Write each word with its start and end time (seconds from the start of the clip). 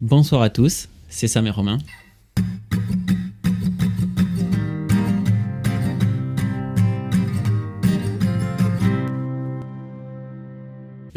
Bonsoir 0.00 0.42
à 0.42 0.48
tous, 0.48 0.88
c'est 1.08 1.26
Sam 1.26 1.48
et 1.48 1.50
Romain. 1.50 1.78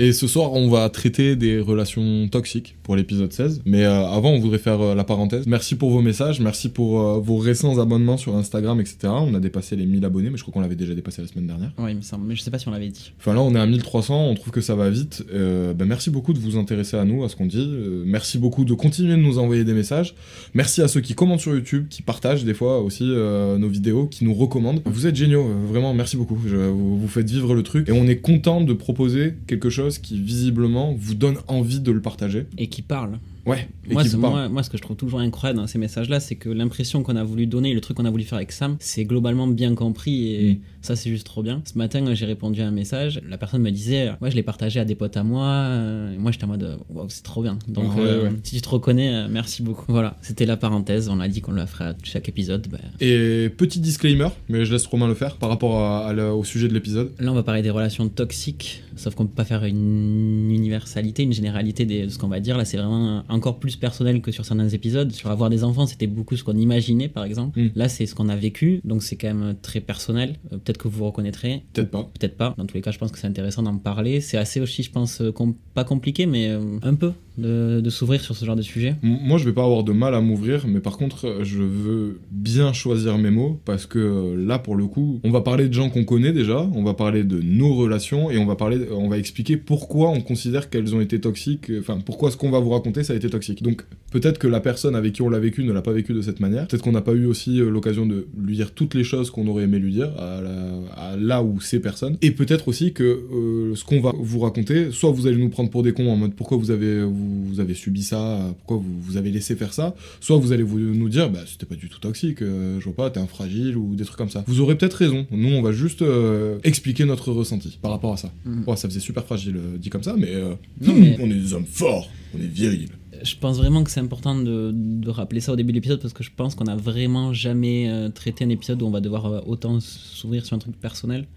Et 0.04 0.14
ce 0.14 0.26
soir, 0.26 0.54
on 0.54 0.68
va 0.68 0.90
traiter 0.90 1.36
des 1.36 1.60
relations 1.60 2.28
toxiques 2.28 2.76
pour 2.82 2.96
l'épisode 2.96 3.32
16. 3.32 3.62
Mais 3.66 3.84
euh, 3.86 4.08
avant, 4.08 4.32
on 4.32 4.40
voudrait 4.40 4.58
faire 4.58 4.82
euh, 4.82 4.96
la 4.96 5.04
parenthèse. 5.04 5.46
Merci 5.46 5.76
pour 5.76 5.92
vos 5.92 6.02
messages, 6.02 6.40
merci 6.40 6.70
pour 6.70 7.00
euh, 7.02 7.20
vos 7.20 7.38
récents 7.38 7.78
abonnements 7.78 8.18
sur 8.18 8.36
Instagram, 8.36 8.80
etc. 8.82 8.98
On 9.10 9.36
a 9.36 9.40
dépassé 9.40 9.76
les 9.76 9.86
1000 9.86 10.04
abonnés, 10.04 10.32
mais 10.32 10.38
je 10.38 10.42
crois 10.42 10.54
qu'on 10.56 10.62
l'avait 10.62 10.76
déjà 10.76 10.96
dépassé 10.96 11.22
la 11.22 11.28
semaine 11.28 11.46
dernière. 11.46 11.72
Oui, 11.78 11.92
il 11.92 11.98
me 11.98 12.02
semble, 12.02 12.26
mais 12.26 12.36
je 12.36 12.42
sais 12.42 12.50
pas 12.50 12.58
si 12.58 12.68
on 12.68 12.72
l'avait 12.72 12.88
dit. 12.90 13.14
Enfin 13.20 13.36
là, 13.36 13.42
on 13.44 13.54
est 13.54 13.60
à 13.60 13.68
1300, 13.68 14.26
on 14.30 14.34
trouve 14.34 14.52
que 14.52 14.62
ça 14.62 14.74
va 14.74 14.90
vite. 14.90 15.24
Ben, 15.32 15.86
merci 15.86 16.10
beaucoup 16.10 16.34
de 16.34 16.40
vous 16.40 16.58
intéresser 16.58 16.98
à 16.98 17.06
nous, 17.06 17.24
à 17.24 17.30
ce 17.30 17.36
qu'on 17.36 17.46
dit. 17.46 17.70
Merci 18.04 18.40
beaucoup 18.40 18.66
de 18.66 18.74
continuer 18.74 19.12
de 19.12 19.22
nous 19.22 19.38
envoyer 19.38 19.64
des 19.66 19.74
messages. 19.74 20.16
Merci 20.56 20.82
à 20.82 20.88
ceux 20.88 21.02
qui 21.02 21.14
commentent 21.14 21.42
sur 21.42 21.54
YouTube, 21.54 21.86
qui 21.92 22.02
partagent 22.02 22.44
des 22.44 22.56
fois 22.56 22.82
aussi 22.82 23.04
nos 23.04 23.70
vidéos, 23.70 24.08
qui 24.08 24.26
nous 24.26 24.34
recommandent. 24.34 24.82
Vous 24.86 25.06
êtes 25.06 25.16
géniaux, 25.16 25.46
vraiment, 25.70 25.94
merci 25.94 26.18
beaucoup. 26.18 26.40
Je- 26.48 26.56
vous, 26.56 26.98
vous 26.98 27.08
faites 27.08 27.30
vivre 27.30 27.54
le 27.54 27.62
truc. 27.62 27.88
Et 27.88 27.92
on 27.92 28.08
est 28.08 28.18
content 28.18 28.62
de 28.62 28.74
proposer 28.74 29.36
quelque 29.46 29.70
chose 29.70 29.91
qui 30.00 30.22
visiblement 30.22 30.94
vous 30.94 31.16
donne 31.16 31.38
envie 31.48 31.80
de 31.80 31.92
le 31.92 32.02
partager. 32.02 32.48
Et 32.58 32.68
qui 32.68 32.82
parle. 32.82 33.20
Ouais, 33.46 33.68
Moi, 33.90 34.04
parle. 34.04 34.18
moi, 34.20 34.50
moi, 34.50 34.64
ce 34.64 34.70
que 34.70 34.78
je 34.78 34.84
trouve 34.84 34.96
toujours 34.98 35.20
incroyable 35.20 35.60
dans 35.60 35.66
ces 35.68 35.80
messages-là, 35.80 36.20
c'est 36.20 36.36
que 36.36 36.48
l'impression 36.50 37.02
qu'on 37.02 37.16
a 37.16 37.24
voulu 37.24 37.48
donner, 37.48 37.74
le 37.74 37.82
truc 37.82 37.98
qu'on 37.98 38.06
a 38.06 38.10
voulu 38.12 38.24
faire 38.24 38.38
avec 38.38 38.52
Sam, 38.52 38.76
c'est 38.80 39.04
globalement 39.06 39.48
bien 39.48 39.74
compris 39.74 40.36
et 40.36 40.54
Mm. 40.54 40.58
ça, 40.82 40.96
c'est 40.96 41.10
juste 41.10 41.26
trop 41.26 41.42
bien. 41.42 41.62
Ce 41.66 41.78
matin, 41.78 42.14
j'ai 42.14 42.26
répondu 42.26 42.62
à 42.62 42.68
un 42.68 42.72
message. 42.72 43.20
La 43.28 43.38
personne 43.38 43.62
me 43.64 43.72
disait, 43.72 44.12
moi, 44.22 44.30
je 44.30 44.36
l'ai 44.36 44.44
partagé 44.44 44.80
à 44.80 44.86
des 44.86 44.94
potes 44.96 45.18
à 45.18 45.24
moi. 45.24 45.70
et 46.14 46.18
moi, 46.18 46.32
j'étais 46.32 46.44
en 46.46 46.50
mode, 46.50 46.78
wow, 46.90 47.06
c'est 47.10 47.24
trop 47.24 47.42
bien. 47.42 47.58
Donc, 47.68 47.96
Ouais, 47.96 48.02
euh, 48.02 48.24
ouais. 48.26 48.36
si 48.44 48.56
tu 48.56 48.62
te 48.62 48.70
reconnais, 48.70 49.14
euh, 49.14 49.28
merci 49.30 49.64
beaucoup. 49.64 49.86
Voilà, 49.92 50.18
c'était 50.22 50.46
la 50.46 50.58
parenthèse. 50.58 51.10
On 51.10 51.20
a 51.20 51.28
dit 51.28 51.42
qu'on 51.42 51.52
le 51.52 51.66
ferait 51.66 51.86
à 51.86 51.96
chaque 52.04 52.30
épisode. 52.30 52.68
Ben, 52.70 52.80
Et 53.00 53.50
petit 53.50 53.80
disclaimer, 53.80 54.28
mais 54.50 54.66
je 54.66 54.72
laisse 54.74 54.86
Romain 54.86 55.08
le 55.08 55.16
faire 55.16 55.38
par 55.38 55.50
rapport 55.50 55.80
à- 55.80 56.08
à 56.10 56.14
la- 56.14 56.36
au 56.36 56.44
sujet 56.44 56.68
de 56.68 56.74
l'épisode. 56.74 57.12
Là, 57.20 57.32
on 57.32 57.36
va 57.36 57.44
parler 57.44 57.62
des 57.64 57.70
relations 57.72 58.08
toxiques, 58.08 58.84
sauf 58.96 59.16
qu'on 59.16 59.26
peut 59.26 59.34
pas 59.36 59.46
faire 59.46 59.64
une 59.66 60.52
universalité, 60.52 61.24
une 61.24 61.34
généralité 61.34 61.86
des- 61.86 62.04
de 62.06 62.10
ce 62.10 62.18
qu'on 62.20 62.28
va 62.28 62.40
dire. 62.40 62.58
Là, 62.58 62.66
c'est 62.66 62.78
vraiment 62.78 63.24
encore 63.32 63.60
plus 63.60 63.76
personnel 63.76 64.22
que 64.22 64.32
sur 64.32 64.46
certains 64.46 64.68
épisodes. 64.70 65.12
Sur 65.12 65.30
avoir 65.32 65.50
des 65.50 65.64
enfants, 65.64 65.86
c'était 65.86 66.08
beaucoup 66.08 66.36
ce 66.36 66.44
qu'on 66.44 66.58
imaginait, 66.58 67.08
par 67.08 67.24
exemple. 67.24 67.60
Mm. 67.60 67.70
Là, 67.76 67.90
c'est 67.90 68.06
ce 68.06 68.16
qu'on 68.16 68.30
a 68.30 68.36
vécu, 68.36 68.82
donc 68.84 69.04
c'est 69.04 69.16
quand 69.16 69.34
même 69.34 69.56
très 69.62 69.80
personnel. 69.82 70.36
Euh, 70.52 70.58
peut-être 70.58 70.78
que 70.78 70.88
vous 70.88 71.00
vous 71.00 71.06
reconnaîtrez. 71.06 71.64
Peut-être 71.74 71.92
pas. 71.92 72.04
Peut-être 72.20 72.38
pas. 72.38 72.54
Dans 72.58 72.66
tous 72.66 72.76
les 72.76 72.82
cas, 72.82 72.92
je 72.92 72.98
pense 73.00 73.12
que 73.12 73.18
c'est 73.20 73.28
intéressant 73.28 73.64
d'en 73.64 73.78
parler. 73.78 74.22
C'est 74.22 74.38
assez 74.38 74.60
aussi, 74.60 74.84
je 74.84 74.92
pense, 74.92 75.22
euh, 75.22 75.32
com- 75.32 75.56
pas 75.74 75.84
compliqué, 75.84 76.26
mais 76.26 76.50
euh, 76.50 76.60
un 76.84 76.96
peu 76.96 77.14
de, 77.38 77.90
s'ouvrir 77.90 78.22
sur 78.22 78.36
ce 78.36 78.46
genre 78.46 78.56
de 78.56 78.62
sujet. 78.62 78.96
Moi, 79.02 79.38
je 79.38 79.46
vais 79.46 79.54
pas 79.54 79.64
avoir 79.64 79.84
de 79.84 79.92
mal 79.92 80.16
à 80.16 80.22
m'ouvrir, 80.22 80.66
mais 80.68 80.80
par 80.80 80.98
contre, 80.98 81.40
je 81.44 81.60
veux 81.60 82.20
bien 82.32 82.74
choisir 82.74 83.18
mes 83.18 83.32
mots 83.32 83.60
parce 83.66 83.86
que 83.86 84.00
euh, 84.00 84.36
là, 84.36 84.60
pour 84.60 84.76
le 84.76 84.88
coup, 84.88 85.20
on 85.24 85.32
va 85.32 85.42
parler 85.42 85.68
de 85.68 85.74
gens 85.74 85.90
qu'on 85.90 86.04
connaît 86.04 86.34
déjà, 86.34 86.70
on 86.74 86.84
va 86.84 86.94
parler 86.94 87.24
de 87.24 87.42
nos 87.42 87.74
relations 87.74 88.32
et 88.32 88.38
on 88.38 88.46
va 88.46 88.56
parler, 88.56 88.80
on 88.92 89.10
va 89.10 89.18
expliquer 89.18 89.58
pourquoi 89.58 90.10
on 90.10 90.22
considère 90.22 90.70
qu'elles 90.70 90.96
ont 90.96 91.02
été 91.02 91.20
toxiques, 91.20 91.70
euh, 91.70 91.80
enfin, 91.80 92.00
pourquoi 92.06 92.32
ce 92.32 92.38
qu'on 92.38 92.52
va 92.52 92.60
vous 92.60 92.70
raconter 92.70 93.04
ça 93.04 93.14
a 93.14 93.16
été 93.16 93.30
toxique. 93.30 93.64
Donc, 93.64 93.84
peut-être 94.12 94.38
que 94.38 94.48
la 94.48 94.60
personne 94.60 94.96
avec 94.96 95.14
qui 95.14 95.22
on 95.22 95.30
l'a 95.30 95.40
vécu 95.40 95.64
ne 95.64 95.72
l'a 95.72 95.82
pas 95.82 95.94
vécu 95.94 96.14
de 96.14 96.22
cette 96.22 96.40
manière. 96.40 96.68
Peut-être 96.68 96.84
qu'on 96.84 96.92
n'a 96.92 97.02
pas 97.02 97.14
eu 97.14 97.26
aussi 97.26 97.60
euh, 97.60 97.70
l'occasion 97.70 98.06
de 98.06 98.28
lui 98.38 98.56
dire 98.56 98.72
toutes 98.74 98.94
les 98.94 99.04
choses 99.04 99.32
qu'on 99.32 99.48
aurait 99.48 99.64
aimé 99.64 99.80
lui 99.80 99.92
dire 99.92 100.12
à, 100.18 101.16
là 101.18 101.44
où 101.44 101.60
ces 101.60 101.80
personnes. 101.80 102.18
Et 102.22 102.32
peut-être 102.32 102.68
aussi 102.68 102.94
que 102.94 103.72
ce 103.76 103.84
qu'on 103.84 104.02
va 104.02 104.14
vous 104.18 104.40
raconter, 104.40 104.92
soit 104.92 105.12
vous 105.12 105.28
allez 105.28 105.38
nous 105.38 105.50
prendre 105.50 105.70
pour 105.70 105.84
des 105.84 105.94
cons 105.94 106.10
en 106.10 106.16
mode 106.16 106.34
pourquoi 106.34 106.58
vous 106.58 106.72
avez, 106.72 107.04
vous, 107.04 107.31
vous 107.48 107.60
avez 107.60 107.74
subi 107.74 108.04
ça, 108.04 108.54
pourquoi 108.60 108.78
vous, 108.78 109.00
vous 109.02 109.18
avez 109.18 109.32
laissé 109.32 109.56
faire 109.56 109.74
ça, 109.74 109.96
soit 110.20 110.38
vous 110.38 110.52
allez 110.52 110.64
vous, 110.64 110.80
nous 110.80 111.10
dire 111.10 111.30
bah 111.30 111.40
c'était 111.46 111.66
pas 111.66 111.76
du 111.76 111.90
tout 111.90 112.00
toxique, 112.00 112.42
euh, 112.42 112.80
je 112.80 112.86
vois 112.86 112.96
pas, 112.96 113.10
t'es 113.10 113.20
un 113.20 113.28
fragile 113.28 113.78
ou 113.78 113.96
des 113.96 114.06
trucs 114.06 114.18
comme 114.18 114.30
ça. 114.30 114.44
Vous 114.48 114.60
aurez 114.60 114.78
peut-être 114.78 114.94
raison. 114.96 115.26
Nous, 115.32 115.50
on 115.50 115.62
va 115.62 115.72
juste 115.72 116.02
euh, 116.02 116.60
expliquer 116.64 117.06
notre 117.06 117.32
ressenti 117.32 117.78
par 117.82 117.92
rapport 117.92 118.14
à 118.14 118.18
ça. 118.18 118.32
Mhm. 118.46 118.64
Ouais, 118.68 118.76
ça 118.76 118.88
faisait 118.90 119.00
super 119.00 119.24
fragile 119.26 119.56
euh, 119.58 119.78
dit 119.78 119.90
comme 119.90 120.04
ça, 120.04 120.16
mais, 120.18 120.34
euh, 120.34 120.54
Non, 120.82 120.94
mais- 120.94 121.18
on 121.20 121.30
est 121.30 121.34
des 121.40 121.54
hommes 121.54 121.66
forts, 121.66 122.10
on 122.36 122.40
est 122.42 122.48
virils. 122.48 122.90
Je 123.24 123.36
pense 123.36 123.58
vraiment 123.58 123.84
que 123.84 123.92
c'est 123.92 124.00
important 124.00 124.34
de, 124.36 124.72
de 124.74 125.10
rappeler 125.10 125.42
ça 125.42 125.54
au 125.54 125.56
début 125.56 125.72
de 125.74 125.78
l'épisode 125.78 126.02
parce 126.02 126.14
que 126.14 126.24
je 126.24 126.32
pense 126.36 126.56
qu'on 126.56 126.66
a 126.66 126.76
vraiment 126.76 127.34
jamais 127.34 127.88
euh, 127.88 128.10
traité 128.10 128.44
un 128.46 128.50
épisode 128.50 128.82
où 128.82 128.86
on 128.88 128.90
va 128.90 129.00
devoir 129.02 129.26
euh, 129.28 129.42
autant 129.46 129.80
s'ouvrir 129.80 130.44
sur 130.46 130.56
un 130.56 130.60
truc 130.60 130.76
personnel. 130.80 131.28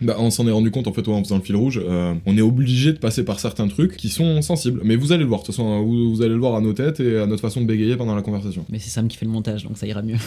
Bah, 0.00 0.16
on 0.18 0.30
s'en 0.30 0.46
est 0.46 0.50
rendu 0.50 0.70
compte 0.70 0.86
en 0.88 0.92
fait 0.92 1.06
ouais, 1.06 1.14
en 1.14 1.22
faisant 1.22 1.36
le 1.36 1.42
fil 1.42 1.54
rouge. 1.56 1.80
euh, 1.82 2.14
on 2.26 2.36
est 2.36 2.42
obligé 2.42 2.92
de 2.92 2.98
passer 2.98 3.24
par 3.24 3.38
certains 3.40 3.68
trucs 3.68 3.96
qui 3.96 4.08
sont 4.08 4.42
sensibles. 4.42 4.80
Mais 4.84 4.96
vous 4.96 5.12
allez 5.12 5.22
le 5.22 5.28
voir, 5.28 5.40
de 5.40 5.46
toute 5.46 5.54
façon, 5.54 5.68
hein, 5.70 5.80
vous, 5.82 6.14
vous 6.14 6.20
allez 6.22 6.34
le 6.34 6.40
voir 6.40 6.56
à 6.56 6.60
nos 6.60 6.72
têtes 6.72 7.00
et 7.00 7.18
à 7.18 7.26
notre 7.26 7.40
façon 7.42 7.60
de 7.60 7.66
bégayer 7.66 7.96
pendant 7.96 8.14
la 8.16 8.22
conversation. 8.22 8.64
Mais 8.70 8.78
c'est 8.80 8.90
Sam 8.90 9.08
qui 9.08 9.16
fait 9.16 9.24
le 9.26 9.30
montage, 9.32 9.64
donc 9.64 9.78
ça 9.78 9.86
ira 9.86 10.02
mieux. 10.02 10.16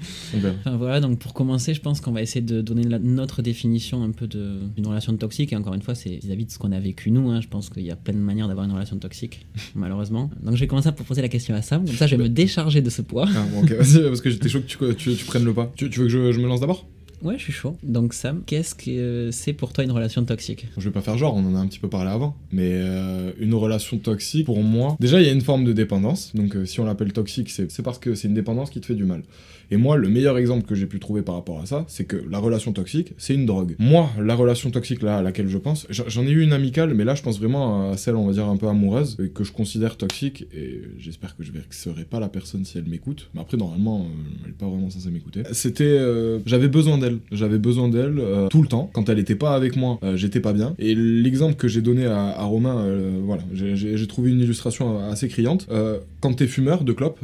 Enfin, 0.34 0.76
voilà, 0.78 1.00
donc 1.00 1.18
pour 1.18 1.34
commencer, 1.34 1.74
je 1.74 1.80
pense 1.82 2.00
qu'on 2.00 2.12
va 2.12 2.22
essayer 2.22 2.40
de 2.40 2.62
donner 2.62 2.84
la- 2.84 2.98
notre 2.98 3.42
définition 3.42 4.02
un 4.02 4.12
peu 4.12 4.26
de- 4.26 4.56
d'une 4.74 4.86
relation 4.86 5.14
toxique. 5.16 5.52
Et 5.52 5.56
encore 5.56 5.74
une 5.74 5.82
fois, 5.82 5.94
c'est 5.94 6.20
vis-à-vis 6.24 6.46
de 6.46 6.50
ce 6.50 6.58
qu'on 6.58 6.72
a 6.72 6.80
vécu 6.80 7.10
nous. 7.10 7.28
hein. 7.30 7.40
Je 7.42 7.48
pense 7.48 7.68
qu'il 7.68 7.82
y 7.84 7.90
a 7.90 7.96
plein 7.96 8.14
de 8.14 8.18
manières 8.18 8.48
d'avoir 8.48 8.64
une 8.64 8.72
relation 8.72 8.96
toxique, 8.96 9.44
malheureusement. 9.74 10.30
Donc 10.42 10.54
je 10.54 10.60
vais 10.60 10.66
commencer 10.66 10.90
par 10.92 11.04
poser 11.04 11.20
la 11.20 11.28
question 11.28 11.54
à 11.54 11.60
Sam. 11.60 11.84
Comme 11.84 11.96
ça, 11.96 12.06
je 12.06 12.16
vais 12.16 12.22
me 12.22 12.28
décharger 12.30 12.80
de 12.80 12.88
ce 12.88 13.02
poids. 13.02 13.26
Ah, 13.28 13.44
bon, 13.52 13.62
ok, 13.62 13.72
vas-y, 13.72 14.02
parce 14.04 14.20
que 14.22 14.30
j'étais 14.30 14.48
chaud 14.48 14.60
que 14.60 14.92
tu, 14.92 14.96
tu, 14.96 15.14
tu 15.16 15.24
prennes 15.26 15.44
le 15.44 15.52
pas. 15.52 15.70
Tu, 15.76 15.90
tu 15.90 15.98
veux 16.00 16.06
que 16.06 16.12
je, 16.12 16.32
je 16.32 16.40
me 16.40 16.46
lance 16.46 16.60
d'abord? 16.60 16.86
Ouais, 17.22 17.36
je 17.36 17.42
suis 17.42 17.52
chaud. 17.52 17.76
Donc 17.82 18.14
Sam, 18.14 18.42
qu'est-ce 18.46 18.74
que 18.74 19.30
c'est 19.30 19.52
pour 19.52 19.72
toi 19.72 19.84
une 19.84 19.92
relation 19.92 20.24
toxique? 20.24 20.66
Je 20.76 20.84
vais 20.84 20.92
pas 20.92 21.02
faire 21.02 21.18
genre, 21.18 21.34
on 21.36 21.44
en 21.44 21.54
a 21.54 21.58
un 21.58 21.66
petit 21.66 21.78
peu 21.78 21.88
parlé 21.88 22.10
avant. 22.10 22.34
Mais 22.52 22.70
euh, 22.72 23.32
une 23.38 23.54
relation 23.54 23.98
toxique, 23.98 24.46
pour 24.46 24.62
moi, 24.62 24.96
déjà 25.00 25.20
il 25.20 25.26
y 25.26 25.28
a 25.28 25.32
une 25.32 25.40
forme 25.42 25.64
de 25.64 25.72
dépendance. 25.72 26.34
Donc 26.34 26.56
euh, 26.56 26.64
si 26.64 26.80
on 26.80 26.84
l'appelle 26.84 27.12
toxique, 27.12 27.50
c'est 27.50 27.82
parce 27.82 27.98
que 27.98 28.14
c'est 28.14 28.28
une 28.28 28.34
dépendance 28.34 28.70
qui 28.70 28.80
te 28.80 28.86
fait 28.86 28.94
du 28.94 29.04
mal. 29.04 29.22
Et 29.70 29.76
moi, 29.76 29.96
le 29.96 30.08
meilleur 30.08 30.36
exemple 30.38 30.66
que 30.66 30.74
j'ai 30.74 30.86
pu 30.86 30.98
trouver 30.98 31.22
par 31.22 31.34
rapport 31.36 31.60
à 31.60 31.66
ça, 31.66 31.84
c'est 31.88 32.04
que 32.04 32.16
la 32.28 32.38
relation 32.38 32.72
toxique, 32.72 33.12
c'est 33.18 33.34
une 33.34 33.46
drogue. 33.46 33.76
Moi, 33.78 34.10
la 34.20 34.34
relation 34.34 34.70
toxique 34.70 35.02
là 35.02 35.18
à 35.18 35.22
laquelle 35.22 35.48
je 35.48 35.58
pense, 35.58 35.86
j'en 35.90 36.24
ai 36.26 36.30
eu 36.30 36.42
une 36.42 36.52
amicale, 36.52 36.94
mais 36.94 37.04
là 37.04 37.14
je 37.14 37.22
pense 37.22 37.38
vraiment 37.38 37.90
à 37.90 37.96
celle, 37.96 38.16
on 38.16 38.26
va 38.26 38.32
dire, 38.32 38.46
un 38.46 38.56
peu 38.56 38.68
amoureuse, 38.68 39.16
et 39.22 39.28
que 39.28 39.44
je 39.44 39.52
considère 39.52 39.96
toxique, 39.96 40.46
et 40.54 40.82
j'espère 40.98 41.36
que 41.36 41.42
je 41.44 41.52
vexerai 41.52 42.04
pas 42.04 42.20
la 42.20 42.28
personne 42.28 42.64
si 42.64 42.78
elle 42.78 42.84
m'écoute. 42.84 43.30
Mais 43.34 43.40
après, 43.40 43.56
normalement, 43.56 44.00
euh, 44.00 44.40
elle 44.44 44.50
est 44.50 44.54
pas 44.58 44.66
vraiment 44.66 44.90
censée 44.90 45.10
m'écouter. 45.10 45.42
C'était... 45.52 45.84
euh, 45.84 46.38
j'avais 46.46 46.68
besoin 46.68 46.98
d'elle. 46.98 47.18
J'avais 47.32 47.58
besoin 47.58 47.88
d'elle 47.88 48.18
euh, 48.18 48.48
tout 48.48 48.62
le 48.62 48.68
temps. 48.68 48.90
Quand 48.92 49.08
elle 49.08 49.18
était 49.18 49.34
pas 49.34 49.54
avec 49.54 49.76
moi, 49.76 49.98
j'étais 50.14 50.40
pas 50.40 50.52
bien. 50.52 50.74
Et 50.78 50.94
l'exemple 50.94 51.54
que 51.54 51.68
j'ai 51.68 51.80
donné 51.82 52.06
à, 52.06 52.42
Romain, 52.44 52.86
voilà, 53.22 53.42
j'ai- 53.52 54.06
trouvé 54.06 54.30
une 54.30 54.40
illustration 54.40 54.98
assez 55.08 55.28
criante. 55.28 55.68
Quand 56.20 56.32
t'es 56.34 56.46
fumeur 56.46 56.82
de 56.84 56.92
clopes, 56.92 57.20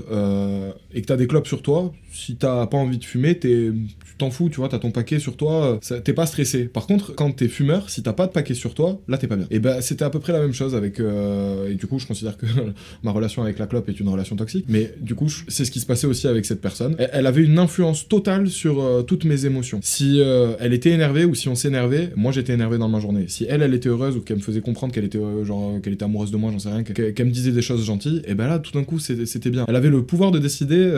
et 0.95 1.01
que 1.01 1.07
t'as 1.07 1.17
des 1.17 1.27
clopes 1.27 1.47
sur 1.49 1.63
toi, 1.63 1.93
si 2.17 2.37
t'as 2.37 2.67
pas 2.67 2.79
envie 2.79 2.99
de 2.99 3.05
fumer, 3.05 3.39
t'es, 3.39 3.73
t'en 4.19 4.31
fous, 4.31 4.49
tu 4.49 4.57
vois, 4.57 4.69
t'as 4.69 4.79
ton 4.79 4.91
paquet 4.91 5.19
sur 5.19 5.37
toi, 5.37 5.79
euh, 5.91 6.01
t'es 6.01 6.13
pas 6.13 6.27
stressé. 6.27 6.65
Par 6.65 6.87
contre, 6.87 7.15
quand 7.15 7.31
t'es 7.33 7.49
fumeur, 7.49 7.91
si 7.91 8.03
t'as 8.03 8.13
pas 8.13 8.27
de 8.27 8.33
paquet 8.33 8.55
sur 8.55 8.75
toi, 8.75 9.01
là 9.09 9.19
t'es 9.19 9.27
pas 9.27 9.37
bien. 9.37 9.47
Et 9.51 9.59
ben 9.59 9.81
c'était 9.81 10.05
à 10.05 10.11
peu 10.11 10.21
près 10.21 10.33
la 10.33 10.41
même 10.41 10.53
chose 10.53 10.75
avec. 10.75 11.01
euh, 11.01 11.71
et 11.71 11.75
du 11.75 11.87
coup, 11.87 11.99
je 11.99 12.07
considère 12.07 12.37
que 12.37 12.47
ma 13.03 13.11
relation 13.11 13.43
avec 13.43 13.59
la 13.59 13.67
clope 13.67 13.89
est 13.89 14.01
une 14.01 14.09
relation 14.09 14.37
toxique. 14.37 14.67
Mais 14.69 14.93
du 15.01 15.15
coup, 15.15 15.29
c'est 15.49 15.65
ce 15.65 15.71
qui 15.71 15.81
se 15.81 15.87
passait 15.87 16.07
aussi 16.07 16.27
avec 16.27 16.47
cette 16.47 16.61
personne. 16.61 16.97
Elle, 16.99 17.27
avait 17.27 17.43
une 17.43 17.59
influence 17.59 18.09
totale 18.09 18.49
sur 18.49 18.83
euh, 18.83 19.03
toutes 19.03 19.25
mes 19.25 19.47
émotions. 19.47 19.81
Si 19.83 20.21
elle 20.61 20.73
était 20.73 20.91
énervée 20.91 21.25
ou 21.25 21.35
si 21.35 21.49
on 21.49 21.55
s'énervait, 21.55 22.13
moi 22.17 22.33
j'étais 22.33 22.55
énervé 22.55 22.79
dans 22.79 22.89
ma 22.89 23.01
journée. 23.01 23.27
Si 23.29 23.47
elle, 23.49 23.63
elle 23.63 23.75
était 23.75 23.89
heureuse 23.89 24.17
ou 24.17 24.21
qu'elle 24.21 24.37
me 24.39 24.43
faisait 24.43 24.61
comprendre 24.61 24.93
qu'elle 24.93 25.05
était, 25.05 25.21
genre, 25.45 25.81
qu'elle 25.83 25.93
était 25.93 26.05
amoureuse 26.05 26.31
de 26.31 26.37
moi, 26.37 26.51
j'en 26.53 26.59
sais 26.59 26.71
rien, 26.71 26.83
qu'elle 26.83 27.27
me 27.27 27.31
disait 27.31 27.53
des 27.53 27.63
choses 27.63 27.85
gentilles, 27.85 28.23
et 28.27 28.35
ben 28.35 28.47
là, 28.47 28.59
tout 28.59 28.73
d'un 28.73 28.85
coup, 28.85 28.99
c'était 28.99 29.51
bien. 29.51 29.65
Elle 29.69 29.77
avait 29.77 29.91
le 29.91 30.03
pouvoir 30.03 30.31
de 30.31 30.39
décider 30.39 30.93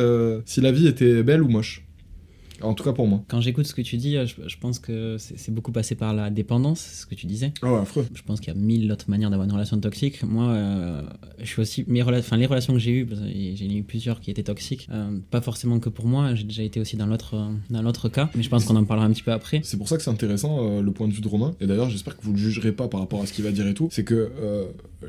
si 0.45 0.61
la 0.61 0.73
vie 0.73 0.87
était 0.87 1.23
belle 1.23 1.43
ou 1.43 1.49
moche. 1.49 1.88
En 2.63 2.75
tout 2.75 2.85
cas 2.85 2.93
pour 2.93 3.07
moi. 3.07 3.23
Quand 3.29 3.41
j'écoute 3.41 3.67
ce 3.67 3.75
que 3.75 3.83
tu 3.83 3.97
dis, 3.97 4.17
euh, 4.17 4.27
je, 4.27 4.35
je 4.49 4.57
pense 4.59 4.79
que 4.79 5.17
c'est 5.19 5.53
beaucoup 5.53 5.73
passé 5.73 5.95
par 5.95 6.15
la 6.15 6.31
dépendance, 6.31 6.81
ce 6.81 7.07
que 7.07 7.15
tu 7.15 7.27
disais. 7.27 7.53
Ah 7.63 7.73
ouais, 7.73 7.79
affreux. 7.81 8.07
Je 8.15 8.23
pense 8.23 8.41
qu'il 8.41 8.53
y 8.53 8.57
a 8.57 8.59
mille 8.59 8.91
autres 8.93 9.09
manières 9.09 9.31
d'avoir 9.31 9.47
une 9.47 9.53
relation 9.53 9.79
toxique. 9.79 10.23
Moi, 10.23 10.45
euh, 10.49 11.03
je 11.41 11.47
suis 11.47 11.61
aussi. 11.61 11.85
Mes 11.87 12.03
rela- 12.03 12.37
les 12.37 12.47
relations 12.47 12.73
que 12.73 12.79
j'ai 12.79 12.93
eues, 12.93 13.09
j'ai 13.55 13.73
eu 13.77 13.83
plusieurs 13.83 14.21
qui 14.21 14.31
étaient 14.31 14.43
toxiques, 14.43 14.89
euh, 14.93 15.19
pas 15.31 15.41
forcément 15.41 15.79
que 15.81 15.89
pour 15.89 16.07
moi, 16.07 16.35
j'ai 16.35 16.45
déjà 16.45 16.63
été 16.63 16.81
aussi 16.81 16.97
dans 16.97 17.07
l'autre 17.07 18.09
cas, 18.09 18.31
mais 18.35 18.43
je 18.43 18.49
pense 18.49 18.65
qu'on 18.65 18.77
en 18.77 18.85
parlera 18.85 19.07
un 19.07 19.13
petit 19.13 19.23
peu 19.23 19.33
après. 19.33 19.61
C'est 19.65 19.77
pour 19.77 19.89
ça 19.89 19.97
que 19.97 20.03
c'est 20.03 20.11
intéressant 20.11 20.59
euh, 20.61 20.83
le 20.83 20.91
point 20.93 21.09
de 21.09 21.13
vue 21.13 21.21
de 21.21 21.29
Romain. 21.29 21.55
Et 21.61 21.67
d'ailleurs, 21.67 21.91
j'espère 21.91 22.17
que 22.17 22.23
vous 22.23 22.33
le 22.33 22.39
jugerez 22.39 22.73
pas 22.73 22.89
par 22.89 23.01
rapport 23.01 23.23
à 23.23 23.27
ce 23.27 23.33
qu'il 23.33 23.45
va 23.45 23.51
dire 23.51 23.67
et 23.67 23.75
tout. 23.75 23.89
C'est 23.93 24.05
que 24.05 24.31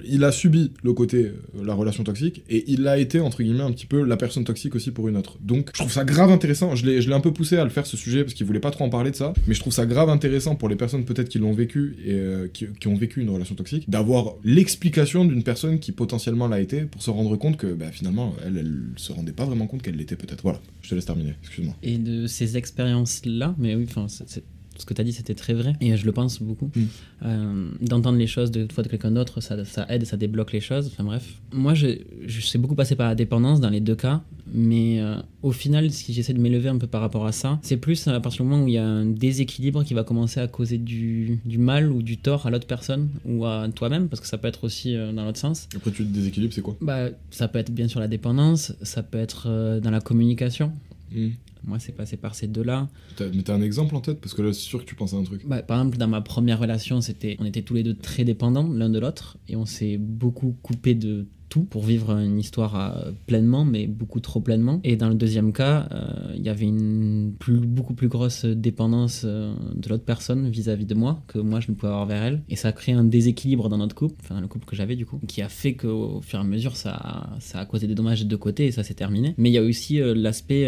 il 0.05 0.23
a 0.23 0.31
subi 0.31 0.71
le 0.83 0.93
côté 0.93 1.31
la 1.63 1.73
relation 1.73 2.03
toxique 2.03 2.43
et 2.49 2.63
il 2.71 2.87
a 2.87 2.97
été 2.99 3.19
entre 3.19 3.41
guillemets 3.41 3.63
un 3.63 3.71
petit 3.71 3.87
peu 3.87 4.03
la 4.03 4.17
personne 4.17 4.43
toxique 4.43 4.75
aussi 4.75 4.91
pour 4.91 5.07
une 5.07 5.17
autre. 5.17 5.37
Donc, 5.41 5.71
je 5.73 5.79
trouve 5.79 5.91
ça 5.91 6.03
grave 6.05 6.29
intéressant. 6.31 6.75
Je 6.75 6.85
l'ai, 6.85 7.01
je 7.01 7.09
l'ai 7.09 7.15
un 7.15 7.19
peu 7.21 7.33
poussé 7.39 7.56
à 7.56 7.63
le 7.63 7.69
faire 7.69 7.86
ce 7.86 7.95
sujet 7.95 8.25
parce 8.25 8.33
qu'il 8.33 8.45
voulait 8.45 8.59
pas 8.59 8.69
trop 8.69 8.83
en 8.83 8.89
parler 8.89 9.12
de 9.12 9.15
ça. 9.15 9.31
Mais 9.47 9.53
je 9.53 9.62
trouve 9.62 9.71
ça 9.71 9.86
grave 9.86 10.09
intéressant 10.09 10.56
pour 10.56 10.68
les 10.68 10.75
personnes 10.75 11.06
peut-être 11.06 11.30
qui 11.30 11.39
l'ont 11.39 11.53
vécu 11.53 11.95
et 12.03 12.12
euh, 12.12 12.50
qui, 12.50 12.88
ont 12.89 12.95
vécu 12.95 13.21
une 13.21 13.30
relation 13.30 13.56
toxique 13.56 13.89
d'avoir 13.89 14.33
l'explication 14.44 15.24
d'une 15.24 15.44
personne 15.44 15.80
qui 15.80 15.94
potentiellement 15.94 16.50
l'a 16.50 16.59
été 16.59 16.81
pour 16.81 17.01
se 17.01 17.09
rendre 17.09 17.38
compte 17.38 17.56
que 17.56 17.68
bah, 17.68 17.94
finalement 17.94 18.36
elle, 18.45 18.57
elle 18.57 18.81
se 18.97 19.13
rendait 19.13 19.31
pas 19.31 19.45
vraiment 19.45 19.68
compte 19.68 19.81
qu'elle 19.81 19.95
l'était 19.95 20.18
peut-être. 20.18 20.41
Voilà. 20.44 20.59
Je 20.81 20.89
te 20.89 20.95
laisse 20.95 21.06
terminer. 21.06 21.36
Excuse-moi. 21.44 21.75
Et 21.81 21.97
de 21.97 22.27
ces 22.27 22.57
expériences-là, 22.57 23.56
mais 23.57 23.74
oui, 23.75 23.85
enfin, 23.88 24.07
c'est- 24.09 24.44
ce 24.79 24.85
que 24.85 24.93
tu 24.93 25.01
as 25.01 25.03
dit, 25.03 25.13
c'était 25.13 25.35
très 25.35 25.53
vrai, 25.53 25.73
et 25.81 25.95
je 25.97 26.05
le 26.05 26.11
pense 26.11 26.41
beaucoup. 26.41 26.71
Mm. 26.75 26.81
Euh, 27.23 27.69
D'entendre 27.81 28.17
les 28.17 28.27
choses 28.27 28.51
de 28.51 28.67
fois 28.71 28.83
de 28.83 28.89
quelqu'un 28.89 29.11
d'autre, 29.11 29.41
ça, 29.41 29.63
ça 29.65 29.85
aide, 29.89 30.05
ça 30.05 30.17
débloque 30.17 30.53
les 30.53 30.61
choses. 30.61 30.87
Enfin 30.87 31.03
bref, 31.03 31.25
moi, 31.53 31.73
je, 31.73 31.87
je 32.25 32.41
sais 32.41 32.57
beaucoup 32.57 32.75
passer 32.75 32.95
par 32.95 33.07
la 33.07 33.15
dépendance 33.15 33.59
dans 33.59 33.69
les 33.69 33.81
deux 33.81 33.95
cas, 33.95 34.21
mais 34.53 34.99
euh, 34.99 35.15
au 35.43 35.51
final, 35.51 35.91
si 35.91 36.13
j'essaie 36.13 36.33
de 36.33 36.39
m'élever 36.39 36.69
un 36.69 36.77
peu 36.77 36.87
par 36.87 37.01
rapport 37.01 37.25
à 37.25 37.31
ça, 37.31 37.59
c'est 37.61 37.77
plus 37.77 38.07
à 38.07 38.19
partir 38.19 38.43
du 38.43 38.49
moment 38.49 38.63
où 38.63 38.67
il 38.67 38.73
y 38.73 38.77
a 38.77 38.85
un 38.85 39.05
déséquilibre 39.05 39.83
qui 39.83 39.93
va 39.93 40.03
commencer 40.03 40.39
à 40.39 40.47
causer 40.47 40.77
du, 40.77 41.39
du 41.45 41.57
mal 41.57 41.91
ou 41.91 42.01
du 42.01 42.17
tort 42.17 42.45
à 42.47 42.49
l'autre 42.49 42.67
personne 42.67 43.09
ou 43.25 43.45
à 43.45 43.67
toi-même, 43.73 44.07
parce 44.07 44.21
que 44.21 44.27
ça 44.27 44.37
peut 44.37 44.47
être 44.47 44.63
aussi 44.63 44.95
euh, 44.95 45.11
dans 45.11 45.25
l'autre 45.25 45.39
sens. 45.39 45.67
Après, 45.75 45.91
tu 45.91 46.03
te 46.03 46.11
déséquilibres, 46.11 46.53
c'est 46.53 46.61
quoi? 46.61 46.77
Bah, 46.81 47.09
ça 47.31 47.47
peut 47.47 47.59
être 47.59 47.71
bien 47.71 47.87
sûr 47.87 47.99
la 47.99 48.07
dépendance, 48.07 48.73
ça 48.81 49.03
peut 49.03 49.17
être 49.19 49.47
euh, 49.47 49.79
dans 49.79 49.91
la 49.91 50.01
communication. 50.01 50.71
Hmm. 51.13 51.29
Moi, 51.63 51.79
c'est 51.79 51.91
passé 51.91 52.17
par 52.17 52.35
ces 52.35 52.47
deux-là. 52.47 52.88
Mais 53.19 53.44
t'as 53.44 53.53
un 53.56 53.61
exemple 53.61 53.95
en 53.95 54.01
tête? 54.01 54.19
Parce 54.21 54.33
que 54.33 54.41
là, 54.41 54.53
c'est 54.53 54.59
sûr 54.61 54.79
que 54.79 54.85
tu 54.89 54.95
penses 54.95 55.13
à 55.13 55.17
un 55.17 55.23
truc. 55.23 55.47
Bah, 55.47 55.61
par 55.61 55.79
exemple, 55.79 55.97
dans 55.97 56.07
ma 56.07 56.21
première 56.21 56.59
relation, 56.59 57.01
c'était, 57.01 57.35
on 57.39 57.45
était 57.45 57.61
tous 57.61 57.73
les 57.73 57.83
deux 57.83 57.95
très 57.95 58.23
dépendants 58.23 58.67
l'un 58.71 58.89
de 58.89 59.00
l'autre 59.00 59.38
et 59.47 59.56
on 59.56 59.65
s'est 59.65 59.97
beaucoup 59.97 60.56
coupé 60.61 60.95
de 60.95 61.27
tout 61.50 61.63
pour 61.63 61.83
vivre 61.83 62.11
une 62.11 62.38
histoire 62.38 62.75
euh, 62.75 63.11
pleinement, 63.25 63.65
mais 63.65 63.88
beaucoup 63.88 64.19
trop 64.19 64.39
pleinement. 64.39 64.79
Et 64.83 64.95
dans 64.97 65.09
le 65.09 65.15
deuxième 65.15 65.51
cas, 65.51 65.89
euh, 65.91 66.35
il 66.35 66.44
y 66.44 66.50
avait 66.50 66.67
une 66.67 67.33
plus, 67.39 67.57
beaucoup 67.57 67.95
plus 67.95 68.07
grosse 68.07 68.45
dépendance 68.45 69.23
euh, 69.25 69.56
de 69.73 69.89
l'autre 69.89 70.06
personne 70.06 70.47
vis-à-vis 70.47 70.85
de 70.85 70.94
moi 70.94 71.23
que 71.25 71.39
moi 71.39 71.59
je 71.59 71.71
ne 71.71 71.75
pouvais 71.75 71.91
avoir 71.91 72.06
vers 72.06 72.21
elle. 72.21 72.44
Et 72.50 72.56
ça 72.56 72.67
a 72.67 72.71
créé 72.71 72.94
un 72.94 73.03
déséquilibre 73.03 73.67
dans 73.67 73.79
notre 73.79 73.95
couple, 73.95 74.13
enfin 74.21 74.39
le 74.39 74.47
couple 74.47 74.65
que 74.67 74.75
j'avais 74.75 74.95
du 74.95 75.07
coup, 75.07 75.19
qui 75.27 75.41
a 75.41 75.50
fait 75.50 75.73
qu'au 75.73 76.21
fur 76.21 76.38
et 76.38 76.41
à 76.44 76.45
mesure, 76.45 76.75
ça, 76.75 76.94
a- 76.94 77.38
ça 77.39 77.59
a 77.59 77.65
causé 77.65 77.88
des 77.88 77.95
dommages 77.95 78.21
de 78.23 78.27
deux 78.29 78.38
côtés 78.38 78.67
et 78.67 78.71
ça 78.71 78.83
s'est 78.83 78.94
terminé. 78.94 79.33
Mais 79.39 79.50
il 79.50 79.53
y 79.53 79.57
a 79.57 79.63
aussi 79.63 80.00
euh, 80.00 80.13
l'aspect 80.15 80.67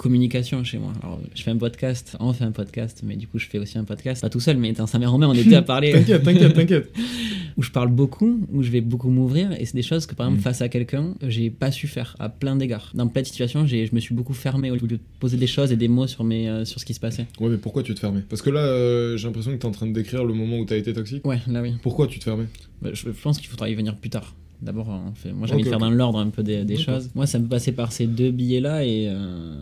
communication 0.00 0.64
chez 0.64 0.78
moi. 0.78 0.92
Alors, 1.02 1.20
je 1.34 1.42
fais 1.42 1.50
un 1.50 1.58
podcast, 1.58 2.16
on 2.20 2.32
fait 2.32 2.44
un 2.44 2.52
podcast, 2.52 3.02
mais 3.04 3.16
du 3.16 3.26
coup, 3.28 3.38
je 3.38 3.46
fais 3.46 3.58
aussi 3.58 3.76
un 3.76 3.84
podcast, 3.84 4.22
pas 4.22 4.30
tout 4.30 4.40
seul, 4.40 4.56
mais 4.56 4.72
dans 4.72 4.86
sa 4.86 4.98
mère 4.98 5.10
Romain, 5.12 5.28
on 5.28 5.34
était 5.34 5.54
à 5.54 5.62
parler, 5.62 5.92
T'inquiète, 5.92 6.22
t'inquiète, 6.22 6.54
t'inquiète. 6.54 6.90
où 7.58 7.62
je 7.62 7.70
parle 7.70 7.90
beaucoup, 7.90 8.40
où 8.50 8.62
je 8.62 8.70
vais 8.70 8.80
beaucoup 8.80 9.10
m'ouvrir, 9.10 9.52
et 9.52 9.66
c'est 9.66 9.74
des 9.74 9.82
choses 9.82 10.06
que, 10.06 10.14
par 10.14 10.26
exemple, 10.26 10.40
Mm. 10.40 10.44
face 10.44 10.62
à 10.62 10.68
quelqu'un, 10.70 11.14
j'ai 11.26 11.50
pas 11.50 11.70
su 11.70 11.86
faire 11.86 12.16
à 12.18 12.30
plein 12.30 12.56
d'égards. 12.56 12.90
Dans 12.94 13.08
plein 13.08 13.20
de 13.22 13.26
situations, 13.26 13.66
j'ai- 13.66 13.84
je 13.86 13.94
me 13.94 14.00
suis 14.00 14.14
beaucoup 14.14 14.32
fermé 14.32 14.70
au 14.70 14.74
lieu 14.76 14.86
de 14.88 14.98
poser 15.18 15.36
des 15.36 15.46
choses 15.46 15.70
et 15.70 15.76
des 15.76 15.88
mots 15.88 16.06
sur, 16.06 16.24
mes, 16.24 16.48
euh, 16.48 16.64
sur 16.64 16.80
ce 16.80 16.86
qui 16.86 16.94
se 16.94 17.00
passait. 17.00 17.26
Ouais, 17.38 17.50
mais 17.50 17.58
pourquoi 17.58 17.82
tu 17.82 17.94
te 17.94 18.00
fermais? 18.00 18.22
Parce 18.28 18.40
que 18.40 18.48
là, 18.50 18.60
euh, 18.60 19.16
j'ai 19.18 19.26
l'impression 19.26 19.52
que 19.52 19.56
t'es 19.58 19.66
en 19.66 19.70
train 19.72 19.86
de 19.86 19.92
décrire 19.92 20.24
le 20.24 20.32
moment 20.32 20.58
où 20.58 20.64
t'as 20.64 20.76
été 20.78 20.92
toxique. 20.94 21.26
Ouais, 21.26 21.40
là 21.46 21.60
oui. 21.60 21.74
Pourquoi 21.82 22.06
tu 22.06 22.18
te 22.18 22.24
fermais? 22.24 22.46
Bah, 22.80 22.90
Je 22.94 23.02
je 23.02 23.10
pense 23.22 23.36
qu'il 23.38 23.48
faudra 23.48 23.68
y 23.68 23.74
venir 23.74 23.96
plus 23.96 24.08
tard. 24.10 24.34
D'abord, 24.62 24.88
fait... 25.14 25.32
moi 25.32 25.46
j'ai 25.46 25.54
envie 25.54 25.62
de 25.64 25.68
faire 25.68 25.78
ok. 25.78 25.84
dans 25.84 25.90
l'ordre 25.90 26.18
un 26.18 26.28
peu 26.30 26.42
des, 26.42 26.64
des 26.64 26.76
choses. 26.76 27.10
Moi, 27.14 27.26
ça 27.26 27.38
me 27.38 27.48
passait 27.48 27.72
par 27.72 27.92
ces 27.92 28.06
deux 28.06 28.30
billets-là 28.30 28.84
et 28.84 29.06
euh, 29.08 29.54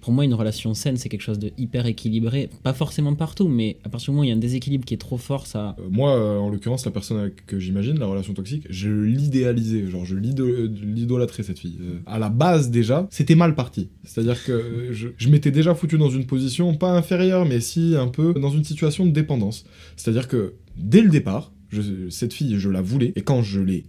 pour 0.00 0.12
moi, 0.12 0.24
une 0.24 0.32
relation 0.34 0.72
saine, 0.74 0.96
c'est 0.96 1.08
quelque 1.08 1.22
chose 1.22 1.38
de 1.38 1.50
hyper 1.58 1.84
équilibré. 1.84 2.48
Pas 2.62 2.72
forcément 2.72 3.14
partout, 3.14 3.46
mais 3.48 3.76
à 3.84 3.88
partir 3.90 4.06
du 4.06 4.10
moment 4.12 4.20
où 4.22 4.24
il 4.24 4.28
y 4.28 4.32
a 4.32 4.34
un 4.34 4.38
déséquilibre 4.38 4.84
qui 4.84 4.94
est 4.94 4.98
trop 4.98 5.18
fort, 5.18 5.46
ça. 5.46 5.76
Euh, 5.78 5.82
Moi, 5.90 6.10
euh, 6.16 6.38
en 6.38 6.48
l'occurrence, 6.48 6.84
la 6.86 6.92
personne 6.92 7.30
que 7.46 7.58
j'imagine, 7.58 7.98
la 7.98 8.06
relation 8.06 8.32
toxique, 8.32 8.64
je 8.70 8.88
l'idéalisais, 8.90 9.86
genre 9.86 10.04
je 10.06 10.16
l'ido- 10.16 10.66
l'idolâtrais 10.66 11.42
cette 11.42 11.58
fille. 11.58 11.78
À 12.06 12.18
la 12.18 12.28
base 12.30 12.70
déjà, 12.70 13.06
c'était 13.10 13.34
mal 13.34 13.54
parti. 13.54 13.88
C'est-à-dire 14.04 14.42
que 14.44 14.88
je, 14.92 15.08
je 15.16 15.28
m'étais 15.28 15.50
déjà 15.50 15.74
foutu 15.74 15.98
dans 15.98 16.10
une 16.10 16.24
position 16.26 16.74
pas 16.74 16.90
inférieure, 16.96 17.44
mais 17.44 17.60
si 17.60 17.94
un 17.96 18.08
peu 18.08 18.32
dans 18.34 18.50
une 18.50 18.64
situation 18.64 19.04
de 19.04 19.10
dépendance. 19.10 19.64
C'est-à-dire 19.96 20.26
que 20.26 20.54
dès 20.76 21.02
le 21.02 21.10
départ, 21.10 21.52
je- 21.70 22.08
cette 22.08 22.32
fille, 22.32 22.54
je 22.58 22.70
la 22.70 22.80
voulais, 22.80 23.12
et 23.14 23.20
quand 23.20 23.42
je 23.42 23.60
l'ai 23.60 23.84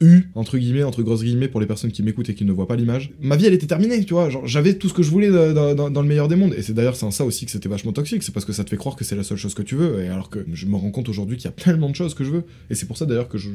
eu, 0.00 0.22
entre 0.34 0.58
guillemets, 0.58 0.82
entre 0.82 1.02
grosses 1.02 1.22
guillemets, 1.22 1.48
pour 1.48 1.60
les 1.60 1.66
personnes 1.66 1.92
qui 1.92 2.02
m'écoutent 2.02 2.28
et 2.28 2.34
qui 2.34 2.44
ne 2.44 2.52
voient 2.52 2.66
pas 2.66 2.76
l'image, 2.76 3.12
ma 3.20 3.36
vie 3.36 3.46
elle 3.46 3.54
était 3.54 3.66
terminée, 3.66 4.04
tu 4.04 4.14
vois. 4.14 4.28
J'avais 4.44 4.74
tout 4.74 4.88
ce 4.88 4.94
que 4.94 5.02
je 5.02 5.10
voulais 5.10 5.30
dans, 5.30 5.74
dans- 5.74 5.90
dans- 5.90 6.02
le 6.02 6.08
meilleur 6.08 6.28
des 6.28 6.36
mondes. 6.36 6.54
Et 6.56 6.62
c'est 6.62 6.72
d'ailleurs 6.74 6.96
c'est 6.96 7.10
ça 7.10 7.24
aussi 7.24 7.44
que 7.46 7.50
c'était 7.52 7.68
vachement 7.68 7.92
toxique, 7.92 8.22
c'est 8.22 8.32
parce 8.32 8.44
que 8.46 8.52
ça 8.52 8.64
te 8.64 8.70
fait 8.70 8.76
croire 8.76 8.96
que 8.96 9.04
c'est 9.04 9.16
la 9.16 9.22
seule 9.22 9.38
chose 9.38 9.54
que 9.54 9.62
tu 9.62 9.76
veux, 9.76 10.02
et 10.02 10.08
alors 10.08 10.30
que 10.30 10.44
je 10.52 10.66
me 10.66 10.76
rends 10.76 10.90
compte 10.90 11.08
aujourd'hui 11.08 11.36
qu'il 11.36 11.46
y 11.46 11.48
a 11.48 11.52
tellement 11.52 11.88
de 11.90 11.94
choses 11.96 12.14
que 12.14 12.24
je 12.24 12.30
veux. 12.30 12.44
Et 12.70 12.74
c'est 12.74 12.86
pour 12.86 12.96
ça 12.96 13.06
d'ailleurs 13.06 13.28
que 13.28 13.38
je 13.38 13.50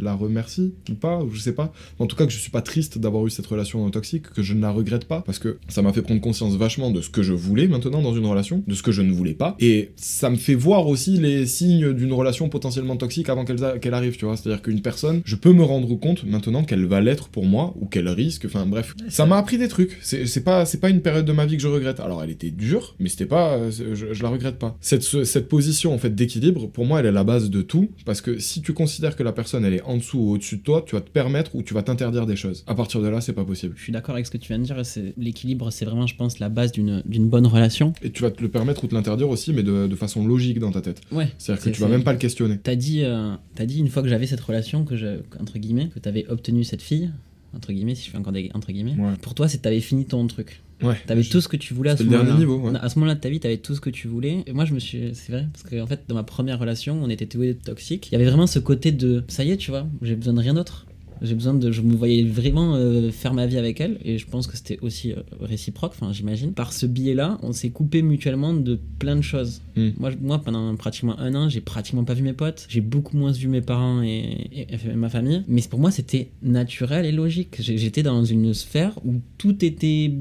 la 0.00 0.14
remercie 0.14 0.74
ou 0.90 0.94
pas, 0.94 1.22
ou 1.22 1.30
je 1.30 1.40
sais 1.40 1.52
pas. 1.54 1.72
En 1.98 2.06
tout 2.06 2.16
cas, 2.16 2.26
que 2.26 2.32
je 2.32 2.38
suis 2.38 2.50
pas 2.50 2.62
triste 2.62 2.98
d'avoir 2.98 3.26
eu 3.26 3.30
cette 3.30 3.46
relation 3.46 3.88
toxique, 3.90 4.30
que 4.30 4.42
je 4.42 4.54
ne 4.54 4.60
la 4.60 4.70
regrette 4.70 5.06
pas, 5.06 5.20
parce 5.22 5.38
que 5.38 5.58
ça 5.68 5.82
m'a 5.82 5.92
fait 5.92 6.02
prendre 6.02 6.20
conscience 6.20 6.54
vachement 6.56 6.90
de 6.90 7.00
ce 7.00 7.10
que 7.10 7.22
je 7.22 7.32
voulais 7.32 7.66
maintenant 7.68 8.02
dans 8.02 8.14
une 8.14 8.26
relation, 8.26 8.62
de 8.66 8.74
ce 8.74 8.82
que 8.82 8.92
je 8.92 9.02
ne 9.02 9.12
voulais 9.12 9.34
pas, 9.34 9.56
et 9.60 9.90
ça 9.96 10.30
me 10.30 10.36
fait 10.36 10.54
voir 10.54 10.86
aussi 10.88 11.16
les 11.18 11.46
signes 11.46 11.92
d'une 11.92 12.12
relation 12.12 12.48
potentiellement 12.48 12.96
toxique 12.96 13.28
avant 13.28 13.44
qu'elle 13.44 13.94
arrive, 13.94 14.16
tu 14.16 14.24
vois. 14.24 14.36
C'est-à-dire 14.36 14.62
qu'une 14.62 14.80
personne, 14.82 15.22
je 15.24 15.36
peux 15.36 15.52
me 15.52 15.62
rendre 15.62 15.94
compte 15.96 16.24
maintenant 16.24 16.64
qu'elle 16.64 16.84
va 16.86 17.00
l'être 17.00 17.28
pour 17.28 17.46
moi, 17.46 17.74
ou 17.80 17.86
qu'elle 17.86 18.08
risque, 18.08 18.44
enfin 18.46 18.66
bref. 18.66 18.94
Ça 19.08 19.26
m'a 19.26 19.36
appris 19.38 19.58
des 19.58 19.68
trucs. 19.68 19.98
C'est 20.02 20.44
pas, 20.44 20.64
pas 20.80 20.90
une 20.90 21.00
période 21.02 21.24
de 21.24 21.32
ma 21.32 21.46
vie 21.46 21.56
que 21.56 21.62
je 21.62 21.68
regrette. 21.68 22.00
Alors 22.00 22.22
elle 22.22 22.30
était 22.30 22.50
dure, 22.50 22.94
mais 22.98 23.08
c'était 23.08 23.26
pas, 23.26 23.54
euh, 23.54 23.70
je, 23.70 24.12
je 24.12 24.22
la 24.22 24.28
regrette 24.28 24.58
pas. 24.58 24.76
Cette, 24.80 25.02
ce- 25.02 25.24
cette 25.24 25.48
position 25.48 25.92
en 25.94 25.98
fait 25.98 26.14
d'équilibre, 26.14 26.66
pour 26.68 26.84
moi, 26.86 27.00
elle 27.00 27.06
est 27.06 27.12
la 27.12 27.24
base 27.24 27.50
de 27.50 27.62
tout, 27.62 27.90
parce 28.04 28.20
que 28.20 28.38
si 28.38 28.62
tu 28.62 28.72
considères 28.72 29.16
que 29.16 29.22
la 29.22 29.32
personne 29.32 29.64
elle 29.64 29.74
est 29.74 29.82
en 29.86 29.96
dessous 29.96 30.18
ou 30.18 30.30
au-dessus 30.32 30.56
de 30.58 30.62
toi, 30.62 30.82
tu 30.86 30.94
vas 30.94 31.00
te 31.00 31.10
permettre 31.10 31.54
ou 31.54 31.62
tu 31.62 31.74
vas 31.74 31.82
t'interdire 31.82 32.26
des 32.26 32.36
choses. 32.36 32.64
À 32.66 32.74
partir 32.74 33.00
de 33.02 33.08
là, 33.08 33.20
c'est 33.20 33.32
pas 33.32 33.44
possible. 33.44 33.74
Je 33.76 33.82
suis 33.82 33.92
d'accord 33.92 34.14
avec 34.14 34.26
ce 34.26 34.30
que 34.30 34.36
tu 34.38 34.48
viens 34.48 34.58
de 34.58 34.64
dire. 34.64 34.84
c'est- 34.84 35.14
L'équilibre, 35.16 35.70
c'est 35.70 35.84
vraiment, 35.84 36.06
je 36.06 36.16
pense, 36.16 36.38
la 36.38 36.48
base 36.48 36.72
d'une 36.72 37.02
d'une 37.06 37.28
bonne 37.28 37.46
relation. 37.46 37.92
Et 38.02 38.10
tu 38.10 38.22
vas 38.22 38.30
te 38.30 38.42
le 38.42 38.48
permettre 38.48 38.84
ou 38.84 38.86
te 38.86 38.94
l'interdire 38.94 39.28
aussi, 39.28 39.52
mais 39.52 39.62
de, 39.62 39.86
de 39.86 39.96
façon 39.96 40.26
logique 40.26 40.58
dans 40.58 40.70
ta 40.72 40.80
tête. 40.80 41.00
Ouais. 41.12 41.28
C'est-à-dire 41.38 41.64
que 41.64 41.70
tu 41.70 41.80
vas 41.80 41.88
même 41.88 42.04
pas 42.04 42.12
le 42.12 42.18
questionner. 42.18 42.58
T'as 42.62 42.74
dit, 42.76 43.02
euh, 43.04 43.34
t'as 43.54 43.66
dit 43.66 43.78
une 43.78 43.88
fois 43.88 44.02
que 44.02 44.08
j'avais 44.08 44.26
cette 44.26 44.40
relation, 44.40 44.84
que 44.84 44.96
je, 44.96 45.20
entre 45.40 45.58
guillemets, 45.58 45.88
que 45.94 45.98
t'avais 45.98 46.26
obtenu 46.28 46.64
cette 46.64 46.82
fille, 46.82 47.10
entre 47.56 47.72
guillemets, 47.72 47.94
si 47.94 48.06
je 48.06 48.10
fais 48.10 48.18
encore 48.18 48.32
des 48.32 48.50
entre 48.54 48.72
guillemets. 48.72 48.94
Ouais. 48.98 49.12
Pour 49.22 49.34
toi, 49.34 49.48
c'est 49.48 49.58
que 49.58 49.62
t'avais 49.62 49.80
fini 49.80 50.04
ton 50.06 50.26
truc. 50.26 50.60
Ouais. 50.82 50.96
T'avais 51.06 51.22
Je- 51.22 51.30
tout 51.30 51.40
ce 51.40 51.48
que 51.48 51.56
tu 51.56 51.72
voulais 51.72 51.90
à 51.90 51.96
ce 51.96 52.02
moment-là. 52.02 52.34
ouais. 52.36 52.78
À 52.82 52.88
ce 52.88 52.98
moment-là 52.98 53.14
de 53.14 53.20
ta 53.20 53.28
vie, 53.28 53.40
t'avais 53.40 53.58
tout 53.58 53.74
ce 53.74 53.80
que 53.80 53.90
tu 53.90 54.08
voulais. 54.08 54.42
Et 54.46 54.52
moi, 54.52 54.64
je 54.64 54.74
me 54.74 54.80
suis. 54.80 55.10
C'est 55.14 55.32
vrai, 55.32 55.46
parce 55.52 55.62
qu'en 55.62 55.86
fait, 55.86 56.02
dans 56.08 56.14
ma 56.16 56.24
première 56.24 56.58
relation, 56.58 57.00
on 57.02 57.08
était 57.08 57.26
tous 57.26 57.40
les 57.40 57.54
deux 57.54 57.60
toxiques. 57.60 58.08
Il 58.10 58.12
y 58.12 58.16
avait 58.16 58.24
vraiment 58.26 58.46
ce 58.46 58.58
côté 58.58 58.90
de. 58.92 59.24
Ça 59.28 59.44
y 59.44 59.50
est, 59.50 59.56
tu 59.56 59.70
vois, 59.70 59.86
j'ai 60.02 60.16
besoin 60.16 60.34
de 60.34 60.40
rien 60.40 60.54
d'autre. 60.54 60.86
J'ai 61.22 61.34
besoin 61.34 61.54
de. 61.54 61.70
Je 61.72 61.80
me 61.80 61.94
voyais 61.94 62.22
vraiment 62.24 62.74
euh, 62.74 63.10
faire 63.10 63.32
ma 63.34 63.46
vie 63.46 63.56
avec 63.58 63.80
elle. 63.80 63.98
Et 64.04 64.18
je 64.18 64.26
pense 64.26 64.46
que 64.46 64.56
c'était 64.56 64.78
aussi 64.82 65.12
euh, 65.12 65.16
réciproque, 65.40 65.92
enfin, 65.94 66.12
j'imagine. 66.12 66.52
Par 66.52 66.72
ce 66.72 66.86
biais-là, 66.86 67.38
on 67.42 67.52
s'est 67.52 67.70
coupé 67.70 68.02
mutuellement 68.02 68.52
de 68.54 68.78
plein 68.98 69.16
de 69.16 69.22
choses. 69.22 69.62
Hmm. 69.76 69.90
Moi, 69.98 70.10
je- 70.10 70.16
moi, 70.20 70.38
pendant 70.38 70.74
pratiquement 70.76 71.18
un 71.18 71.34
an, 71.34 71.48
j'ai 71.48 71.60
pratiquement 71.60 72.04
pas 72.04 72.14
vu 72.14 72.22
mes 72.22 72.32
potes. 72.32 72.66
J'ai 72.68 72.80
beaucoup 72.80 73.16
moins 73.16 73.32
vu 73.32 73.48
mes 73.48 73.60
parents 73.62 74.02
et, 74.02 74.48
et- 74.52 74.66
et 74.74 74.94
ma 74.94 75.08
famille. 75.08 75.42
Mais 75.48 75.62
pour 75.68 75.80
moi, 75.80 75.90
c'était 75.90 76.30
naturel 76.42 77.06
et 77.06 77.12
logique. 77.12 77.56
J'étais 77.60 78.02
dans 78.02 78.24
une 78.24 78.52
sphère 78.54 78.98
où 79.04 79.14
tout 79.38 79.64
était 79.64 80.12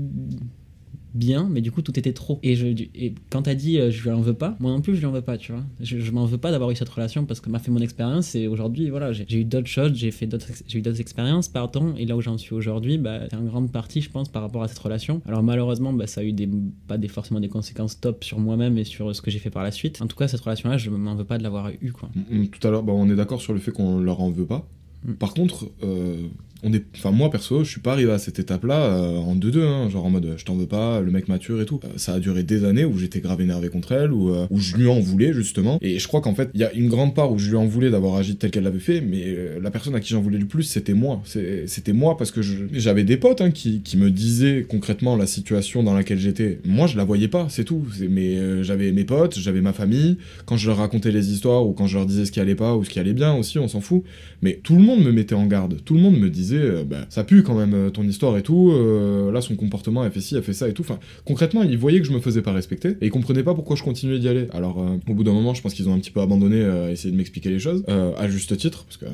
bien, 1.14 1.48
mais 1.50 1.62
du 1.62 1.72
coup 1.72 1.82
tout 1.82 1.98
était 1.98 2.14
trop. 2.14 2.40
Et, 2.44 2.56
je, 2.56 2.68
et 2.68 3.14
quand 3.30 3.44
t'as 3.44 3.56
dit 3.56 3.80
euh, 3.80 3.92
je 3.92 4.04
lui 4.04 4.12
en 4.12 4.22
veux 4.22 4.34
pas, 4.34 4.56
moi 4.60 4.72
non 4.72 4.82
plus 4.82 4.96
je 4.96 5.00
lui 5.00 5.06
en 5.06 5.12
veux 5.12 5.22
pas, 5.22 5.38
tu 5.38 5.52
vois. 5.52 5.64
Je, 5.80 6.00
je 6.00 6.12
m'en 6.12 6.26
veux 6.26 6.38
pas 6.38 6.52
d'avoir 6.52 6.72
eu 6.72 6.76
cette 6.76 6.90
relation 6.90 7.26
parce 7.26 7.40
que 7.40 7.50
m'a 7.50 7.60
fait 7.60 7.72
mon 7.72 7.80
expérience 7.80 8.36
et 8.36 8.48
aujourd'hui 8.48 8.90
voilà, 8.90 9.12
j'ai 9.14 9.26
eu 9.38 9.46
d'autres 9.46 9.68
choses, 9.68 9.94
j'ai 9.94 10.12
fait 10.12 10.28
d'autres, 10.28 10.48
j'ai 10.68 10.80
eu 10.80 10.82
d'autres 10.82 11.02
expériences, 11.02 11.48
pardon, 11.48 11.94
et 11.98 12.06
là 12.06 12.16
où 12.16 12.22
j'en 12.22 12.38
suis 12.38 12.54
aujourd'hui, 12.54 12.98
bah, 12.98 13.22
c'est 13.30 13.36
en 13.36 13.44
grande 13.44 13.72
partie, 13.72 14.02
je 14.02 14.10
pense, 14.10 14.30
par 14.30 14.42
rapport 14.42 14.64
à 14.64 14.68
cette 14.68 14.80
relation. 14.80 15.22
Alors 15.26 15.44
malheureusement, 15.44 15.94
bah, 15.94 16.08
ça 16.08 16.22
a 16.22 16.24
eu 16.24 16.34
des, 16.34 16.50
pas 16.88 16.98
des, 16.98 17.08
forcément 17.08 17.40
des 17.40 17.50
conséquences 17.50 18.00
top 18.00 18.24
sur 18.24 18.40
moi-même 18.40 18.78
et 18.78 18.84
sur 18.84 19.16
ce 19.16 19.22
que 19.22 19.32
j'ai 19.32 19.40
fait 19.40 19.50
par 19.50 19.64
la 19.64 19.72
suite. 19.72 20.02
En 20.02 20.08
tout 20.08 20.18
cas, 20.18 20.28
cette 20.28 20.42
relation-là, 20.42 20.78
je 20.78 20.90
m'en 20.90 21.16
veux 21.16 21.26
pas 21.26 21.38
de 21.38 21.44
l'avoir 21.44 21.70
eu, 21.82 21.92
quoi. 21.92 22.10
Mm, 22.30 22.48
Tout 22.48 22.68
à 22.68 22.72
l'heure, 22.72 22.84
bah, 22.84 22.94
on 22.96 23.10
est 23.10 23.16
d'accord 23.16 23.42
sur 23.42 23.54
le 23.54 23.60
fait 23.60 23.72
qu'on 23.72 24.00
leur 24.00 24.22
en 24.22 24.32
veut 24.32 24.46
pas. 24.46 24.68
Mm. 25.06 25.14
Par 25.14 25.34
contre, 25.34 25.70
euh, 25.84 26.28
on 26.64 26.72
enfin 26.96 27.12
moi 27.12 27.30
perso, 27.30 27.64
je 27.64 27.70
suis 27.70 27.82
pas 27.82 27.92
arrivé 27.94 28.12
à 28.12 28.18
cette 28.18 28.40
étape-là 28.40 28.86
euh, 28.86 29.18
en 29.18 29.36
2-2, 29.36 29.62
hein, 29.62 29.90
genre 29.90 30.06
en 30.06 30.10
mode 30.10 30.26
euh, 30.26 30.38
je 30.38 30.46
t'en 30.46 30.56
veux 30.56 30.66
pas, 30.66 31.02
le 31.02 31.12
mec 31.12 31.28
mature 31.28 31.62
et 31.62 31.66
tout. 31.66 31.80
Euh, 31.84 31.88
ça 31.98 32.14
a 32.14 32.20
duré 32.20 32.44
des 32.44 32.64
années 32.64 32.86
où 32.86 32.98
j'étais 32.98 33.20
grave 33.20 33.42
énervé 33.42 33.70
contre 33.70 33.92
elle, 33.92 34.12
où, 34.12 34.34
je 34.56 34.78
lui 34.78 34.88
en 34.88 35.00
voulais 35.00 35.34
justement. 35.34 35.78
Et 35.82 36.00
je 36.00 36.08
crois 36.08 36.22
qu'en 36.22 36.34
fait, 36.34 36.50
il 36.54 36.62
y 36.62 36.64
a 36.64 36.72
une 36.74 36.88
grande 36.88 37.14
part 37.14 37.32
où 37.32 37.38
je 37.38 37.50
lui 37.50 37.58
en 37.58 37.66
voulais 37.66 37.90
d'avoir 37.90 38.16
agi 38.16 38.36
tel 38.36 38.52
qu'elle 38.52 38.64
l'avait 38.64 38.80
fait, 38.80 39.02
mais 39.02 39.36
la 39.62 39.72
personne 39.72 39.96
à 39.96 40.00
qui 40.00 40.10
j'en 40.10 40.22
voulais 40.22 40.38
le 40.38 40.46
plus, 40.46 40.64
c'était 40.64 40.94
moi. 40.94 41.22
C'était 41.26 41.94
moi 41.94 42.18
parce 42.18 42.32
que 42.32 42.42
j'avais 42.42 43.04
des 43.04 43.18
potes 43.18 43.42
hein, 43.42 43.52
qui, 43.52 43.82
qui 43.82 43.98
me 43.98 44.10
disaient 44.10 44.66
concrètement 44.68 45.16
la 45.16 45.28
situation 45.28 45.84
dans 45.84 45.94
laquelle 45.94 46.20
j'étais. 46.20 46.60
Moi, 46.66 46.88
je 46.88 46.98
la 46.98 47.04
voyais 47.04 47.28
pas, 47.28 47.48
c'est 47.50 47.66
tout. 47.66 47.84
Mais 48.10 48.64
j'avais 48.64 48.92
mes 48.92 49.04
potes, 49.04 49.38
j'avais 49.38 49.62
ma 49.62 49.74
famille. 49.74 50.18
Quand 50.46 50.58
je 50.58 50.68
leur 50.68 50.78
racontais 50.78 51.12
les 51.12 51.32
histoires 51.32 51.68
ou 51.68 51.74
quand 51.74 51.88
je 51.88 51.98
leur 51.98 52.06
disais 52.06 52.26
ce 52.26 52.32
qui 52.32 52.40
allait 52.40 52.56
pas 52.56 52.76
ou 52.76 52.84
ce 52.84 52.90
qui 52.90 53.00
allait 53.00 53.14
bien 53.14 53.34
aussi, 53.34 53.60
on 53.60 53.68
s'en 53.68 53.82
fout. 53.82 54.04
Mais 54.42 54.60
tout 54.64 54.76
le 54.76 54.82
monde 54.82 55.04
me 55.04 55.12
mettait 55.12 55.36
en 55.36 55.46
garde. 55.46 55.80
Tout 55.84 55.96
le 55.96 56.00
monde 56.00 56.18
me 56.18 56.30
disait, 56.30 56.53
euh, 56.58 56.84
bah, 56.84 57.06
ça 57.10 57.24
pue 57.24 57.44
quand 57.44 57.56
même 57.56 57.74
euh, 57.74 57.90
ton 57.90 58.04
histoire 58.04 58.38
et 58.38 58.44
tout. 58.44 58.72
euh, 58.72 59.32
là, 59.32 59.42
son 59.42 59.56
comportement, 59.56 60.04
elle 60.04 60.12
fait 60.12 60.22
ci, 60.22 60.36
elle 60.36 60.44
fait 60.44 60.54
ça 60.54 60.68
et 60.68 60.74
tout. 60.74 60.82
Enfin, 60.82 61.00
concrètement, 61.26 61.64
ils 61.64 61.78
voyaient 61.78 62.00
que 62.00 62.08
je 62.08 62.12
me 62.12 62.20
faisais 62.20 62.42
pas 62.42 62.52
respecter 62.52 62.90
et 63.02 63.08
ils 63.08 63.12
comprenaient 63.12 63.44
pas 63.44 63.54
pourquoi 63.54 63.76
je 63.76 63.84
continuais 63.84 64.20
d'y 64.20 64.28
aller. 64.28 64.48
Alors, 64.54 64.78
au 64.78 65.14
bout 65.14 65.24
d'un 65.24 65.34
moment, 65.34 65.54
je 65.54 65.62
pense 65.62 65.74
qu'ils 65.74 65.90
ont 65.90 65.94
un 65.94 66.00
petit 66.00 66.12
peu 66.12 66.22
abandonné 66.22 66.64
à 66.64 66.92
essayer 66.92 67.12
de 67.12 67.18
m'expliquer 67.18 67.50
les 67.50 67.60
choses, 67.60 67.84
à 67.88 68.28
juste 68.30 68.56
titre, 68.58 68.86
parce 68.86 68.98
que 68.98 69.06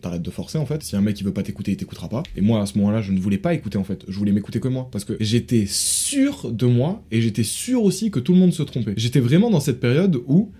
t'arrêtes 0.00 0.22
de 0.22 0.30
forcer 0.30 0.58
en 0.58 0.66
fait. 0.66 0.82
Si 0.82 0.96
un 0.96 1.00
mec 1.00 1.20
il 1.20 1.24
veut 1.24 1.32
pas 1.32 1.42
t'écouter, 1.42 1.72
il 1.72 1.76
t'écoutera 1.76 2.08
pas. 2.08 2.22
Et 2.36 2.40
moi, 2.40 2.60
à 2.60 2.66
ce 2.66 2.78
moment-là, 2.78 3.02
je 3.02 3.12
ne 3.12 3.18
voulais 3.18 3.38
pas 3.38 3.54
écouter 3.54 3.78
en 3.78 3.84
fait. 3.84 4.04
Je 4.08 4.18
voulais 4.18 4.32
m'écouter 4.32 4.60
que 4.60 4.68
moi 4.68 4.88
parce 4.90 5.04
que 5.04 5.14
j'étais 5.20 5.64
sûr 5.66 6.50
de 6.50 6.66
moi 6.66 7.02
et 7.10 7.20
j'étais 7.20 7.42
sûr 7.44 7.82
aussi 7.82 8.10
que 8.10 8.20
tout 8.20 8.32
le 8.32 8.38
monde 8.38 8.52
se 8.52 8.62
trompait. 8.62 8.94
J'étais 8.96 9.20
vraiment 9.20 9.50
dans 9.50 9.60
cette 9.60 9.80
période 9.80 10.20
où 10.26 10.50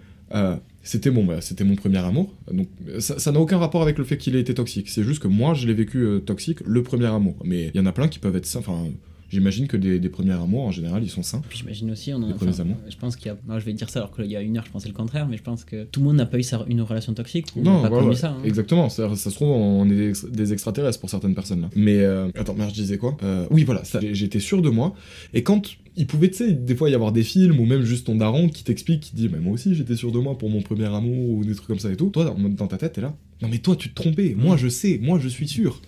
c'était 0.87 1.11
bon, 1.11 1.27
c'était 1.41 1.65
mon 1.65 1.75
premier 1.75 1.99
amour. 1.99 2.33
Donc 2.51 2.69
ça 3.01 3.19
ça 3.19 3.33
n'a 3.33 3.41
aucun 3.41 3.59
rapport 3.59 3.83
avec 3.83 3.99
le 3.99 4.05
fait 4.05 4.17
qu'il 4.17 4.37
ait 4.37 4.41
été 4.41 4.55
toxique. 4.55 4.89
C'est 4.89 5.03
juste 5.03 5.21
que 5.21 5.29
moi, 5.29 5.53
je 5.53 5.67
l'ai 5.67 5.75
vécu 5.75 5.99
euh, 5.99 6.21
toxique, 6.21 6.61
le 6.65 6.83
premier 6.83 7.07
amour. 7.07 7.35
Mais 7.45 7.71
il 7.75 7.77
y 7.77 7.81
en 7.81 7.87
a 7.87 7.93
plein 7.93 8.07
qui 8.07 8.21
peuvent 8.21 8.37
être 8.37 8.47
sains. 8.47 8.61
Enfin, 8.61 8.85
j'imagine 9.29 9.67
que 9.67 9.77
des, 9.77 9.99
des 9.99 10.09
premiers 10.09 10.33
amours 10.33 10.63
en 10.65 10.71
général, 10.71 11.03
ils 11.03 11.11
sont 11.11 11.23
sains. 11.23 11.43
J'imagine 11.55 11.91
aussi, 11.91 12.13
on 12.13 12.17
en 12.23 12.29
Les 12.29 12.35
premiers 12.35 12.51
enfin, 12.53 12.63
amours. 12.63 12.77
Je 12.89 12.97
pense 12.97 13.17
qu'il 13.17 13.27
y 13.27 13.31
a. 13.31 13.37
non, 13.49 13.59
je 13.59 13.65
vais 13.65 13.73
dire 13.73 13.89
ça 13.91 14.01
alors 14.01 14.15
qu'il 14.15 14.27
y 14.27 14.37
a 14.37 14.41
une 14.43 14.57
heure, 14.57 14.65
je 14.67 14.71
pensais 14.71 14.89
le 14.89 14.95
contraire, 14.95 15.27
mais 15.29 15.37
je 15.37 15.43
pense 15.43 15.65
que 15.65 15.85
tout 15.85 16.01
le 16.01 16.07
monde 16.07 16.17
n'a 16.17 16.27
pas 16.27 16.39
eu 16.39 16.43
sa- 16.43 16.65
une 16.69 16.81
relation 16.83 17.15
toxique. 17.15 17.47
ou 17.57 17.63
Non, 17.63 17.83
n'a 17.83 17.91
pas 17.91 17.99
voilà, 18.01 18.15
ça. 18.17 18.31
hein. 18.31 18.37
exactement. 18.45 18.89
Ça, 18.89 19.15
ça 19.17 19.31
se 19.31 19.35
trouve, 19.35 19.49
on 19.51 19.85
est 19.91 19.95
des 19.97 20.09
ex- 20.09 20.25
des 20.31 20.53
extraterrestres 20.53 21.01
pour 21.01 21.11
certaines 21.11 21.35
personnes 21.35 21.63
là. 21.63 21.71
Mais 21.77 21.99
euh, 22.01 22.29
attends, 22.37 22.55
merde, 22.55 22.71
je 22.71 22.75
disais 22.75 22.99
quoi? 22.99 23.17
Euh, 23.23 23.47
Oui, 23.51 23.65
voilà, 23.65 23.83
j'étais 24.13 24.41
sûr 24.41 24.63
de 24.63 24.69
moi. 24.71 24.95
Et 25.35 25.43
quand 25.43 25.63
il 25.99 26.07
pouvait, 26.07 26.29
tu 26.31 26.37
sais, 26.37 26.53
des 26.53 26.75
fois 26.75 26.91
y 26.91 26.95
avoir 26.95 27.11
des 27.13 27.23
films 27.23 27.59
ou 27.59 27.65
même 27.65 27.83
juste 27.83 28.07
ton 28.07 28.17
daron 28.17 28.49
qui 28.49 28.65
t'explique, 28.65 29.01
qui 29.01 29.17
dit, 29.17 29.31
mais 29.33 29.39
moi 29.39 29.55
aussi 29.55 29.75
j'étais 29.75 29.97
sûr 29.97 30.13
de 30.13 30.19
moi 30.19 30.37
pour 30.37 30.51
mon 30.51 30.61
premier 30.61 30.85
amour 30.87 31.31
ou 31.31 31.45
des 31.45 31.55
trucs 31.55 31.67
comme 31.69 31.79
ça 31.79 31.91
et 31.91 31.97
tout. 31.97 32.11
Toi, 32.11 32.35
dans 32.39 32.67
ta 32.67 32.77
tête, 32.77 32.93
t'es 32.95 33.01
là. 33.01 33.17
Non, 33.43 33.49
mais 33.49 33.59
toi, 33.59 33.77
tu 33.77 33.91
te 33.91 33.95
trompais. 33.95 34.35
Moi, 34.37 34.57
je 34.57 34.69
sais. 34.69 34.99
Moi, 35.03 35.19
je 35.23 35.29
suis 35.29 35.47
sûr. 35.49 35.81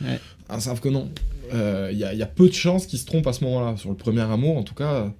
Ouais. 0.00 0.18
Ah, 0.48 0.60
sauf 0.60 0.80
que 0.80 0.88
non. 0.88 1.10
Il 1.52 1.96
y, 1.98 2.04
a, 2.04 2.12
y 2.14 2.22
a 2.22 2.26
peu 2.26 2.48
de 2.48 2.54
chances 2.54 2.86
qu'ils 2.86 2.98
se 2.98 3.06
trompent 3.06 3.26
à 3.26 3.32
ce 3.32 3.44
moment-là. 3.44 3.76
Sur 3.76 3.90
le 3.90 3.96
premier 3.96 4.20
amour, 4.22 4.56
en 4.58 4.62
tout 4.62 4.74
cas, 4.74 5.12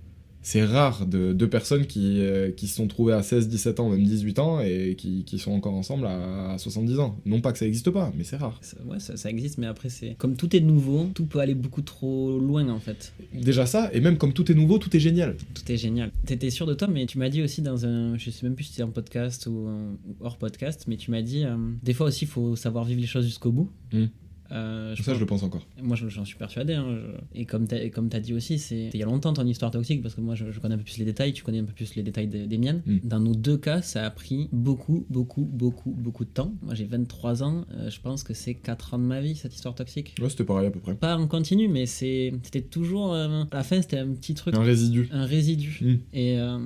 c'est 0.51 0.65
rare 0.65 1.05
de 1.07 1.35
deux 1.35 1.49
personnes 1.51 1.85
qui, 1.87 2.21
euh, 2.21 2.51
qui 2.53 2.69
se 2.69 2.77
sont 2.77 2.87
trouvées 2.89 3.13
à 3.13 3.23
16, 3.23 3.49
17 3.49 3.81
ans, 3.81 3.91
même 3.91 4.03
18 4.03 4.39
ans, 4.39 4.61
et 4.61 4.95
qui, 4.97 5.25
qui 5.25 5.39
sont 5.39 5.53
encore 5.53 5.75
ensemble 5.75 6.07
à, 6.07 6.53
à 6.53 6.59
70 6.59 6.99
ans. 7.01 7.19
Non 7.27 7.43
pas 7.43 7.53
que 7.53 7.59
ça 7.59 7.67
existe 7.67 7.91
pas, 7.91 8.11
mais 8.17 8.25
c'est 8.25 8.37
rare. 8.37 8.59
Ça- 8.63 8.79
ouais, 8.87 8.99
ça, 8.99 9.19
ça 9.19 9.29
existe, 9.29 9.59
mais 9.59 9.67
après, 9.67 9.91
c'est. 9.91 10.15
Comme 10.17 10.37
tout 10.37 10.57
est 10.57 10.61
nouveau, 10.61 11.11
tout 11.13 11.27
peut 11.27 11.41
aller 11.41 11.55
beaucoup 11.55 11.83
trop 11.83 12.39
loin 12.39 12.67
en 12.71 12.81
fait. 12.81 13.13
Déjà 13.35 13.67
ça, 13.67 13.91
et 13.93 14.01
même 14.01 14.17
comme 14.17 14.33
tout 14.33 14.51
est 14.51 14.55
nouveau, 14.55 14.79
tout 14.79 14.97
est 14.97 15.01
génial. 15.01 15.37
Tout 15.55 15.71
est 15.71 15.77
génial. 15.77 16.11
T'étais 16.25 16.49
sûr 16.49 16.65
de 16.67 16.73
toi, 16.73 16.89
mais 16.89 17.05
tu 17.05 17.19
m'as 17.19 17.29
dit 17.29 17.43
aussi 17.43 17.61
dans 17.61 17.85
un. 17.85 18.17
Je 18.17 18.31
sais 18.31 18.47
même 18.47 18.55
plus 18.55 18.65
si 18.65 18.71
c'était 18.71 18.85
un 18.85 18.89
podcast 18.89 19.47
ou, 19.51 19.67
un- 19.69 19.97
hors 20.21 20.39
podcast, 20.39 20.87
mais 20.89 20.97
tu 20.97 21.11
m'as 21.11 21.21
dit. 21.23 21.45
euh, 21.45 21.57
des 21.83 21.93
fois 21.93 22.07
aussi, 22.07 22.25
il 22.25 22.29
faut 22.29 22.57
savoir 22.57 22.85
vivre 22.87 23.01
les 23.03 23.07
choses 23.07 23.27
jusqu'au 23.27 23.53
bout. 23.53 23.71
Mm. 23.93 24.07
Euh, 24.51 24.95
je 24.95 25.03
ça, 25.03 25.15
je 25.15 25.21
le 25.21 25.27
pense 25.27 25.43
encore. 25.43 25.67
Moi, 25.83 25.97
je- 25.97 26.09
j'en 26.09 26.25
suis 26.25 26.37
persuadé. 26.37 26.75
hein, 26.75 26.87
je- 27.35 27.41
Et 27.41 27.45
comme 27.45 27.67
comme 27.93 28.09
t'as 28.09 28.21
dit 28.21 28.33
aussi, 28.35 28.59
c'est 28.59 28.91
il 28.95 28.99
y 28.99 29.03
a 29.03 29.07
longtemps 29.07 29.33
ton 29.33 29.47
histoire 29.47 29.71
toxique, 29.71 30.03
parce 30.03 30.15
que 30.15 30.21
moi, 30.21 30.35
je, 30.35 30.51
je 30.51 30.61
connais 30.61 30.75
un 30.75 30.79
peu 30.79 30.85
plus 30.85 30.99
les 30.99 31.05
détails, 31.05 31.33
tu 31.33 31.43
connais 31.43 31.59
un 31.59 31.65
peu 31.65 31.73
plus 31.73 31.95
les 31.95 32.03
détails 32.03 32.29
des, 32.29 32.47
des 32.47 32.59
miennes. 32.59 32.83
Mm. 32.87 32.97
Dans 33.05 33.21
nos 33.21 33.35
deux 33.35 33.57
cas, 33.59 33.83
ça 33.83 34.05
a 34.05 34.11
pris 34.11 34.49
beaucoup, 34.53 35.07
beaucoup, 35.11 35.43
beaucoup, 35.45 35.91
beaucoup 35.91 36.25
de 36.25 36.31
temps. 36.31 36.53
Moi, 36.63 36.75
j'ai 36.75 36.85
23 36.85 37.43
ans. 37.43 37.65
euh, 37.75 37.91
je 37.91 38.01
pense 38.01 38.23
que 38.23 38.33
c'est 38.35 38.55
4 38.55 38.95
ans 38.95 38.99
de 38.99 39.05
ma 39.05 39.21
vie, 39.21 39.37
cette 39.37 39.55
histoire 39.55 39.75
toxique. 39.75 40.15
Ouais, 40.21 40.29
c'était 40.31 40.45
pareil 40.45 40.67
à 40.67 40.71
peu 40.71 40.81
près. 40.81 40.95
Pas 40.95 41.17
en 41.17 41.27
continu, 41.27 41.69
mais 41.69 41.87
c'était 41.87 42.63
toujours. 42.71 43.13
euh, 43.15 43.45
à 43.51 43.57
la 43.57 43.63
fin, 43.63 43.81
c'était 43.83 43.99
un 43.99 44.09
petit 44.13 44.35
truc, 44.35 44.55
Un 44.57 44.63
résidu. 44.63 45.09
un 45.13 45.25
résidu. 45.27 45.79
Mm. 45.83 45.95
Et 46.15 46.39
euh, 46.39 46.59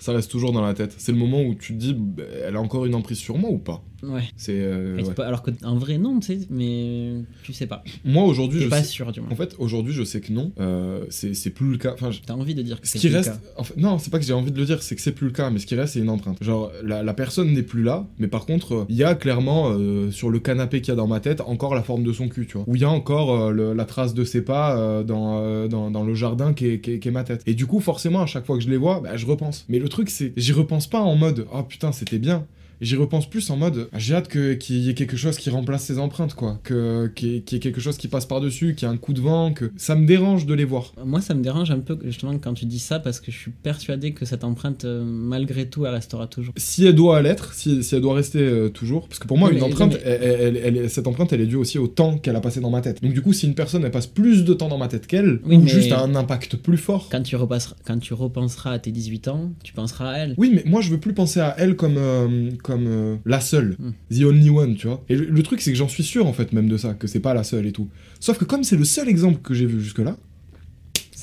Ça 0.00 0.12
reste 0.12 0.30
toujours 0.30 0.52
dans 0.52 0.62
la 0.62 0.74
tête. 0.74 0.94
C'est 0.98 1.12
le 1.12 1.18
moment 1.18 1.42
où 1.42 1.54
tu 1.54 1.74
te 1.74 1.78
dis, 1.78 1.94
bah, 1.94 2.24
elle 2.44 2.56
a 2.56 2.60
encore 2.60 2.84
une 2.86 2.94
emprise 2.94 3.18
sur 3.18 3.38
moi 3.38 3.50
ou 3.50 3.58
pas? 3.58 3.84
Ouais. 4.02 4.22
C'est. 4.36 4.58
euh, 4.60 4.96
ouais. 5.02 5.20
alors 5.24 5.42
qu'en 5.42 5.76
vrai, 5.76 5.98
non, 5.98 6.20
tu 6.20 6.26
sais, 6.26 6.38
mais 6.50 7.12
tu 7.42 7.52
sais 7.52 7.66
pas. 7.66 7.82
Moi 8.04 8.24
aujourd'hui, 8.24 8.60
je 8.62 8.68
pas 8.68 8.82
sais- 8.82 8.88
sûr, 8.88 9.10
du 9.12 9.20
moins. 9.20 9.30
En 9.30 9.34
fait, 9.36 9.54
aujourd'hui, 9.58 9.92
je 9.92 10.02
sais 10.04 10.20
que 10.20 10.32
non. 10.32 10.52
Euh, 10.60 11.04
c'est 11.10 11.50
plus 11.50 11.70
le 11.72 11.78
cas. 11.78 11.92
Enfin, 11.94 12.10
je- 12.10 12.20
T'as 12.24 12.34
envie 12.34 12.54
de 12.54 12.62
dire 12.62 12.80
que 12.80 12.86
Ce 12.86 12.98
c'est 12.98 13.08
plus 13.08 13.16
le 13.16 13.22
cas. 13.24 13.38
en 13.56 13.64
fait, 13.64 13.76
non, 13.76 13.98
c'est 13.98 14.10
pas 14.10 14.18
que 14.18 14.24
j'ai 14.24 14.32
envie 14.32 14.52
de 14.52 14.58
le 14.58 14.64
dire, 14.64 14.82
c'est 14.82 14.94
que 14.96 15.00
c'est 15.02 15.12
plus 15.12 15.26
le 15.26 15.32
cas, 15.32 15.50
mais 15.50 15.58
ce 15.58 15.66
qui 15.66 15.74
reste, 15.74 15.94
c'est 15.94 16.00
une 16.00 16.10
empreinte. 16.10 16.42
Genre, 16.42 16.70
la, 16.82 17.02
la 17.02 17.14
personne 17.14 17.52
n'est 17.52 17.62
plus 17.62 17.82
là, 17.82 18.06
mais 18.18 18.28
par 18.28 18.46
contre, 18.46 18.74
euh, 18.74 18.84
il 18.88 18.96
y 18.96 19.04
a 19.04 19.14
clairement 19.14 19.70
euh, 19.70 20.10
sur 20.10 20.30
le 20.30 20.38
canapé 20.38 20.80
qu'il 20.80 20.88
y 20.88 20.92
a 20.92 20.96
dans 20.96 21.06
ma 21.06 21.20
tête 21.20 21.40
encore 21.40 21.74
la 21.74 21.82
forme 21.82 22.04
de 22.04 22.12
son 22.12 22.28
cul, 22.28 22.46
tu 22.46 22.54
vois. 22.58 22.64
Où 22.66 22.76
il 22.76 22.82
y 22.82 22.84
a 22.84 22.90
encore 22.90 23.52
le- 23.52 23.72
la 23.74 23.84
trace 23.84 24.14
de 24.14 24.24
ses 24.24 24.42
pas 24.42 25.02
dans, 25.04 25.66
dans, 25.68 25.90
dans 25.90 26.04
le 26.04 26.14
jardin 26.14 26.52
qui 26.54 26.66
est, 26.66 26.80
qui, 26.80 26.92
est, 26.92 26.98
qui 26.98 27.08
est 27.08 27.12
ma 27.12 27.24
tête. 27.24 27.42
Et 27.46 27.54
du 27.54 27.66
coup, 27.66 27.80
forcément, 27.80 28.20
à 28.22 28.26
chaque 28.26 28.44
fois 28.46 28.56
que 28.56 28.62
je 28.62 28.68
les 28.70 28.76
vois, 28.76 29.00
bah, 29.00 29.16
je 29.16 29.26
repense. 29.26 29.64
Mais 29.68 29.78
le 29.78 29.88
truc, 29.88 30.10
c'est, 30.10 30.32
j'y 30.36 30.52
repense 30.52 30.86
pas 30.86 31.00
en 31.00 31.16
mode, 31.16 31.46
oh 31.52 31.62
putain, 31.62 31.92
c'était 31.92 32.18
bien. 32.18 32.46
J'y 32.80 32.96
repense 32.96 33.28
plus 33.28 33.48
en 33.50 33.56
mode, 33.56 33.88
j'ai 33.96 34.14
hâte 34.14 34.28
que- 34.28 34.54
qu'il 34.54 34.76
y 34.78 34.90
ait 34.90 34.94
quelque 34.94 35.16
chose 35.16 35.36
qui 35.36 35.50
remplace 35.50 35.84
ces 35.84 35.98
empreintes, 35.98 36.34
quoi. 36.34 36.60
Que, 36.62 37.08
qu'il 37.14 37.28
y 37.32 37.36
ait- 37.36 37.40
qu'il 37.40 37.56
y 37.56 37.58
ait 37.58 37.62
quelque 37.62 37.80
chose 37.80 37.96
qui 37.96 38.08
passe 38.08 38.26
par-dessus, 38.26 38.74
qu'il 38.74 38.86
y 38.86 38.90
ait 38.90 38.94
un 38.94 38.96
coup 38.96 39.12
de 39.12 39.20
vent, 39.20 39.52
que 39.52 39.70
ça 39.76 39.94
me 39.96 40.06
dérange 40.06 40.46
de 40.46 40.54
les 40.54 40.64
voir. 40.64 40.92
Moi, 41.04 41.20
ça 41.20 41.34
me 41.34 41.42
dérange 41.42 41.70
un 41.70 41.80
peu 41.80 41.98
justement 42.04 42.38
quand 42.38 42.54
tu 42.54 42.66
dis 42.66 42.78
ça 42.78 42.98
parce 43.00 43.20
que 43.20 43.32
je 43.32 43.36
suis 43.38 43.50
persuadé 43.50 44.12
que 44.12 44.24
cette 44.24 44.44
empreinte, 44.44 44.84
euh, 44.84 45.02
malgré 45.04 45.68
tout, 45.68 45.86
elle 45.86 45.94
restera 45.94 46.26
toujours. 46.26 46.54
si 46.56 46.86
elle 46.86 46.94
doit 46.94 47.20
l'être, 47.22 47.52
si, 47.54 47.82
si 47.82 47.94
elle 47.94 48.00
doit 48.02 48.14
rester 48.14 48.38
euh, 48.40 48.68
toujours, 48.68 49.08
parce 49.08 49.18
que 49.18 49.26
pour 49.26 49.38
moi, 49.38 49.50
une 49.50 49.56
mais- 49.56 49.62
empreinte, 49.62 49.92
non, 49.92 49.98
mais- 50.04 50.10
elle- 50.10 50.40
elle- 50.40 50.56
elle 50.64 50.76
est- 50.76 50.88
cette 50.88 51.06
empreinte, 51.06 51.32
elle 51.32 51.40
est 51.40 51.46
due 51.46 51.56
aussi 51.56 51.78
au 51.78 51.88
temps 51.88 52.18
qu'elle 52.18 52.36
a 52.36 52.40
passé 52.40 52.60
dans 52.60 52.70
ma 52.70 52.80
tête. 52.80 53.02
Donc 53.02 53.12
du 53.12 53.22
coup, 53.22 53.32
si 53.32 53.46
une 53.46 53.54
personne, 53.54 53.84
elle 53.84 53.90
passe 53.90 54.06
plus 54.06 54.44
de 54.44 54.54
temps 54.54 54.68
dans 54.68 54.78
ma 54.78 54.88
tête 54.88 55.06
qu'elle, 55.06 55.40
Oui, 55.44 55.56
ou 55.56 55.66
juste 55.66 55.92
a 55.92 56.00
un 56.00 56.14
impact 56.14 56.56
plus 56.56 56.76
fort. 56.76 57.08
Quand 57.10 57.22
tu, 57.22 57.36
repasseras, 57.36 57.74
quand 57.84 57.98
tu 57.98 58.14
repenseras 58.14 58.72
à 58.72 58.78
tes 58.78 58.90
18 58.92 59.28
ans, 59.28 59.50
tu 59.64 59.72
penseras 59.72 60.10
à 60.12 60.18
elle. 60.18 60.34
Oui, 60.38 60.52
mais 60.54 60.62
moi, 60.66 60.80
je 60.80 60.90
veux 60.90 61.00
plus 61.00 61.12
penser 61.14 61.40
à 61.40 61.54
elle 61.58 61.74
comme, 61.76 61.96
euh, 61.98 62.50
comme 62.68 62.86
euh, 62.86 63.16
la 63.24 63.40
seule, 63.40 63.76
Hmm. 63.80 63.92
the 64.14 64.22
only 64.24 64.50
one, 64.50 64.76
tu 64.76 64.86
vois. 64.86 65.02
Et 65.08 65.16
le, 65.16 65.24
le 65.24 65.42
truc, 65.42 65.60
c'est 65.60 65.72
que 65.72 65.76
j'en 65.78 65.88
suis 65.88 66.04
sûr, 66.04 66.26
en 66.26 66.32
fait, 66.32 66.52
même 66.52 66.68
de 66.68 66.76
ça, 66.76 66.94
que 66.94 67.06
c'est 67.08 67.18
pas 67.20 67.34
la 67.34 67.42
seule 67.42 67.66
et 67.66 67.72
tout. 67.72 67.88
Sauf 68.20 68.38
que 68.38 68.44
comme 68.44 68.62
c'est 68.62 68.76
le 68.76 68.84
seul 68.84 69.08
exemple 69.08 69.40
que 69.42 69.54
j'ai 69.54 69.66
vu 69.66 69.80
jusque-là, 69.80 70.16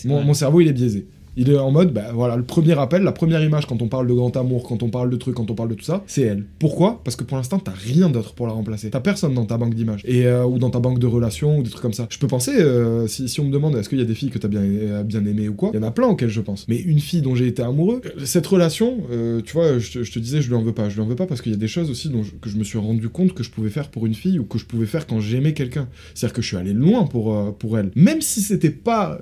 mon, 0.06 0.24
mon 0.24 0.34
cerveau, 0.34 0.60
il 0.62 0.68
est 0.68 0.74
biaisé. 0.74 1.08
Il 1.38 1.50
est 1.50 1.58
en 1.58 1.72
mode, 1.72 1.92
bah 1.94 2.12
voilà, 2.13 2.36
le 2.38 2.44
premier 2.44 2.77
appel, 2.80 3.04
la 3.04 3.12
première 3.12 3.44
image 3.44 3.65
quand 3.65 3.82
on 3.82 3.88
parle 3.88 4.08
de 4.08 4.13
grand 4.13 4.36
amour, 4.38 4.63
quand 4.68 4.84
on 4.84 4.89
parle 4.89 5.10
de 5.10 5.15
trucs, 5.18 5.36
quand 5.36 5.51
on 5.51 5.56
parle 5.56 5.70
de 5.70 5.74
tout 5.75 5.84
ça, 5.84 6.04
c'est 6.08 6.22
elle. 6.22 6.46
Pourquoi? 6.60 7.01
Parce 7.04 7.15
que 7.15 7.24
pour 7.24 7.38
l'instant, 7.38 7.60
t'as 7.60 7.74
rien 7.74 8.10
d'autre 8.10 8.34
pour 8.34 8.48
la 8.48 8.54
remplacer. 8.54 8.89
T'as 8.89 9.00
personne 9.01 9.34
dans 9.34 9.46
ta 9.46 9.58
banque 9.58 9.75
d'images. 9.75 10.01
Et, 10.06 10.25
euh, 10.27 10.46
ou 10.46 10.60
dans 10.60 10.70
ta 10.70 10.80
banque 10.80 11.00
de 11.00 11.08
relations, 11.08 11.60
ou 11.60 11.63
des 11.63 11.70
trucs 11.70 11.82
comme 11.82 11.94
ça. 11.94 12.08
Je 12.10 12.18
peux 12.20 12.27
penser, 12.27 12.51
euh, 12.56 13.08
si, 13.08 13.27
si 13.27 13.39
on 13.39 13.46
me 13.46 13.51
demande 13.51 13.75
est-ce 13.75 13.89
qu'il 13.89 14.00
y 14.00 14.01
a 14.01 14.06
des 14.06 14.15
filles 14.15 14.30
que 14.30 14.38
t'as 14.39 14.48
bien, 14.48 14.62
euh, 14.62 15.04
bien 15.04 15.25
aimées 15.25 15.50
ou 15.50 15.54
quoi, 15.54 15.72
il 15.74 15.77
y 15.80 15.84
en 15.84 15.88
a 15.88 15.92
plein 15.92 16.08
auxquelles 16.08 16.30
je 16.30 16.42
pense. 16.42 16.68
Mais 16.68 16.77
une 16.80 17.00
fille 17.00 17.22
dont 17.22 17.36
j'ai 17.36 17.48
été 17.48 17.62
amoureux, 17.62 18.01
euh, 18.06 18.25
cette 18.25 18.48
relation, 18.48 18.98
euh, 19.12 19.42
tu 19.42 19.54
vois, 19.54 19.77
je 19.80 20.00
te, 20.10 20.20
disais, 20.20 20.42
je 20.42 20.48
lui 20.50 20.56
en 20.56 20.62
veux 20.63 20.74
pas. 20.74 20.89
Je 20.89 20.96
lui 20.96 21.01
en 21.01 21.06
veux 21.06 21.15
pas 21.15 21.25
parce 21.25 21.42
qu'il 21.42 21.51
y 21.51 21.56
a 21.56 21.58
des 21.58 21.68
choses 21.68 21.89
aussi 21.89 22.10
dont 22.10 22.24
je- 22.24 22.32
que 22.32 22.50
je 22.50 22.58
me 22.58 22.63
suis 22.63 22.77
rendu 22.77 23.10
compte 23.10 23.34
que 23.34 23.44
je 23.44 23.50
pouvais 23.50 23.70
faire 23.70 23.89
pour 23.89 24.06
une 24.06 24.15
fille 24.15 24.39
ou 24.39 24.46
que 24.46 24.58
je 24.58 24.65
pouvais 24.65 24.86
faire 24.86 25.06
quand 25.06 25.20
j'aimais 25.20 25.54
quelqu'un. 25.54 25.88
C'est-à-dire 26.13 26.34
que 26.34 26.42
je 26.42 26.48
suis 26.48 26.58
allé 26.58 26.74
loin 26.74 27.06
pour, 27.06 27.36
euh, 27.36 27.51
pour 27.51 27.77
elle. 27.77 27.92
Même 27.96 28.22
si 28.22 28.42
c'était 28.42 28.70
pas 28.70 29.20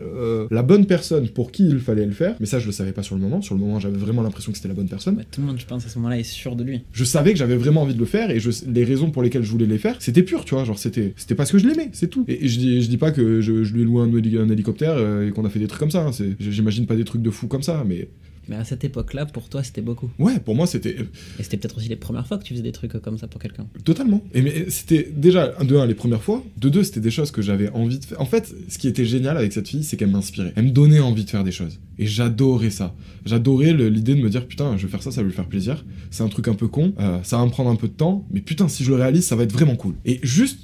la 0.52 0.62
bonne 0.64 0.86
personne 0.86 1.28
pour 1.30 1.52
qui 1.52 1.68
il 1.68 1.80
fallait 1.80 2.03
le 2.06 2.12
faire, 2.14 2.36
mais 2.40 2.46
ça 2.46 2.60
je 2.60 2.66
le 2.66 2.72
savais 2.72 2.92
pas 2.92 3.04
sur 3.04 3.16
le 3.16 3.22
moment. 3.22 3.42
Sur 3.42 3.56
le 3.56 3.62
moment, 3.62 3.80
j'avais 3.80 3.98
vraiment 3.98 4.22
l'impression 4.22 4.52
que 4.52 4.58
c'était 4.58 4.68
la 4.70 4.74
bonne 4.74 4.88
personne. 4.90 5.24
Tout 5.32 5.42
le 5.42 5.48
monde, 5.48 5.60
je 5.60 5.66
pense, 5.66 5.86
à 5.86 5.90
ce 5.90 5.98
moment-là, 6.00 6.20
est 6.20 6.24
sûr 6.24 6.56
de 6.56 6.64
lui. 6.64 6.82
Je 6.92 7.04
savais 7.04 7.32
que 7.34 7.38
j'avais 7.40 7.56
vraiment 7.58 7.82
envie 7.84 7.94
de 7.96 8.00
le 8.00 8.06
faire 8.06 8.32
et 8.32 8.40
je, 8.40 8.50
les 8.68 8.84
raisons 8.84 9.12
pour 9.12 9.24
lesquelles 9.24 9.44
je 9.44 9.52
voulais 9.52 9.66
les 9.66 9.78
faire, 9.78 9.96
c'était 10.00 10.24
pur, 10.24 10.46
tu 10.46 10.56
vois. 10.56 10.64
Genre, 10.64 10.78
c'était, 10.80 11.14
c'était 11.18 11.36
parce 11.36 11.52
que 11.52 11.58
je 11.58 11.68
l'aimais, 11.68 11.90
c'est 11.94 12.08
tout. 12.10 12.26
Et, 12.28 12.46
et 12.46 12.48
je, 12.48 12.60
dis, 12.60 12.82
je 12.82 12.90
dis 12.90 12.98
pas 12.98 13.12
que 13.12 13.42
je, 13.42 13.64
je 13.64 13.74
lui 13.74 13.82
ai 13.82 13.86
loué 13.86 14.02
un, 14.04 14.08
héli- 14.08 14.38
un 14.40 14.50
hélicoptère 14.50 14.94
euh, 14.98 15.28
et 15.28 15.32
qu'on 15.32 15.46
a 15.46 15.50
fait 15.50 15.60
des 15.60 15.68
trucs 15.68 15.80
comme 15.80 15.92
ça. 15.92 16.06
hein. 16.06 16.12
C'est, 16.12 16.36
j'imagine 16.40 16.86
pas 16.86 16.96
des 16.96 17.04
trucs 17.06 17.22
de 17.22 17.30
fou 17.30 17.48
comme 17.48 17.64
ça, 17.64 17.84
mais 17.88 18.10
Mais 18.50 18.56
à 18.58 18.64
cette 18.66 18.84
époque-là, 18.84 19.26
pour 19.26 19.48
toi, 19.50 19.64
c'était 19.64 19.82
beaucoup. 19.82 20.10
ouais, 20.20 20.40
pour 20.40 20.54
moi 20.56 20.68
c'était 20.68 20.96
euh, 21.00 21.04
Et 21.40 21.44
c'était 21.44 21.58
peut-être 21.58 21.78
aussi 21.78 21.88
les 21.90 21.96
premières 21.96 22.28
fois 22.28 22.38
que 22.38 22.44
tu 22.44 22.54
faisais 22.54 22.64
des 22.64 22.72
trucs 22.74 22.94
comme 23.02 23.18
ça 23.18 23.28
pour 23.28 23.40
quelqu'un. 23.42 23.66
Totalement. 23.86 24.22
Et 24.34 24.42
mais 24.42 24.66
c'était 24.70 25.10
déjà 25.16 25.48
de 25.64 25.76
un 25.78 25.86
les 25.86 25.94
premières 25.96 26.22
fois, 26.22 26.44
de 26.58 26.70
deux 26.70 26.84
c'était 26.84 27.00
des 27.00 27.12
choses 27.12 27.32
que 27.32 27.42
j'avais 27.42 27.70
envie 27.70 28.00
de 28.00 28.06
faire. 28.06 28.20
En 28.20 28.26
fait, 28.26 28.54
ce 28.68 28.78
qui 28.78 28.88
était 28.88 29.06
génial 29.06 29.38
avec 29.38 29.54
cette 29.54 29.68
fille, 29.70 29.84
c'est 29.84 29.96
qu'elle 29.98 30.12
m'inspirait. 30.12 30.54
Elle 30.56 30.66
me 30.66 30.72
donnait 30.72 31.00
envie 31.00 31.24
de 31.24 31.30
faire 31.30 31.44
des 31.44 31.52
choses. 31.52 31.80
Et 32.00 32.06
j'adorais 32.06 32.70
ça. 32.70 32.94
J'adorais 33.26 33.74
l'idée 33.74 34.16
de 34.16 34.22
me 34.22 34.30
dire 34.30 34.46
putain, 34.48 34.76
je 34.78 34.86
vais 34.86 34.92
faire 34.92 35.02
ça, 35.04 35.12
ça 35.12 35.22
va 35.22 35.28
lui 35.28 35.34
faire 35.34 35.48
plaisir. 35.48 35.86
C'est 36.12 36.24
un 36.24 36.28
truc 36.30 36.48
un 36.48 36.54
peu 36.56 36.68
con, 36.68 36.94
euh, 37.00 37.20
ça 37.24 37.38
va 37.38 37.46
me 37.46 37.50
prendre 37.52 37.70
un 37.70 37.76
peu 37.76 37.88
de 37.88 37.94
temps, 37.94 38.26
mais 38.32 38.42
putain, 38.42 38.68
si 38.68 38.84
je 38.84 38.90
le 38.90 38.98
réalise, 38.98 39.24
ça 39.26 39.36
va 39.36 39.44
être 39.44 39.54
vraiment 39.54 39.76
cool. 39.76 39.94
Et 40.06 40.20
juste 40.24 40.60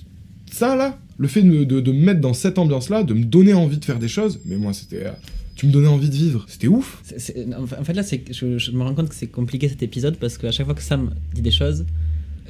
ça 0.52 0.76
là, 0.76 1.00
le 1.18 1.28
fait 1.28 1.42
de, 1.44 1.48
me- 1.48 1.66
de- 1.66 1.80
de 1.80 1.92
me 1.92 2.00
mettre 2.04 2.22
dans 2.22 2.34
cette 2.34 2.58
ambiance 2.58 2.90
là, 2.90 3.04
de 3.04 3.14
me 3.14 3.24
donner 3.24 3.54
envie 3.54 3.78
de 3.78 3.86
faire 3.86 4.00
des 4.00 4.08
choses, 4.08 4.40
mais 4.46 4.58
moi 4.58 4.74
c'était, 4.74 5.06
euh, 5.06 5.12
tu 5.60 5.68
me 5.68 5.72
donnais 5.72 5.88
envie 5.88 6.10
de 6.10 6.16
vivre, 6.16 6.46
c'était 6.48 6.68
ouf. 6.68 7.02
En 7.58 7.68
fait- 7.68 7.76
en 7.80 7.84
fait, 7.84 7.94
là, 7.94 8.02
je, 8.32 8.58
je 8.58 8.72
me 8.72 8.82
rends 8.84 8.96
compte 8.96 9.10
que 9.10 9.16
c'est 9.16 9.28
compliqué 9.28 9.68
cet 9.68 9.84
épisode 9.84 10.18
parce 10.18 10.38
qu'à 10.38 10.52
chaque 10.52 10.66
fois 10.66 10.76
que 10.76 10.82
Sam 10.82 11.12
dit 11.34 11.42
des 11.42 11.52
choses, 11.52 11.86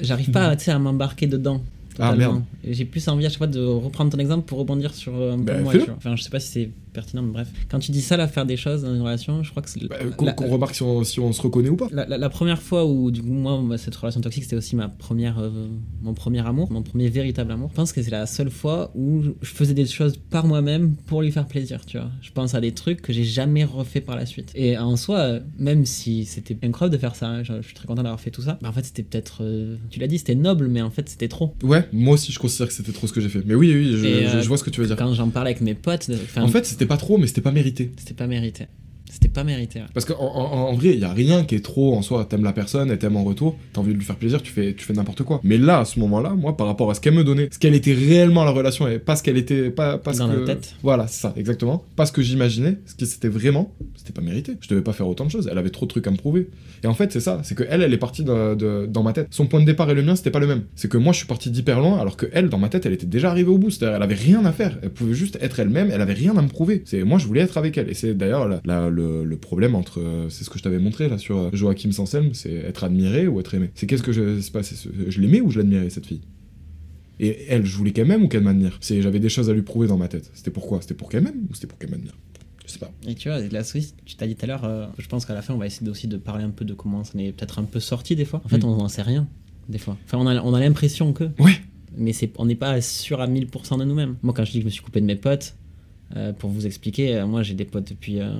j'arrive 0.00 0.30
pas 0.30 0.46
à, 0.46 0.56
sais, 0.58 0.70
à 0.70 0.78
m'embarquer 0.78 1.26
dedans 1.26 1.60
Ah, 1.98 2.14
merde. 2.16 2.42
J'ai 2.68 2.84
plus 2.84 3.06
envie 3.08 3.26
à 3.26 3.28
chaque 3.28 3.38
fois 3.38 3.46
de 3.48 3.60
reprendre 3.60 4.10
ton 4.12 4.18
exemple 4.18 4.46
pour 4.46 4.58
rebondir 4.58 4.94
sur 4.94 5.14
euh, 5.16 5.32
un 5.34 5.38
peu 5.38 5.44
Bah. 5.44 5.58
Enfin, 5.96 6.14
je 6.16 6.22
sais 6.22 6.30
pas 6.30 6.40
si 6.40 6.48
c'est 6.52 6.70
pertinent, 6.90 7.22
mais 7.22 7.32
bref. 7.32 7.48
Quand 7.70 7.78
tu 7.78 7.90
dis 7.92 8.00
ça, 8.02 8.16
là, 8.16 8.28
faire 8.28 8.46
des 8.46 8.56
choses 8.56 8.82
dans 8.82 8.94
une 8.94 9.00
relation, 9.02 9.42
je 9.42 9.50
crois 9.50 9.62
que 9.62 9.70
c'est. 9.70 9.80
Bah, 9.88 9.96
qu'on 10.16 10.48
remarque 10.48 10.74
si 10.74 10.82
on, 10.82 11.02
si 11.04 11.20
on 11.20 11.32
se 11.32 11.40
reconnaît 11.42 11.68
ou 11.68 11.76
pas. 11.76 11.88
la, 11.92 12.06
la- 12.06 12.18
la 12.18 12.28
première 12.30 12.60
fois 12.62 12.84
où 12.86 13.10
du 13.10 13.22
coup 13.22 13.28
moi 13.32 13.60
moi, 13.60 13.78
cette 13.78 13.94
relation 13.96 14.20
toxique 14.20 14.44
c'était 14.44 14.56
aussi 14.56 14.76
ma 14.76 14.88
première 14.88 15.38
euh, 15.38 15.68
mon 16.02 16.14
premier 16.14 16.46
amour 16.46 16.70
mon 16.70 16.82
premier 16.82 17.08
véritable 17.08 17.50
amour 17.52 17.68
je 17.70 17.74
pense 17.76 17.92
que 17.92 18.02
c'est 18.02 18.10
la 18.10 18.26
seule 18.26 18.50
fois 18.50 18.90
où 18.94 19.22
je 19.40 19.50
faisais 19.50 19.74
des 19.74 19.86
choses 19.86 20.16
par 20.16 20.46
moi-même 20.46 20.94
pour 21.06 21.22
lui 21.22 21.30
faire 21.32 21.46
plaisir 21.46 21.84
tu 21.86 21.98
vois 21.98 22.10
je 22.22 22.30
pense 22.32 22.54
à 22.54 22.60
des 22.60 22.72
trucs 22.72 23.00
que 23.02 23.12
j'ai 23.12 23.24
jamais 23.24 23.64
refait 23.64 24.00
par 24.00 24.16
la 24.16 24.26
suite 24.26 24.50
et 24.54 24.76
en 24.78 24.96
soi 24.96 25.40
même 25.58 25.86
si 25.86 26.24
c'était 26.24 26.56
incroyable 26.62 26.94
de 26.96 27.00
faire 27.00 27.14
ça 27.16 27.28
hein, 27.28 27.42
je, 27.42 27.54
je 27.60 27.66
suis 27.66 27.74
très 27.74 27.86
content 27.86 28.02
d'avoir 28.02 28.20
fait 28.20 28.30
tout 28.30 28.42
ça 28.42 28.58
bah, 28.62 28.68
en 28.68 28.72
fait 28.72 28.84
c'était 28.84 29.02
peut-être 29.02 29.38
euh, 29.42 29.76
tu 29.90 29.98
l'as 30.00 30.06
dit 30.06 30.18
c'était 30.18 30.34
noble 30.34 30.68
mais 30.68 30.82
en 30.82 30.90
fait 30.90 31.08
c'était 31.08 31.28
trop 31.28 31.54
Ouais, 31.62 31.88
moi 31.92 32.14
aussi 32.14 32.32
je 32.32 32.38
considère 32.38 32.68
que 32.68 32.74
c'était 32.74 32.92
trop 32.92 33.06
ce 33.06 33.12
que 33.12 33.20
j'ai 33.20 33.28
fait. 33.28 33.42
Mais 33.44 33.54
oui, 33.54 33.72
oui, 33.74 33.92
je, 33.96 34.06
euh, 34.06 34.42
je 34.42 34.48
vois 34.48 34.56
ce 34.58 34.64
que 34.64 34.70
tu 34.70 34.80
veux 34.80 34.86
dire. 34.86 34.96
quand 34.96 35.12
j'en 35.14 35.28
parlais 35.30 35.50
avec 35.50 35.60
mes 35.62 35.74
potes 35.74 36.10
En 36.36 36.48
fait, 36.48 36.64
c'était 36.66 36.86
pas 36.90 36.96
trop, 36.96 37.18
mais 37.18 37.28
c'était 37.28 37.40
pas 37.40 37.52
mérité. 37.52 37.92
c'était 37.96 38.14
pas 38.14 38.26
mérité 38.26 38.66
c'était 39.10 39.28
pas 39.28 39.44
mérité 39.44 39.80
ouais. 39.80 39.86
Parce 39.94 40.06
qu'en 40.06 40.14
en, 40.18 40.68
en 40.70 40.74
vrai, 40.74 40.90
il 40.90 41.00
y 41.00 41.04
a 41.04 41.12
rien 41.12 41.44
qui 41.44 41.54
est 41.54 41.64
trop 41.64 41.94
en 41.94 42.02
soi. 42.02 42.24
T'aimes 42.24 42.44
la 42.44 42.52
personne, 42.52 42.90
elle 42.90 42.98
t'aime 42.98 43.16
en 43.16 43.24
retour, 43.24 43.56
t'as 43.72 43.80
envie 43.80 43.92
de 43.92 43.98
lui 43.98 44.04
faire 44.04 44.16
plaisir, 44.16 44.42
tu 44.42 44.52
fais, 44.52 44.74
tu 44.74 44.84
fais 44.84 44.92
n'importe 44.92 45.22
quoi. 45.22 45.40
Mais 45.44 45.58
là, 45.58 45.80
à 45.80 45.84
ce 45.84 45.98
moment-là, 46.00 46.30
moi, 46.30 46.56
par 46.56 46.66
rapport 46.66 46.90
à 46.90 46.94
ce 46.94 47.00
qu'elle 47.00 47.14
me 47.14 47.24
donnait, 47.24 47.48
ce 47.50 47.58
qu'elle 47.58 47.74
était 47.74 47.92
réellement 47.92 48.44
la 48.44 48.50
relation, 48.50 48.88
et 48.88 48.98
pas 48.98 49.16
ce 49.16 49.22
qu'elle 49.22 49.36
était, 49.36 49.70
pas, 49.70 49.98
pas 49.98 50.12
Dans 50.12 50.26
la 50.28 50.34
que- 50.36 50.44
tête. 50.46 50.74
Voilà, 50.82 51.06
c'est 51.06 51.20
ça, 51.20 51.32
exactement. 51.36 51.84
Pas 51.96 52.06
ce 52.06 52.12
que 52.12 52.22
j'imaginais, 52.22 52.78
ce 52.86 52.94
qui 52.94 53.06
c'était 53.06 53.28
vraiment, 53.28 53.72
c'était 53.96 54.12
pas 54.12 54.22
mérité. 54.22 54.52
Je 54.60 54.68
devais 54.68 54.82
pas 54.82 54.92
faire 54.92 55.08
autant 55.08 55.24
de 55.26 55.30
choses. 55.30 55.48
Elle 55.50 55.58
avait 55.58 55.70
trop 55.70 55.86
de 55.86 55.90
trucs 55.90 56.06
à 56.06 56.10
me 56.10 56.16
prouver. 56.16 56.48
Et 56.82 56.86
en 56.86 56.94
fait, 56.94 57.12
c'est 57.12 57.20
ça, 57.20 57.40
c'est 57.42 57.54
que 57.54 57.64
elle, 57.68 57.82
elle 57.82 57.92
est 57.92 57.98
partie 57.98 58.24
de- 58.24 58.54
de- 58.54 58.86
dans 58.86 59.02
ma 59.02 59.12
tête. 59.12 59.26
Son 59.30 59.46
point 59.46 59.60
de 59.60 59.66
départ 59.66 59.90
et 59.90 59.94
le 59.94 60.02
mien, 60.02 60.16
c'était 60.16 60.30
pas 60.30 60.38
le 60.38 60.46
même. 60.46 60.62
C'est 60.76 60.88
que 60.90 60.96
moi, 60.98 61.12
je 61.12 61.18
suis 61.18 61.26
parti 61.26 61.50
d'hyper 61.50 61.80
loin, 61.80 61.98
alors 61.98 62.16
que 62.16 62.26
elle, 62.32 62.48
dans 62.48 62.58
ma 62.58 62.68
tête, 62.68 62.86
elle 62.86 62.92
était 62.92 63.06
déjà 63.06 63.30
arrivée 63.30 63.50
au 63.50 63.58
bout. 63.58 63.70
C'est-à-dire, 63.70 63.96
elle 63.96 64.02
avait 64.02 64.14
rien 64.14 64.44
à 64.44 64.52
faire. 64.52 64.78
Elle 64.82 64.90
pouvait 64.90 65.14
juste 65.14 65.38
être 65.40 65.60
elle-même. 65.60 65.90
Elle 65.92 66.00
avait 66.00 66.12
rien 66.14 66.36
à 66.36 66.42
me 66.42 66.48
prouver. 66.48 66.82
C'est 66.86 67.02
moi, 67.04 67.18
je 67.18 67.26
voulais 67.26 67.40
être 67.42 67.58
avec 67.58 67.76
elle. 67.78 67.88
Et 67.90 67.94
c'est 67.94 68.14
d'ailleurs 68.14 68.48
la- 68.48 68.60
la- 68.64 68.88
le, 68.90 68.99
le 69.24 69.36
problème 69.36 69.74
entre, 69.74 70.00
euh, 70.00 70.28
c'est 70.28 70.44
ce 70.44 70.50
que 70.50 70.58
je 70.58 70.62
t'avais 70.62 70.78
montré 70.78 71.08
là 71.08 71.18
sur 71.18 71.38
euh, 71.38 71.50
Joachim 71.52 71.92
Sanselme, 71.92 72.34
c'est 72.34 72.52
être 72.52 72.84
admiré 72.84 73.26
ou 73.28 73.40
être 73.40 73.54
aimé. 73.54 73.70
C'est 73.74 73.86
qu'est-ce 73.86 74.02
que 74.02 74.12
je, 74.12 74.40
c'est 74.40 74.52
pas, 74.52 74.60
je 74.62 75.20
l'aimais 75.20 75.40
ou 75.40 75.50
je 75.50 75.58
l'admirais 75.58 75.90
cette 75.90 76.06
fille? 76.06 76.22
Et 77.18 77.44
elle, 77.48 77.66
je 77.66 77.76
voulais 77.76 77.90
qu'elle 77.92 78.06
m'aime 78.06 78.22
ou 78.24 78.28
qu'elle 78.28 78.42
m'admire? 78.42 78.78
C'est, 78.80 79.02
j'avais 79.02 79.20
des 79.20 79.28
choses 79.28 79.50
à 79.50 79.52
lui 79.52 79.62
prouver 79.62 79.86
dans 79.88 79.98
ma 79.98 80.08
tête. 80.08 80.30
C'était 80.34 80.50
pourquoi 80.50 80.80
C'était 80.80 80.94
pour 80.94 81.08
qu'elle 81.10 81.22
m'aime 81.22 81.46
ou 81.50 81.54
c'était 81.54 81.66
pour 81.66 81.78
qu'elle 81.78 81.90
m'admire? 81.90 82.16
Je 82.66 82.72
sais 82.72 82.78
pas. 82.78 82.90
Et 83.06 83.14
tu 83.14 83.28
vois, 83.28 83.40
la 83.40 83.64
Suisse, 83.64 83.94
tu 84.06 84.14
t'as 84.16 84.26
dit 84.26 84.36
tout 84.36 84.44
à 84.44 84.48
l'heure, 84.48 84.64
euh, 84.64 84.86
je 84.98 85.06
pense 85.08 85.26
qu'à 85.26 85.34
la 85.34 85.42
fin, 85.42 85.52
on 85.54 85.58
va 85.58 85.66
essayer 85.66 85.90
aussi 85.90 86.08
de 86.08 86.16
parler 86.16 86.44
un 86.44 86.50
peu 86.50 86.64
de 86.64 86.72
comment 86.72 87.04
ça 87.04 87.18
est 87.18 87.32
peut-être 87.32 87.58
un 87.58 87.64
peu 87.64 87.80
sorti 87.80 88.16
des 88.16 88.24
fois. 88.24 88.40
En 88.44 88.48
fait, 88.48 88.58
Mm. 88.58 88.64
on 88.64 88.76
n'en 88.76 88.88
sait 88.88 89.02
rien, 89.02 89.28
des 89.68 89.78
fois. 89.78 89.98
Enfin, 90.06 90.18
on 90.18 90.26
a, 90.26 90.40
on 90.42 90.54
a 90.54 90.60
l'impression 90.60 91.12
que. 91.12 91.24
Ouais. 91.38 91.52
Mais 91.98 92.12
c'est, 92.12 92.30
on 92.38 92.46
n'est 92.46 92.54
pas 92.54 92.80
sûr 92.80 93.20
à 93.20 93.26
1000% 93.26 93.78
de 93.80 93.84
nous-mêmes. 93.84 94.16
Moi, 94.22 94.32
quand 94.32 94.44
je 94.44 94.52
dis 94.52 94.58
que 94.58 94.62
je 94.62 94.66
me 94.66 94.70
suis 94.70 94.82
coupé 94.82 95.00
de 95.00 95.06
mes 95.06 95.16
potes, 95.16 95.56
euh, 96.16 96.32
pour 96.32 96.50
vous 96.50 96.66
expliquer, 96.66 97.16
euh, 97.16 97.26
moi 97.26 97.42
j'ai 97.42 97.54
des 97.54 97.64
potes 97.64 97.88
depuis, 97.88 98.20
euh, 98.20 98.30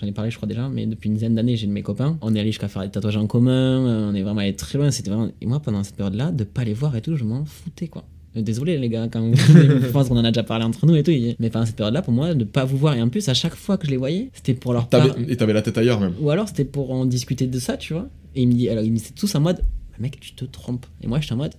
j'en 0.00 0.06
ai 0.06 0.12
parlé 0.12 0.30
je 0.30 0.36
crois 0.36 0.48
déjà, 0.48 0.68
mais 0.68 0.86
depuis 0.86 1.08
une 1.08 1.14
dizaine 1.14 1.34
d'années 1.34 1.56
j'ai 1.56 1.66
de 1.66 1.72
mes 1.72 1.82
copains. 1.82 2.18
On 2.22 2.34
est 2.34 2.40
allé 2.40 2.50
jusqu'à 2.50 2.68
faire 2.68 2.82
des 2.82 2.90
tatouages 2.90 3.16
en 3.16 3.26
commun, 3.26 4.08
on 4.10 4.14
est 4.14 4.22
vraiment 4.22 4.40
allé 4.40 4.54
très 4.54 4.78
loin. 4.78 4.90
C'était 4.90 5.10
vraiment... 5.10 5.30
Et 5.40 5.46
moi 5.46 5.60
pendant 5.60 5.82
cette 5.84 5.96
période-là, 5.96 6.32
de 6.32 6.44
pas 6.44 6.64
les 6.64 6.74
voir 6.74 6.94
et 6.96 7.00
tout, 7.02 7.16
je 7.16 7.24
m'en 7.24 7.44
foutais 7.44 7.88
quoi. 7.88 8.04
Désolé 8.34 8.78
les 8.78 8.88
gars, 8.88 9.06
quand 9.08 9.32
je 9.32 9.86
pense 9.92 10.08
qu'on 10.08 10.16
en 10.16 10.24
a 10.24 10.32
déjà 10.32 10.42
parlé 10.42 10.64
entre 10.64 10.86
nous 10.86 10.96
et 10.96 11.04
tout. 11.04 11.12
Mais 11.38 11.50
pendant 11.50 11.66
cette 11.66 11.76
période-là, 11.76 12.02
pour 12.02 12.12
moi, 12.12 12.34
de 12.34 12.42
pas 12.42 12.64
vous 12.64 12.76
voir 12.76 12.96
et 12.96 13.00
en 13.00 13.08
plus 13.08 13.28
à 13.28 13.34
chaque 13.34 13.54
fois 13.54 13.78
que 13.78 13.86
je 13.86 13.92
les 13.92 13.96
voyais, 13.96 14.30
c'était 14.32 14.54
pour 14.54 14.72
leur 14.72 14.88
T'avais- 14.88 15.10
par- 15.10 15.18
Et 15.30 15.36
t'avais 15.36 15.52
la 15.52 15.62
tête 15.62 15.78
ailleurs 15.78 16.00
même. 16.00 16.14
ou 16.20 16.30
alors 16.30 16.48
c'était 16.48 16.64
pour 16.64 16.90
en 16.90 17.06
discuter 17.06 17.46
de 17.46 17.58
ça, 17.60 17.76
tu 17.76 17.92
vois. 17.92 18.08
Et 18.34 18.42
il 18.42 18.48
me 18.48 18.54
dit, 18.54 18.68
alors 18.68 18.82
ils 18.82 18.90
me 18.90 18.96
disaient 18.96 19.12
tous 19.14 19.32
en 19.36 19.40
mode, 19.40 19.60
mec, 20.00 20.18
tu 20.18 20.34
te 20.34 20.44
trompes. 20.44 20.86
Et 21.00 21.06
moi, 21.06 21.20
j'étais 21.20 21.34
en 21.34 21.36
mode, 21.36 21.52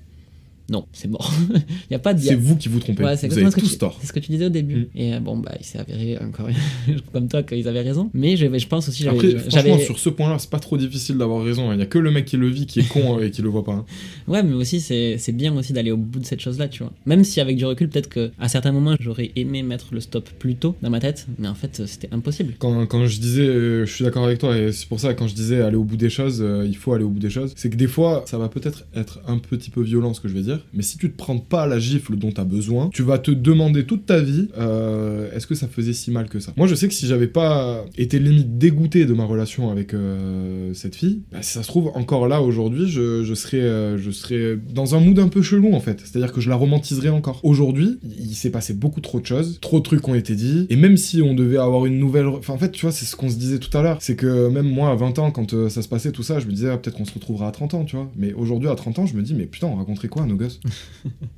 non, 0.70 0.86
c'est 0.94 1.08
mort. 1.08 1.32
Il 1.52 1.64
y 1.92 1.96
a 1.96 2.00
pas 2.00 2.14
de. 2.14 2.20
C'est 2.22 2.34
vous 2.36 2.56
qui 2.56 2.70
vous 2.70 2.80
trompez. 2.80 3.04
Ouais, 3.04 3.16
vous 3.16 3.38
avez 3.38 3.52
ce 3.52 3.56
que 3.56 3.60
tous 3.60 3.72
tu- 3.74 3.78
tort. 3.78 3.98
C'est 4.02 4.08
ce 4.08 4.14
que 4.14 4.20
tu 4.20 4.32
disais 4.32 4.46
au 4.48 4.50
début. 4.50 4.76
Mm. 4.78 4.88
Et 4.96 5.14
euh, 5.14 5.20
bon, 5.20 5.38
bah, 5.38 5.52
il 5.60 5.66
s'est 5.66 5.78
avéré 5.78 6.18
encore 6.18 6.48
comme 7.14 7.28
toi 7.28 7.44
qu'ils 7.44 7.68
avaient 7.68 7.82
raison. 7.82 8.10
Mais 8.14 8.36
je, 8.36 8.46
je 8.58 8.68
pense 8.68 8.90
aussi, 8.90 9.04
j'avais. 9.04 9.16
Après, 9.18 9.40
franchement, 9.50 9.78
sur 9.80 10.00
ce 10.00 10.10
point-là, 10.10 10.40
c'est 10.40 10.50
pas 10.50 10.60
trop 10.60 10.78
difficile 10.78 11.18
d'avoir 11.18 11.44
raison. 11.44 11.72
Il 11.72 11.80
y 11.80 11.82
a 11.82 11.86
que 11.86 12.00
le 12.00 12.10
mec 12.12 12.26
qui 12.26 12.38
le 12.38 12.48
vit 12.50 12.66
qui 12.66 12.80
est 12.80 12.88
con 12.88 13.20
et 13.22 13.30
qui 13.32 13.42
le 13.42 13.50
voit 13.50 13.64
pas. 13.64 13.74
hein. 13.74 13.86
Ouais, 14.28 14.42
mais 14.44 14.54
aussi, 14.54 14.82
c'est 14.82 15.18
c'est 15.20 15.32
bien 15.34 15.56
aussi 15.56 15.72
d'aller 15.74 15.92
au 15.92 15.98
bout 15.98 16.20
de 16.20 16.26
cette 16.26 16.42
chose-là, 16.42 16.68
tu 16.68 16.82
vois. 16.84 16.92
Même 17.06 17.24
si 17.24 17.40
avec 17.40 17.58
du 17.58 17.66
recul, 17.66 17.90
peut-être 17.90 18.10
qu'à 18.10 18.48
certains 18.48 18.72
moments, 18.72 18.96
j'aurais 19.00 19.32
aimé 19.36 19.62
mettre 19.64 19.88
le 19.92 20.00
stop 20.00 20.30
plus 20.40 20.56
tôt 20.56 20.76
dans 20.82 20.90
ma 20.90 21.00
tête. 21.00 21.28
Mais 21.38 21.48
en 21.48 21.56
fait, 21.56 21.86
c'était 21.86 22.10
impossible. 22.12 22.54
Quand, 22.58 22.86
quand 22.88 23.06
je 23.06 23.20
disais, 23.20 23.44
euh, 23.48 23.86
je 23.86 23.94
suis 23.94 24.04
d'accord 24.04 24.26
avec 24.26 24.40
toi, 24.40 24.58
et 24.58 24.72
c'est 24.72 24.88
pour 24.88 25.00
ça 25.00 25.14
quand 25.14 25.28
je 25.28 25.36
disais 25.36 25.62
aller 25.62 25.76
au 25.76 25.84
bout 25.84 25.98
des 25.98 26.10
choses, 26.10 26.40
euh, 26.42 26.66
il 26.68 26.76
faut 26.76 26.94
aller 26.94 27.04
au 27.04 27.10
bout 27.10 27.20
des 27.20 27.30
choses. 27.30 27.54
C'est 27.56 27.70
que 27.70 27.76
des 27.76 27.88
fois, 27.88 28.24
ça 28.26 28.38
va 28.38 28.50
peut-être 28.50 28.86
être 28.96 29.20
un 29.28 29.38
petit 29.38 29.70
peu 29.70 29.82
violent 29.82 30.14
ce 30.14 30.22
que 30.22 30.28
je 30.28 30.34
vais 30.34 30.42
dire, 30.42 30.55
mais 30.74 30.84
si 30.84 30.98
tu 30.98 31.12
te 31.12 31.18
prends 31.18 31.38
pas 31.38 31.68
la 31.68 31.80
gifle 31.80 32.16
dont 32.16 32.32
t'as 32.32 32.44
besoin, 32.44 32.90
tu 32.94 33.04
vas 33.04 33.20
te 33.20 33.32
demander 33.32 33.86
toute 33.86 34.06
ta 34.06 34.20
vie, 34.20 34.50
euh, 34.58 35.32
est-ce 35.34 35.48
que 35.48 35.56
ça 35.56 35.68
faisait 35.68 35.94
si 35.94 36.12
mal 36.12 36.30
que 36.30 36.40
ça? 36.40 36.54
Moi, 36.58 36.68
je 36.68 36.76
sais 36.76 36.88
que 36.88 36.94
si 36.94 37.08
j'avais 37.08 37.28
pas 37.28 37.86
été 37.98 38.20
limite 38.20 38.58
dégoûté 38.58 39.06
de 39.06 39.14
ma 39.14 39.26
relation 39.26 39.72
avec 39.72 39.94
euh, 39.94 40.74
cette 40.74 40.96
fille, 40.96 41.24
bah, 41.32 41.40
si 41.42 41.54
ça 41.54 41.64
se 41.64 41.68
trouve 41.68 41.92
encore 41.96 42.28
là 42.28 42.42
aujourd'hui, 42.42 42.88
je, 42.90 43.34
serais, 43.34 43.62
euh, 43.62 43.98
je 43.98 44.12
serais 44.12 44.58
dans 44.74 44.96
un 44.96 45.00
mood 45.00 45.18
un 45.20 45.28
peu 45.28 45.42
chelou 45.42 45.74
en 45.74 45.80
fait. 45.80 46.02
C'est-à-dire 46.04 46.32
que 46.32 46.42
je 46.42 46.50
la 46.50 46.56
romantiserais 46.56 47.10
encore. 47.10 47.40
Aujourd'hui, 47.44 48.00
il 48.04 48.36
s'est 48.36 48.50
passé 48.50 48.74
beaucoup 48.74 49.02
trop 49.02 49.20
de 49.20 49.26
choses, 49.26 49.60
trop 49.62 49.80
de 49.80 49.84
trucs 49.84 50.08
ont 50.08 50.16
été 50.16 50.36
dit, 50.36 50.68
et 50.70 50.76
même 50.76 50.98
si 50.98 51.22
on 51.22 51.34
devait 51.34 51.58
avoir 51.58 51.86
une 51.86 52.00
nouvelle, 52.00 52.28
en 52.28 52.58
fait, 52.58 52.72
tu 52.72 52.82
vois, 52.86 52.92
c'est 52.92 53.06
ce 53.06 53.16
qu'on 53.16 53.30
se 53.30 53.38
disait 53.38 53.60
tout 53.60 53.76
à 53.78 53.82
l'heure, 53.82 53.98
c'est 54.02 54.16
que 54.16 54.50
même 54.50 54.68
moi 54.68 54.92
à 54.92 54.96
20 54.96 55.20
ans, 55.20 55.32
quand 55.32 55.70
ça 55.70 55.82
se 55.82 55.88
passait 55.88 56.12
tout 56.12 56.24
ça, 56.24 56.40
je 56.40 56.48
me 56.48 56.52
disais 56.52 56.70
ah, 56.70 56.78
peut-être 56.78 56.96
qu'on 56.96 57.06
se 57.06 57.14
retrouvera 57.14 57.48
à 57.48 57.52
30 57.52 57.74
ans, 57.74 57.86
tu 57.86 57.96
vois. 57.96 58.12
Mais 58.16 58.34
aujourd'hui 58.34 58.70
à 58.70 58.76
30 58.76 59.00
ans, 59.00 59.06
je 59.06 59.16
me 59.16 59.22
dis 59.22 59.34
mais 59.34 59.46
putain, 59.46 59.68
on 59.68 59.76
raconterait 59.76 60.08
quoi 60.08 60.26
nos 60.26 60.36
this? 60.46 60.60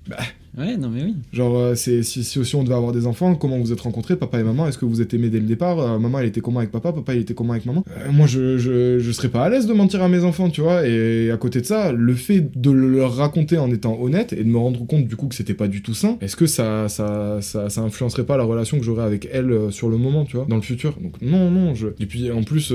Ouais, 0.57 0.77
non, 0.77 0.89
mais 0.89 1.03
oui. 1.03 1.15
Genre, 1.33 1.55
euh, 1.57 1.75
c'est, 1.75 2.03
si, 2.03 2.23
si 2.23 2.39
aussi 2.39 2.55
on 2.55 2.63
devait 2.63 2.75
avoir 2.75 2.91
des 2.91 3.05
enfants, 3.07 3.35
comment 3.35 3.57
vous 3.59 3.71
êtes 3.71 3.81
rencontrés, 3.81 4.15
papa 4.15 4.39
et 4.39 4.43
maman? 4.43 4.67
Est-ce 4.67 4.77
que 4.77 4.85
vous 4.85 5.01
êtes 5.01 5.13
aimés 5.13 5.29
dès 5.29 5.39
le 5.39 5.45
départ? 5.45 5.79
Euh, 5.79 5.99
Maman, 5.99 6.19
elle 6.19 6.27
était 6.27 6.41
comment 6.41 6.59
avec 6.59 6.71
papa? 6.71 6.91
Papa, 6.93 7.13
il 7.15 7.21
était 7.21 7.33
comment 7.33 7.53
avec 7.53 7.65
maman? 7.65 7.83
Euh, 7.89 8.11
Moi, 8.11 8.27
je, 8.27 8.57
je, 8.57 8.99
je 8.99 9.11
serais 9.11 9.29
pas 9.29 9.43
à 9.43 9.49
l'aise 9.49 9.67
de 9.67 9.73
mentir 9.73 10.01
à 10.01 10.09
mes 10.09 10.23
enfants, 10.23 10.49
tu 10.49 10.61
vois. 10.61 10.87
Et 10.87 11.29
à 11.31 11.37
côté 11.37 11.61
de 11.61 11.65
ça, 11.65 11.91
le 11.91 12.13
fait 12.15 12.49
de 12.55 12.71
le 12.71 12.89
leur 12.91 13.15
raconter 13.15 13.57
en 13.57 13.69
étant 13.71 13.99
honnête 14.01 14.33
et 14.33 14.43
de 14.43 14.49
me 14.49 14.57
rendre 14.57 14.85
compte 14.87 15.05
du 15.07 15.15
coup 15.15 15.27
que 15.27 15.35
c'était 15.35 15.53
pas 15.53 15.67
du 15.67 15.81
tout 15.83 15.93
sain, 15.93 16.17
est-ce 16.21 16.35
que 16.35 16.47
ça, 16.47 16.89
ça, 16.89 17.39
ça, 17.41 17.69
ça 17.69 17.81
influencerait 17.81 18.25
pas 18.25 18.37
la 18.37 18.43
relation 18.43 18.77
que 18.79 18.83
j'aurais 18.83 19.03
avec 19.03 19.27
elle 19.31 19.71
sur 19.71 19.89
le 19.89 19.97
moment, 19.97 20.25
tu 20.25 20.37
vois, 20.37 20.45
dans 20.49 20.55
le 20.55 20.61
futur? 20.61 20.95
Donc, 21.01 21.21
non, 21.21 21.51
non. 21.51 21.75
Je... 21.75 21.89
Et 21.99 22.05
puis, 22.07 22.31
en 22.31 22.43
plus, 22.43 22.73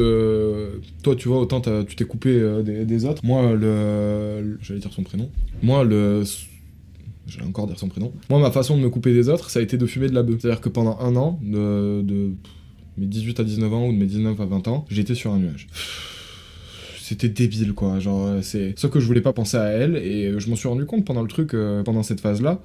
toi, 1.03 1.17
tu 1.17 1.29
vois, 1.29 1.39
autant 1.41 1.61
tu 1.61 1.97
t'es 1.97 2.05
coupé 2.05 2.41
des, 2.65 2.85
des 2.85 3.05
autres. 3.05 3.23
Moi, 3.25 3.55
le- 3.55 4.59
J'allais 4.63 4.81
dire 4.81 4.93
son 4.93 5.03
prénom. 5.03 5.29
Moi, 5.63 5.85
le 5.85 6.23
J'allais 7.33 7.47
encore 7.47 7.67
dire 7.67 7.79
son 7.79 7.89
prénom. 7.89 8.13
Moi, 8.29 8.39
ma 8.39 8.51
façon 8.51 8.77
de 8.77 8.83
me 8.83 8.91
couper 8.91 9.13
des 9.13 9.29
autres, 9.29 9.51
ça 9.51 9.61
a 9.61 9.63
été 9.63 9.77
de 9.77 9.87
fumer 9.87 10.09
de 10.09 10.15
la 10.15 10.23
bœuf. 10.23 10.41
C'est-à-dire 10.41 10.61
que 10.61 10.69
pendant 10.69 10.99
un 11.01 11.17
an, 11.17 11.39
de, 11.43 12.33
mes 12.99 13.07
18 13.07 13.41
à 13.41 13.45
19 13.45 13.73
ans 13.73 13.87
ou 13.89 13.93
de 13.93 13.99
mes 13.99 14.07
19 14.07 14.39
à 14.41 14.45
20 14.45 14.69
ans, 14.69 14.85
j'étais 14.91 15.15
sur 15.15 15.33
un 15.33 15.39
nuage. 15.39 15.69
C'était 17.01 17.29
débile, 17.29 17.73
quoi. 17.73 17.99
Genre, 17.99 18.43
c'est. 18.43 18.79
Sauf 18.79 18.91
que 18.91 19.01
je 19.01 19.07
voulais 19.07 19.21
pas 19.21 19.33
penser 19.33 19.57
à 19.57 19.65
elle, 19.65 19.97
et 19.97 20.27
euh, 20.27 20.39
je 20.39 20.49
m'en 20.49 20.57
suis 20.57 20.69
rendu 20.69 20.87
compte 20.87 21.05
pendant 21.05 21.23
le 21.23 21.29
truc, 21.29 21.55
euh, 21.55 21.83
pendant 21.83 22.03
cette 22.03 22.21
phase-là, 22.21 22.61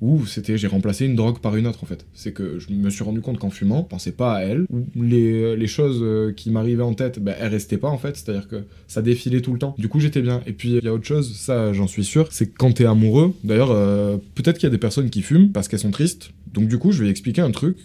où 0.00 0.26
c'était. 0.26 0.58
J'ai 0.58 0.66
remplacé 0.66 1.06
une 1.06 1.14
drogue 1.14 1.38
par 1.38 1.56
une 1.56 1.66
autre, 1.66 1.82
en 1.82 1.86
fait. 1.86 2.06
C'est 2.14 2.32
que 2.32 2.58
je 2.58 2.72
me 2.72 2.90
suis 2.90 3.04
rendu 3.04 3.20
compte 3.20 3.38
qu'en 3.38 3.50
fumant, 3.50 3.82
je 3.82 3.88
pensais 3.88 4.12
pas 4.12 4.34
à 4.34 4.40
elle, 4.42 4.66
les, 4.96 5.56
les 5.56 5.66
choses 5.66 6.00
euh, 6.02 6.32
qui 6.32 6.50
m'arrivaient 6.50 6.82
en 6.82 6.94
tête, 6.94 7.18
ben, 7.18 7.34
elles 7.38 7.50
restaient 7.50 7.78
pas, 7.78 7.88
en 7.88 7.98
fait. 7.98 8.16
C'est-à-dire 8.16 8.48
que 8.48 8.64
ça 8.88 9.02
défilait 9.02 9.40
tout 9.40 9.52
le 9.52 9.58
temps. 9.58 9.74
Du 9.78 9.88
coup, 9.88 10.00
j'étais 10.00 10.22
bien. 10.22 10.42
Et 10.46 10.52
puis, 10.52 10.70
il 10.70 10.84
y 10.84 10.88
a 10.88 10.92
autre 10.92 11.06
chose, 11.06 11.34
ça, 11.36 11.72
j'en 11.72 11.86
suis 11.86 12.04
sûr, 12.04 12.28
c'est 12.30 12.46
que 12.46 12.56
quand 12.56 12.72
t'es 12.72 12.86
amoureux, 12.86 13.34
d'ailleurs, 13.44 13.70
euh, 13.70 14.16
peut-être 14.34 14.58
qu'il 14.58 14.66
y 14.66 14.70
a 14.70 14.70
des 14.70 14.78
personnes 14.78 15.10
qui 15.10 15.22
fument 15.22 15.50
parce 15.50 15.68
qu'elles 15.68 15.80
sont 15.80 15.90
tristes. 15.90 16.30
Donc, 16.52 16.68
du 16.68 16.78
coup, 16.78 16.92
je 16.92 17.04
vais 17.04 17.10
expliquer 17.10 17.40
un 17.40 17.50
truc 17.50 17.76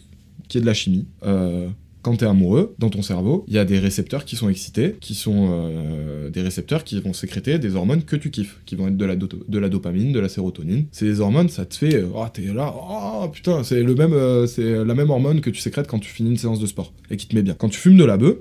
qui 0.47 0.57
est 0.57 0.61
de 0.61 0.65
la 0.65 0.73
chimie. 0.73 1.05
Euh, 1.23 1.67
quand 2.07 2.15
t'es 2.15 2.25
amoureux, 2.25 2.73
dans 2.79 2.89
ton 2.89 3.01
cerveau, 3.01 3.43
il 3.49 3.53
y 3.53 3.57
a 3.57 3.65
des 3.65 3.79
récepteurs 3.79 4.23
qui 4.23 4.37
sont 4.37 4.47
excités, 4.47 4.95
qui 5.01 5.13
sont 5.13 5.49
euh, 5.51 6.29
des 6.29 6.41
récepteurs 6.41 6.85
qui 6.85 7.01
vont 7.01 7.11
sécréter 7.11 7.59
des 7.59 7.75
hormones 7.75 8.03
que 8.03 8.15
tu 8.15 8.31
kiffes, 8.31 8.61
qui 8.65 8.75
vont 8.75 8.87
être 8.87 8.95
de 8.95 9.05
la, 9.05 9.67
dopamine, 9.67 10.13
de 10.13 10.19
la 10.21 10.29
sérotonine. 10.29 10.85
Des 11.01 11.19
hormones, 11.19 11.49
ça 11.49 11.65
te 11.65 11.75
fait, 11.75 11.95
euh, 11.95 12.07
oh 12.15 12.23
t'es 12.33 12.43
là, 12.43 12.73
oh 12.73 13.27
putain, 13.27 13.61
c'est 13.65 13.83
le 13.83 13.93
euh, 13.99 14.47
c'est 14.47 14.85
la 14.85 14.95
même 14.95 15.09
hormone 15.09 15.41
que 15.41 15.49
tu 15.49 15.59
sécrètes 15.59 15.87
quand 15.87 15.99
tu 15.99 16.09
finis 16.09 16.29
une 16.29 16.37
séance 16.37 16.61
de 16.61 16.65
sport 16.65 16.93
et 17.11 17.17
qui 17.17 17.27
te 17.27 17.35
met 17.35 17.41
bien. 17.41 17.55
Quand 17.59 17.67
tu 17.67 17.77
fumes 17.77 17.97
de 17.97 18.05
la 18.05 18.15
bœuf, 18.15 18.37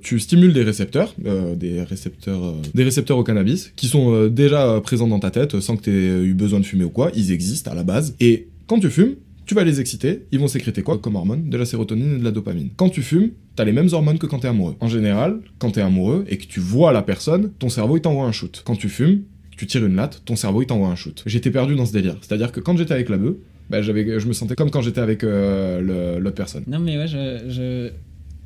tu 0.00 0.20
stimules 0.20 0.52
des 0.52 0.62
récepteurs, 0.62 1.12
des 1.56 1.82
récepteurs, 1.82 2.54
des 2.72 2.84
récepteurs 2.84 3.18
au 3.18 3.24
cannabis, 3.24 3.72
qui 3.74 3.88
sont 3.88 4.28
déjà 4.28 4.80
présents 4.80 5.08
dans 5.08 5.18
ta 5.18 5.32
tête, 5.32 5.58
sans 5.58 5.76
que 5.76 5.82
t'aies 5.82 6.24
eu 6.24 6.34
besoin 6.34 6.60
de 6.60 6.66
fumer 6.66 6.84
ou 6.84 6.90
quoi. 6.90 7.10
Ils 7.16 7.32
existent 7.32 7.72
à 7.72 7.74
la 7.74 7.82
base. 7.82 8.14
Et 8.20 8.46
quand 8.68 8.78
tu 8.78 8.90
fumes, 8.90 9.16
tu 9.46 9.54
vas 9.54 9.64
les 9.64 9.80
exciter, 9.80 10.26
ils 10.32 10.38
vont 10.38 10.48
sécréter 10.48 10.82
quoi 10.82 10.98
comme 10.98 11.16
hormones 11.16 11.48
De 11.48 11.56
la 11.56 11.64
sérotonine 11.64 12.16
et 12.16 12.18
de 12.18 12.24
la 12.24 12.30
dopamine. 12.30 12.70
Quand 12.76 12.88
tu 12.88 13.02
fumes, 13.02 13.30
t'as 13.56 13.64
les 13.64 13.72
mêmes 13.72 13.88
hormones 13.92 14.18
que 14.18 14.26
quand 14.26 14.40
t'es 14.40 14.48
amoureux. 14.48 14.76
En 14.80 14.88
général, 14.88 15.40
quand 15.58 15.72
t'es 15.72 15.80
amoureux 15.80 16.24
et 16.28 16.38
que 16.38 16.46
tu 16.46 16.60
vois 16.60 16.92
la 16.92 17.02
personne, 17.02 17.50
ton 17.58 17.68
cerveau 17.68 17.96
il 17.96 18.00
t'envoie 18.00 18.24
un 18.24 18.32
shoot. 18.32 18.62
Quand 18.64 18.76
tu 18.76 18.88
fumes, 18.88 19.22
tu 19.56 19.66
tires 19.66 19.84
une 19.84 19.96
latte, 19.96 20.22
ton 20.24 20.36
cerveau 20.36 20.62
il 20.62 20.66
t'envoie 20.66 20.88
un 20.88 20.96
shoot. 20.96 21.22
J'étais 21.26 21.50
perdu 21.50 21.74
dans 21.74 21.86
ce 21.86 21.92
délire. 21.92 22.16
C'est-à-dire 22.20 22.52
que 22.52 22.60
quand 22.60 22.76
j'étais 22.76 22.94
avec 22.94 23.08
la 23.08 23.18
bœuf, 23.18 23.36
bah, 23.70 23.80
je 23.82 23.92
me 23.92 24.32
sentais 24.32 24.54
comme 24.54 24.70
quand 24.70 24.82
j'étais 24.82 25.00
avec 25.00 25.24
euh, 25.24 26.18
l'autre 26.18 26.36
personne. 26.36 26.64
Non, 26.66 26.78
mais 26.78 26.98
ouais, 26.98 27.06
je... 27.06 27.90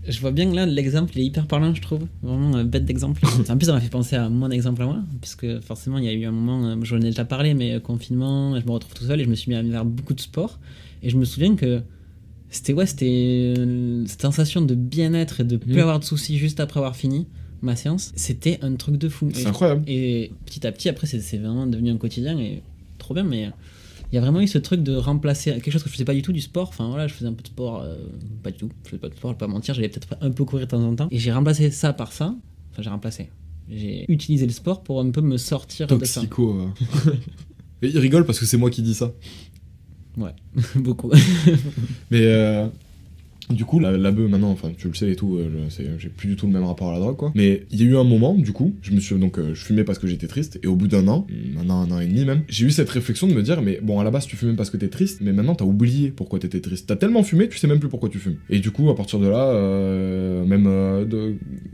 Je 0.08 0.20
vois 0.20 0.30
bien 0.30 0.48
que 0.50 0.54
là, 0.54 0.66
l'exemple 0.66 1.18
est 1.18 1.24
hyper 1.24 1.46
parlant, 1.46 1.74
je 1.74 1.82
trouve. 1.82 2.06
Vraiment 2.22 2.56
euh, 2.56 2.64
bête 2.64 2.84
d'exemple. 2.84 3.20
en 3.48 3.56
plus, 3.56 3.66
ça 3.66 3.72
m'a 3.72 3.80
fait 3.80 3.88
penser 3.90 4.16
à 4.16 4.28
mon 4.28 4.50
exemple 4.50 4.82
à 4.82 4.86
moi, 4.86 4.98
puisque 5.20 5.60
forcément, 5.60 5.98
il 5.98 6.04
y 6.04 6.08
a 6.08 6.12
eu 6.12 6.24
un 6.24 6.30
moment, 6.32 6.64
euh, 6.66 6.76
j'en 6.82 6.98
ai 6.98 7.10
déjà 7.10 7.24
parlé, 7.24 7.54
mais 7.54 7.74
euh, 7.74 7.80
confinement, 7.80 8.58
je 8.60 8.64
me 8.64 8.70
retrouve 8.70 8.94
tout 8.94 9.04
seul 9.04 9.20
et 9.20 9.24
je 9.24 9.28
me 9.28 9.34
suis 9.34 9.50
mis 9.50 9.56
à 9.56 9.64
faire 9.64 9.84
beaucoup 9.84 10.14
de 10.14 10.20
sport. 10.20 10.58
Et 11.02 11.10
je 11.10 11.16
me 11.16 11.24
souviens 11.24 11.56
que 11.56 11.82
c'était 12.50 12.72
ouais, 12.72 12.86
c'était 12.86 13.54
euh, 13.58 14.04
cette 14.06 14.22
sensation 14.22 14.60
de 14.62 14.74
bien-être 14.74 15.40
et 15.40 15.44
de 15.44 15.56
plus 15.56 15.74
Mhm. 15.74 15.80
avoir 15.80 15.98
de 16.00 16.04
soucis 16.04 16.38
juste 16.38 16.60
après 16.60 16.78
avoir 16.78 16.94
fini 16.96 17.26
ma 17.62 17.74
séance. 17.74 18.12
C'était 18.16 18.58
un 18.62 18.74
truc 18.76 18.96
de 18.98 19.08
fou. 19.08 19.30
C'est 19.32 19.46
incroyable. 19.46 19.82
Et 19.88 20.30
petit 20.44 20.66
à 20.66 20.72
petit, 20.72 20.88
après, 20.88 21.06
c'est 21.06 21.20
c'est 21.20 21.38
vraiment 21.38 21.66
devenu 21.66 21.90
un 21.90 21.96
quotidien 21.96 22.38
et 22.38 22.62
trop 22.98 23.14
bien, 23.14 23.24
mais. 23.24 23.50
Il 24.12 24.14
y 24.14 24.18
a 24.18 24.20
vraiment 24.20 24.40
eu 24.40 24.46
ce 24.46 24.58
truc 24.58 24.82
de 24.82 24.94
remplacer 24.96 25.50
quelque 25.52 25.70
chose 25.70 25.82
que 25.82 25.88
je 25.88 25.94
faisais 25.94 26.04
pas 26.04 26.14
du 26.14 26.22
tout 26.22 26.32
du 26.32 26.40
sport. 26.40 26.68
Enfin 26.68 26.88
voilà, 26.88 27.06
je 27.08 27.14
faisais 27.14 27.26
un 27.28 27.32
peu 27.32 27.42
de 27.42 27.48
sport, 27.48 27.82
euh, 27.82 27.96
pas 28.42 28.50
du 28.50 28.58
tout. 28.58 28.70
Je 28.84 28.90
faisais 28.90 29.00
pas 29.00 29.08
de 29.08 29.14
sport, 29.14 29.30
je 29.30 29.34
vais 29.34 29.38
pas 29.38 29.46
mentir. 29.48 29.74
J'allais 29.74 29.88
peut-être 29.88 30.16
un 30.20 30.30
peu 30.30 30.44
courir 30.44 30.66
de 30.66 30.70
temps 30.70 30.82
en 30.82 30.94
temps. 30.94 31.08
Et 31.10 31.18
j'ai 31.18 31.32
remplacé 31.32 31.70
ça 31.70 31.92
par 31.92 32.12
ça. 32.12 32.34
Enfin, 32.72 32.82
j'ai 32.82 32.90
remplacé. 32.90 33.30
J'ai 33.68 34.04
utilisé 34.08 34.46
le 34.46 34.52
sport 34.52 34.82
pour 34.84 35.00
un 35.00 35.10
peu 35.10 35.20
me 35.22 35.36
sortir 35.38 35.88
de 35.88 36.04
ça. 36.04 36.20
Toxico. 36.20 36.60
euh. 37.06 37.12
Il 37.82 37.98
rigole 37.98 38.24
parce 38.24 38.38
que 38.38 38.46
c'est 38.46 38.56
moi 38.56 38.70
qui 38.70 38.80
dis 38.82 38.94
ça. 38.94 39.12
Ouais, 40.16 40.34
beaucoup. 40.76 41.10
Mais 42.10 42.22
euh, 42.26 42.68
du 43.50 43.64
coup, 43.64 43.78
la, 43.78 43.96
la 43.96 44.10
bœuf 44.10 44.28
maintenant, 44.30 44.50
enfin 44.50 44.72
tu 44.76 44.88
le 44.88 44.94
sais 44.94 45.10
et 45.12 45.16
tout, 45.16 45.36
euh, 45.36 45.48
j'ai 45.98 46.08
plus 46.08 46.28
du 46.28 46.36
tout 46.36 46.46
le 46.46 46.52
même 46.52 46.64
rapport 46.64 46.90
à 46.90 46.92
la 46.94 46.98
drogue 47.00 47.16
quoi. 47.16 47.32
Mais 47.34 47.62
il 47.70 47.80
y 47.80 47.82
a 47.82 47.86
eu 47.86 47.96
un 47.96 48.04
moment, 48.04 48.34
du 48.34 48.52
coup, 48.52 48.74
je 48.82 48.90
me 48.92 49.00
suis 49.00 49.14
donc 49.16 49.38
euh, 49.38 49.54
je 49.54 49.64
fumais 49.64 49.84
parce 49.84 49.98
que 49.98 50.06
j'étais 50.06 50.26
triste 50.26 50.58
et 50.62 50.66
au 50.66 50.74
bout 50.76 50.88
d'un 50.88 51.06
an, 51.08 51.26
un 51.60 51.70
an, 51.70 51.80
un 51.82 51.90
an 51.92 52.00
et 52.00 52.06
demi 52.06 52.24
même, 52.24 52.42
j'ai 52.48 52.66
eu 52.66 52.70
cette 52.70 52.90
réflexion 52.90 53.26
de 53.28 53.34
me 53.34 53.42
dire 53.42 53.62
mais 53.62 53.78
bon 53.82 54.00
à 54.00 54.04
la 54.04 54.10
base 54.10 54.26
tu 54.26 54.36
fumais 54.36 54.54
parce 54.54 54.70
que 54.70 54.76
t'es 54.76 54.88
triste, 54.88 55.20
mais 55.22 55.32
maintenant 55.32 55.54
t'as 55.54 55.64
oublié 55.64 56.10
pourquoi 56.10 56.38
t'étais 56.38 56.60
triste. 56.60 56.86
T'as 56.88 56.96
tellement 56.96 57.22
fumé, 57.22 57.48
tu 57.48 57.58
sais 57.58 57.66
même 57.68 57.78
plus 57.80 57.88
pourquoi 57.88 58.08
tu 58.08 58.18
fumes. 58.18 58.36
Et 58.50 58.58
du 58.58 58.70
coup 58.70 58.90
à 58.90 58.96
partir 58.96 59.18
de 59.20 59.28
là, 59.28 59.44
euh, 59.50 60.44
même 60.44 60.66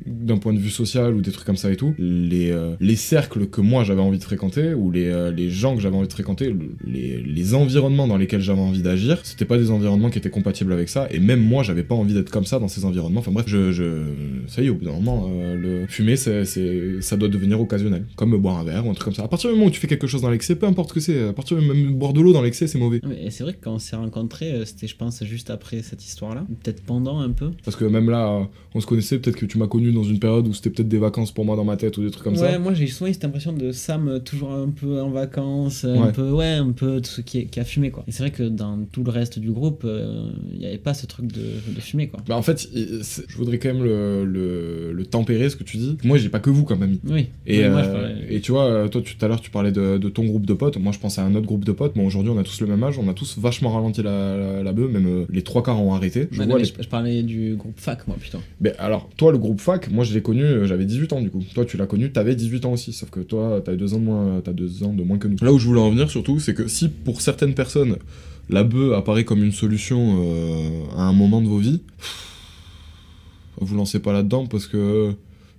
d'un 0.06 0.38
point 0.38 0.52
de 0.52 0.58
vue 0.58 0.70
social 0.70 1.14
ou 1.14 1.20
des 1.20 1.30
trucs 1.30 1.46
comme 1.46 1.56
ça 1.56 1.70
et 1.72 1.76
tout, 1.76 1.94
les 1.98 2.54
les 2.80 2.96
cercles 2.96 3.46
que 3.46 3.60
moi 3.60 3.84
j'avais 3.84 4.00
envie 4.00 4.18
de 4.18 4.24
fréquenter 4.24 4.74
ou 4.74 4.90
les 4.90 5.30
les 5.32 5.50
gens 5.50 5.74
que 5.74 5.80
j'avais 5.82 5.96
envie 5.96 6.08
de 6.08 6.12
fréquenter, 6.12 6.50
le- 6.50 6.74
les 6.86 7.22
les 7.22 7.54
environnements 7.54 8.06
dans 8.06 8.16
lesquels 8.16 8.40
j'avais 8.40 8.60
envie 8.60 8.82
d'agir, 8.82 9.20
c'était 9.22 9.44
pas 9.44 9.58
des 9.58 9.70
environnements 9.70 10.10
qui 10.10 10.18
étaient 10.18 10.30
compatibles 10.30 10.72
avec 10.72 10.88
ça 10.88 11.08
et 11.10 11.18
même 11.18 11.40
moi 11.40 11.61
j'avais 11.62 11.82
pas 11.82 11.94
envie 11.94 12.14
d'être 12.14 12.30
comme 12.30 12.44
ça 12.44 12.58
dans 12.58 12.68
ces 12.68 12.84
environnements. 12.84 13.20
Enfin 13.20 13.32
bref, 13.32 13.46
je, 13.48 13.72
je 13.72 14.02
ça 14.46 14.62
y 14.62 14.66
est 14.66 14.68
au 14.70 14.74
bout 14.74 14.84
d'un 14.84 14.92
moment 14.92 15.28
euh, 15.30 15.56
le 15.56 15.86
fumer 15.86 16.16
c'est 16.16 16.44
c'est 16.44 17.00
ça 17.00 17.16
doit 17.16 17.28
devenir 17.28 17.60
occasionnel, 17.60 18.04
comme 18.16 18.36
boire 18.36 18.58
un 18.58 18.64
verre 18.64 18.86
ou 18.86 18.90
un 18.90 18.94
truc 18.94 19.04
comme 19.06 19.14
ça. 19.14 19.24
À 19.24 19.28
partir 19.28 19.50
du 19.50 19.56
moment 19.56 19.68
où 19.68 19.70
tu 19.70 19.80
fais 19.80 19.86
quelque 19.86 20.06
chose 20.06 20.22
dans 20.22 20.30
l'excès, 20.30 20.54
peu 20.56 20.66
importe 20.66 20.90
ce 20.90 20.94
que 20.94 21.00
c'est, 21.00 21.28
à 21.28 21.32
partir 21.32 21.56
du 21.58 21.66
moment 21.66 21.90
où 21.90 21.94
boire 21.94 22.12
de 22.12 22.20
l'eau 22.20 22.32
dans 22.32 22.42
l'excès, 22.42 22.66
c'est 22.66 22.78
mauvais. 22.78 23.00
Mais 23.06 23.30
c'est 23.30 23.44
vrai 23.44 23.52
que 23.54 23.62
quand 23.62 23.74
on 23.74 23.78
s'est 23.78 23.96
rencontrés, 23.96 24.52
euh, 24.52 24.64
c'était, 24.64 24.86
je 24.86 24.96
pense, 24.96 25.22
juste 25.24 25.50
après 25.50 25.82
cette 25.82 26.04
histoire-là. 26.04 26.44
Peut-être 26.62 26.82
pendant 26.82 27.18
un 27.20 27.30
peu. 27.30 27.50
Parce 27.64 27.76
que 27.76 27.84
même 27.84 28.10
là, 28.10 28.48
on 28.74 28.80
se 28.80 28.86
connaissait, 28.86 29.18
peut-être 29.18 29.36
que 29.36 29.46
tu 29.46 29.58
m'as 29.58 29.66
connu 29.68 29.92
dans 29.92 30.02
une 30.04 30.18
période 30.18 30.46
où 30.48 30.54
c'était 30.54 30.70
peut-être 30.70 30.88
des 30.88 30.98
vacances 30.98 31.32
pour 31.32 31.44
moi 31.44 31.56
dans 31.56 31.64
ma 31.64 31.76
tête 31.76 31.96
ou 31.98 32.02
des 32.02 32.10
trucs 32.10 32.24
comme 32.24 32.34
ouais, 32.34 32.52
ça. 32.52 32.58
moi 32.58 32.74
j'ai 32.74 32.86
souvent 32.86 33.10
eu 33.10 33.14
cette 33.14 33.24
impression 33.24 33.52
de 33.52 33.72
Sam 33.72 34.08
euh, 34.08 34.18
toujours 34.18 34.52
un 34.52 34.68
peu 34.68 35.00
en 35.00 35.10
vacances, 35.10 35.84
un 35.84 36.06
Ouais. 36.06 36.12
peu, 36.12 36.30
ouais, 36.30 36.46
un 36.54 36.72
peu 36.72 37.00
tout 37.00 37.10
ce 37.10 37.20
qui, 37.20 37.46
qui 37.46 37.60
a 37.60 37.64
fumé 37.64 37.90
quoi. 37.90 38.04
Et 38.08 38.12
c'est 38.12 38.22
vrai 38.22 38.30
que 38.32 38.42
dans 38.44 38.78
tout 38.90 39.04
le 39.04 39.10
reste 39.10 39.38
du 39.38 39.50
groupe, 39.52 39.82
euh, 39.84 40.30
il 40.52 40.58
n'y 40.58 40.66
avait 40.66 40.78
pas 40.78 40.94
ce 40.94 41.06
truc 41.06 41.26
de, 41.32 41.42
de 41.74 41.80
fumer 41.80 42.08
quoi. 42.08 42.20
Bah 42.26 42.36
en 42.36 42.42
fait, 42.42 42.68
je 42.72 43.36
voudrais 43.36 43.58
quand 43.58 43.72
même 43.72 43.82
le, 43.84 44.24
le, 44.24 44.92
le 44.92 45.06
tempérer 45.06 45.50
ce 45.50 45.56
que 45.56 45.64
tu 45.64 45.76
dis. 45.76 45.96
Moi, 46.04 46.18
j'ai 46.18 46.28
pas 46.28 46.40
que 46.40 46.50
vous 46.50 46.64
comme 46.64 46.82
amis. 46.82 47.00
Oui. 47.08 47.26
Et, 47.46 47.68
moi, 47.68 47.80
euh, 47.80 47.92
parlais- 47.92 48.26
et 48.34 48.40
tu 48.40 48.52
vois, 48.52 48.88
toi 48.88 49.00
tout 49.02 49.24
à 49.24 49.28
l'heure 49.28 49.40
tu 49.40 49.50
parlais 49.50 49.72
de, 49.72 49.98
de 49.98 50.08
ton 50.08 50.24
groupe 50.24 50.46
de 50.46 50.54
potes, 50.54 50.76
moi 50.78 50.92
je 50.92 50.98
pensais 50.98 51.20
à 51.20 51.24
un 51.24 51.34
autre 51.34 51.46
groupe 51.46 51.64
de 51.64 51.72
potes, 51.72 51.96
mais 51.96 52.04
aujourd'hui 52.04 52.32
on 52.34 52.38
a 52.38 52.42
tous 52.44 52.60
le 52.60 52.66
même 52.66 52.82
âge, 52.84 52.98
on 52.98 53.08
a 53.08 53.14
tous 53.14 53.38
vachement 53.38 53.70
ralenti 53.72 54.02
la, 54.02 54.36
la, 54.36 54.62
la 54.62 54.72
bœuf, 54.72 54.90
même 54.90 55.06
euh, 55.06 55.24
les 55.30 55.42
trois 55.42 55.62
quarts 55.62 55.80
ont 55.82 55.94
arrêté. 55.94 56.28
Je 56.30 56.40
non, 56.42 56.48
vois 56.48 56.58
les- 56.58 56.64
je, 56.64 56.72
je 56.80 56.88
parlais 56.88 57.22
du 57.22 57.56
groupe 57.56 57.78
fac 57.78 58.06
moi 58.06 58.16
plutôt. 58.18 58.38
Mais 58.60 58.74
alors, 58.78 59.08
toi 59.16 59.32
le 59.32 59.38
groupe 59.38 59.60
fac, 59.60 59.90
moi 59.90 60.04
je 60.04 60.14
l'ai 60.14 60.22
connu, 60.22 60.42
euh, 60.42 60.66
j'avais 60.66 60.84
18 60.84 61.12
ans 61.12 61.20
du 61.20 61.30
coup. 61.30 61.42
Toi 61.54 61.64
tu 61.64 61.76
l'as 61.76 61.86
connu, 61.86 62.10
t'avais 62.12 62.34
18 62.34 62.64
ans 62.66 62.72
aussi, 62.72 62.92
sauf 62.92 63.10
que 63.10 63.20
toi 63.20 63.60
t'as 63.64 63.74
deux 63.74 63.94
ans 63.94 63.98
de 63.98 64.04
moins, 64.04 64.40
t'as 64.44 64.52
deux 64.52 64.82
ans 64.82 64.92
de 64.92 65.02
moins 65.02 65.18
que 65.18 65.28
nous. 65.28 65.36
Là 65.42 65.52
où 65.52 65.58
je 65.58 65.66
voulais 65.66 65.80
en 65.80 65.90
venir 65.90 66.10
surtout, 66.10 66.38
c'est 66.38 66.54
que 66.54 66.68
si 66.68 66.88
pour 66.88 67.20
certaines 67.20 67.54
personnes 67.54 67.96
la 68.48 68.64
bœuf 68.64 68.94
apparaît 68.94 69.24
comme 69.24 69.42
une 69.42 69.52
solution 69.52 70.22
euh, 70.24 70.84
à 70.96 71.02
un 71.02 71.12
moment 71.12 71.40
de 71.40 71.48
vos 71.48 71.58
vies, 71.58 71.82
vous 73.60 73.76
lancez 73.76 74.00
pas 74.00 74.12
là-dedans 74.12 74.46
parce 74.46 74.66
que 74.66 75.14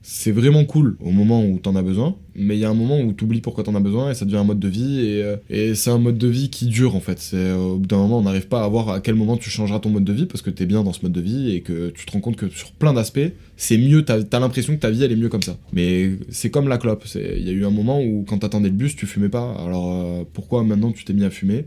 c'est 0.06 0.34
vraiment 0.34 0.66
cool 0.66 0.98
au 1.00 1.12
moment 1.12 1.46
où 1.46 1.60
t'en 1.60 1.78
as 1.78 1.82
besoin, 1.82 2.18
mais 2.36 2.58
il 2.58 2.60
y 2.60 2.66
a 2.66 2.70
un 2.70 2.74
moment 2.74 3.00
où 3.00 3.14
t'oublies 3.14 3.40
pourquoi 3.40 3.64
t'en 3.64 3.74
as 3.74 3.80
besoin 3.80 4.12
et 4.12 4.14
ça 4.14 4.26
devient 4.26 4.38
un 4.38 4.44
mode 4.44 4.60
de 4.60 4.68
vie 4.68 5.00
et, 5.00 5.24
euh, 5.24 5.76
c'est 5.76 5.92
un 5.92 5.98
mode 5.98 6.18
de 6.18 6.28
vie 6.28 6.50
qui 6.50 6.66
dure 6.66 6.98
en 6.98 7.00
fait. 7.00 7.20
C'est 7.20 7.38
euh, 7.38 7.56
au 7.56 7.78
bout 7.78 7.88
d'un 7.88 7.98
moment 7.98 8.20
on 8.20 8.24
n'arrive 8.24 8.50
pas 8.50 8.66
à 8.66 8.68
voir 8.68 8.90
à 8.90 9.00
quel 9.00 9.16
moment 9.16 9.38
tu 9.38 9.50
changeras 9.50 9.80
ton 9.80 9.90
mode 9.90 10.04
de 10.04 10.12
vie 10.12 10.26
parce 10.26 10.42
que 10.42 10.50
t'es 10.50 10.66
bien 10.66 10.84
dans 10.84 10.92
ce 10.92 11.04
mode 11.04 11.14
de 11.14 11.22
vie 11.22 11.56
et 11.56 11.62
que 11.62 11.90
tu 11.92 12.06
te 12.06 12.12
rends 12.12 12.20
compte 12.20 12.36
que 12.36 12.50
sur 12.50 12.74
plein 12.74 12.94
d'aspects 12.94 13.32
c'est 13.56 13.78
mieux. 13.78 14.04
T'as 14.04 14.20
as, 14.30 14.40
l'impression 14.40 14.76
que 14.76 14.82
ta 14.82 14.92
vie 14.92 15.06
elle 15.06 15.14
est 15.14 15.18
mieux 15.18 15.30
comme 15.30 15.42
ça. 15.42 15.58
Mais 15.72 16.12
c'est 16.30 16.50
comme 16.50 16.68
la 16.68 16.78
clope. 16.78 17.06
Il 17.16 17.48
y 17.48 17.50
a 17.50 17.54
eu 17.54 17.66
un 17.66 17.72
moment 17.72 18.02
où 18.04 18.26
quand 18.28 18.40
t'attendais 18.40 18.70
le 18.70 18.76
bus 18.76 18.98
tu 18.98 19.06
fumais 19.06 19.30
pas. 19.30 19.56
Alors 19.66 20.26
pourquoi 20.34 20.64
maintenant 20.66 20.92
tu 20.92 21.06
t'es 21.06 21.14
mis 21.14 21.24
à 21.24 21.30
fumer? 21.30 21.66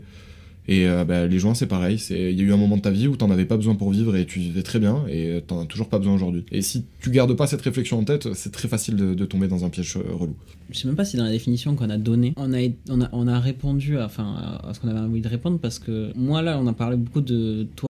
Et 0.67 0.87
euh, 0.87 1.05
bah, 1.05 1.27
les 1.27 1.39
joints, 1.39 1.53
c'est 1.53 1.67
pareil. 1.67 2.01
Il 2.09 2.31
y 2.37 2.41
a 2.41 2.43
eu 2.43 2.51
un 2.51 2.57
moment 2.57 2.77
de 2.77 2.81
ta 2.81 2.91
vie 2.91 3.07
où 3.07 3.15
t'en 3.15 3.31
avais 3.31 3.45
pas 3.45 3.55
besoin 3.55 3.75
pour 3.75 3.91
vivre 3.91 4.15
et 4.15 4.25
tu 4.25 4.39
vivais 4.39 4.63
très 4.63 4.79
bien 4.79 5.05
et 5.07 5.41
t'en 5.47 5.61
as 5.61 5.65
toujours 5.65 5.87
pas 5.87 5.97
besoin 5.97 6.15
aujourd'hui. 6.15 6.45
Et 6.51 6.61
si 6.61 6.85
tu 6.99 7.09
gardes 7.09 7.35
pas 7.35 7.47
cette 7.47 7.61
réflexion 7.61 7.99
en 7.99 8.03
tête, 8.03 8.33
c'est 8.33 8.51
très 8.51 8.67
facile 8.67 8.95
de, 8.95 9.13
de 9.13 9.25
tomber 9.25 9.47
dans 9.47 9.63
un 9.63 9.69
piège 9.69 9.95
euh, 9.97 10.13
relou. 10.13 10.35
Je 10.69 10.79
sais 10.79 10.87
même 10.87 10.97
pas 10.97 11.05
si 11.05 11.15
dans 11.15 11.23
la 11.23 11.31
définition 11.31 11.75
qu'on 11.75 11.89
a 11.89 11.97
donnée, 11.97 12.33
on 12.35 12.53
a, 12.53 12.67
on 12.89 13.01
a, 13.01 13.09
on 13.13 13.27
a 13.27 13.39
répondu 13.39 13.97
à, 13.97 14.05
enfin, 14.05 14.59
à 14.63 14.73
ce 14.73 14.79
qu'on 14.79 14.89
avait 14.89 14.99
envie 14.99 15.21
de 15.21 15.29
répondre 15.29 15.59
parce 15.59 15.79
que 15.79 16.11
moi 16.15 16.41
là, 16.41 16.59
on 16.59 16.67
a 16.67 16.73
parlé 16.73 16.97
beaucoup 16.97 17.21
de 17.21 17.67
toi. 17.75 17.87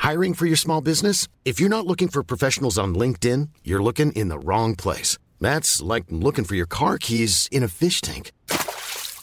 Hiring 0.00 0.34
for 0.34 0.46
your 0.46 0.56
small 0.56 0.80
business? 0.80 1.26
If 1.44 1.60
you're 1.60 1.68
not 1.68 1.86
looking 1.86 2.08
for 2.08 2.22
professionals 2.22 2.78
on 2.78 2.94
LinkedIn, 2.94 3.48
you're 3.64 3.82
looking 3.82 4.12
in 4.12 4.28
the 4.28 4.38
wrong 4.38 4.74
place. 4.74 5.18
That's 5.40 5.82
like 5.82 6.04
looking 6.10 6.44
for 6.44 6.54
your 6.54 6.66
car 6.66 6.96
keys 6.98 7.48
in 7.50 7.62
a 7.62 7.68
fish 7.68 8.00
tank. 8.00 8.30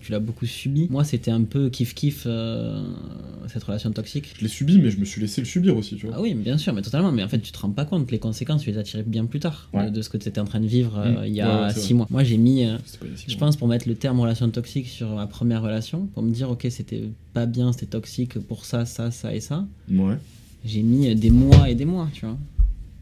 Tu 0.00 0.12
l'as 0.12 0.18
beaucoup 0.20 0.46
subi. 0.46 0.86
Moi, 0.90 1.04
c'était 1.04 1.30
un 1.30 1.42
peu 1.42 1.68
kiff-kiff 1.68 2.22
euh, 2.26 2.82
cette 3.52 3.62
relation 3.64 3.90
toxique. 3.92 4.34
Je 4.36 4.42
l'ai 4.42 4.48
subi, 4.48 4.78
mais 4.78 4.90
je 4.90 4.98
me 4.98 5.04
suis 5.04 5.20
laissé 5.20 5.40
le 5.40 5.46
subir 5.46 5.76
aussi, 5.76 5.96
tu 5.96 6.06
vois. 6.06 6.16
Ah 6.18 6.20
oui, 6.22 6.34
bien 6.34 6.58
sûr, 6.58 6.72
mais 6.72 6.82
totalement. 6.82 7.12
Mais 7.12 7.22
en 7.22 7.28
fait, 7.28 7.38
tu 7.40 7.52
te 7.52 7.58
rends 7.58 7.70
pas 7.70 7.84
compte. 7.84 8.10
Les 8.10 8.18
conséquences, 8.18 8.62
tu 8.62 8.70
les 8.70 8.78
as 8.78 8.82
tirées 8.82 9.02
bien 9.02 9.24
plus 9.26 9.40
tard 9.40 9.68
Ouais. 9.72 9.86
de, 9.86 9.96
de 9.96 10.02
ce 10.02 10.08
que 10.08 10.16
tu 10.16 10.28
étais 10.28 10.40
en 10.40 10.44
train 10.44 10.60
de 10.60 10.66
vivre 10.66 10.98
euh, 10.98 11.22
Mmh. 11.22 11.26
il 11.26 11.32
y 11.34 11.42
Ouais, 11.42 11.48
a 11.48 11.62
ouais, 11.66 11.72
c'est 11.72 11.80
six 11.80 11.86
vrai. 11.88 11.94
mois. 11.98 12.06
Moi, 12.10 12.24
j'ai 12.24 12.36
mis, 12.36 12.64
euh, 12.64 12.76
je 13.26 13.36
pense, 13.36 13.56
pour 13.56 13.68
mettre 13.68 13.88
le 13.88 13.94
terme 13.94 14.20
relation 14.20 14.48
toxique 14.50 14.88
sur 14.88 15.08
ma 15.14 15.26
première 15.26 15.62
relation, 15.62 16.06
pour 16.06 16.22
me 16.22 16.32
dire, 16.32 16.50
ok, 16.50 16.66
c'était 16.70 17.04
pas 17.32 17.46
bien, 17.46 17.72
c'était 17.72 17.86
toxique 17.86 18.38
pour 18.38 18.64
ça, 18.64 18.84
ça, 18.86 19.10
ça 19.10 19.34
et 19.34 19.40
ça. 19.40 19.66
Ouais. 19.90 20.16
J'ai 20.64 20.82
mis 20.82 21.08
euh, 21.08 21.14
des 21.14 21.30
mois 21.30 21.68
et 21.68 21.74
des 21.74 21.84
mois, 21.84 22.08
tu 22.12 22.24
vois. 22.26 22.38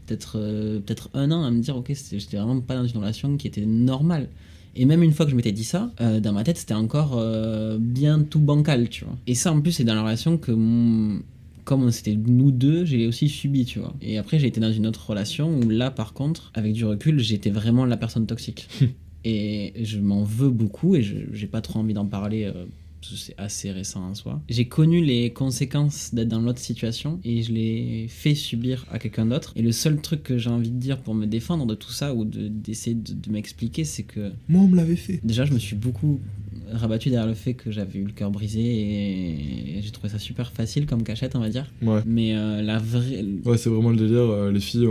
Peut-être 0.06 0.32
euh, 0.36 0.80
peut-être 0.80 1.10
un 1.14 1.30
an 1.30 1.44
à 1.44 1.50
me 1.50 1.60
dire, 1.62 1.76
ok, 1.76 1.92
j'étais 2.10 2.36
vraiment 2.36 2.60
pas 2.60 2.74
dans 2.74 2.86
une 2.86 2.98
relation 2.98 3.36
qui 3.36 3.46
était 3.46 3.64
normale. 3.64 4.28
Et 4.74 4.84
même 4.86 5.02
une 5.02 5.12
fois 5.12 5.26
que 5.26 5.30
je 5.30 5.36
m'étais 5.36 5.52
dit 5.52 5.64
ça, 5.64 5.92
euh, 6.00 6.20
dans 6.20 6.32
ma 6.32 6.44
tête, 6.44 6.56
c'était 6.58 6.74
encore 6.74 7.18
euh, 7.18 7.76
bien 7.78 8.22
tout 8.22 8.40
bancal, 8.40 8.88
tu 8.88 9.04
vois. 9.04 9.16
Et 9.26 9.34
ça, 9.34 9.52
en 9.52 9.60
plus, 9.60 9.72
c'est 9.72 9.84
dans 9.84 9.94
la 9.94 10.02
relation 10.02 10.38
que, 10.38 10.52
mon- 10.52 11.20
comme 11.64 11.90
c'était 11.90 12.16
nous 12.16 12.50
deux, 12.50 12.84
j'ai 12.84 13.06
aussi 13.06 13.28
subi, 13.28 13.64
tu 13.64 13.78
vois. 13.78 13.94
Et 14.00 14.18
après, 14.18 14.38
j'ai 14.38 14.46
été 14.46 14.60
dans 14.60 14.72
une 14.72 14.86
autre 14.86 15.10
relation 15.10 15.50
où 15.58 15.68
là, 15.68 15.90
par 15.90 16.12
contre, 16.14 16.50
avec 16.54 16.72
du 16.72 16.84
recul, 16.84 17.18
j'étais 17.20 17.50
vraiment 17.50 17.84
la 17.84 17.96
personne 17.96 18.26
toxique. 18.26 18.68
et 19.24 19.72
je 19.82 19.98
m'en 20.00 20.24
veux 20.24 20.50
beaucoup 20.50 20.96
et 20.96 21.02
j'ai 21.32 21.46
pas 21.46 21.60
trop 21.60 21.78
envie 21.78 21.94
d'en 21.94 22.06
parler 22.06 22.44
euh, 22.44 22.64
c'est 23.02 23.34
assez 23.38 23.70
récent 23.70 24.04
en 24.08 24.14
soi. 24.14 24.40
J'ai 24.48 24.66
connu 24.66 25.04
les 25.04 25.32
conséquences 25.32 26.14
d'être 26.14 26.28
dans 26.28 26.40
l'autre 26.40 26.58
situation 26.60 27.20
et 27.24 27.42
je 27.42 27.52
l'ai 27.52 28.06
fait 28.08 28.34
subir 28.34 28.86
à 28.90 28.98
quelqu'un 28.98 29.26
d'autre. 29.26 29.52
Et 29.56 29.62
le 29.62 29.72
seul 29.72 30.00
truc 30.00 30.22
que 30.22 30.38
j'ai 30.38 30.50
envie 30.50 30.70
de 30.70 30.78
dire 30.78 30.98
pour 30.98 31.14
me 31.14 31.26
défendre 31.26 31.66
de 31.66 31.74
tout 31.74 31.92
ça 31.92 32.14
ou 32.14 32.24
de- 32.24 32.48
d'essayer 32.48 32.94
de, 32.96 33.12
de 33.14 33.30
m'expliquer, 33.30 33.84
c'est 33.84 34.02
que 34.04 34.32
Moi, 34.48 34.62
on 34.62 34.68
me 34.68 34.76
l'avait 34.76 34.96
fait. 34.96 35.20
déjà, 35.24 35.44
je 35.44 35.52
me 35.52 35.58
suis 35.58 35.76
beaucoup 35.76 36.20
rabattu 36.72 37.10
derrière 37.10 37.28
le 37.28 37.34
fait 37.34 37.54
que 37.54 37.70
j'avais 37.70 37.98
eu 37.98 38.04
le 38.04 38.12
cœur 38.12 38.30
brisé 38.30 38.60
et, 38.60 39.82
j'ai 39.82 39.90
trouvé 39.90 40.08
ça 40.08 40.18
super 40.18 40.52
facile 40.52 40.86
comme 40.86 41.02
cachette, 41.02 41.36
on 41.36 41.40
va 41.40 41.48
dire. 41.48 41.66
Ouais. 41.82 42.00
Mais 42.06 42.34
euh, 42.34 42.62
la 42.62 42.78
vraie. 42.78 43.24
Ouais, 43.44 43.56
c'est 43.56 43.70
vraiment 43.70 43.90
le 43.90 43.96
délire. 43.96 44.20
euh, 44.20 44.52
les 44.52 44.60
filles, 44.60 44.88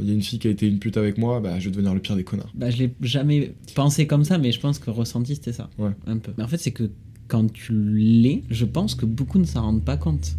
il 0.00 0.08
y 0.08 0.10
a 0.10 0.14
une 0.14 0.22
fille 0.22 0.38
qui 0.38 0.48
a 0.48 0.50
été 0.50 0.66
une 0.66 0.78
pute 0.78 0.96
avec 0.96 1.18
moi, 1.18 1.40
bah 1.40 1.58
je 1.58 1.66
vais 1.66 1.70
devenir 1.70 1.94
le 1.94 2.00
pire 2.00 2.16
des 2.16 2.24
connards. 2.24 2.52
Bah, 2.54 2.70
je 2.70 2.78
l'ai 2.78 2.94
jamais 3.00 3.54
pensé 3.74 4.06
comme 4.06 4.24
ça, 4.24 4.38
mais 4.38 4.52
je 4.52 4.60
pense 4.60 4.78
que 4.78 4.90
ressenti 4.90 5.34
c'était 5.34 5.52
ça. 5.52 5.70
Ouais. 5.78 5.92
Un 6.06 6.18
peu. 6.18 6.32
Mais 6.36 6.44
en 6.44 6.48
fait, 6.48 6.58
c'est 6.58 6.72
que 6.72 6.90
quand 7.28 7.52
tu 7.52 7.72
l'es, 7.72 8.42
je 8.50 8.64
pense 8.64 8.94
que 8.94 9.06
beaucoup 9.06 9.38
ne 9.38 9.44
s'en 9.44 9.62
rendent 9.62 9.84
pas 9.84 9.96
compte. 9.96 10.36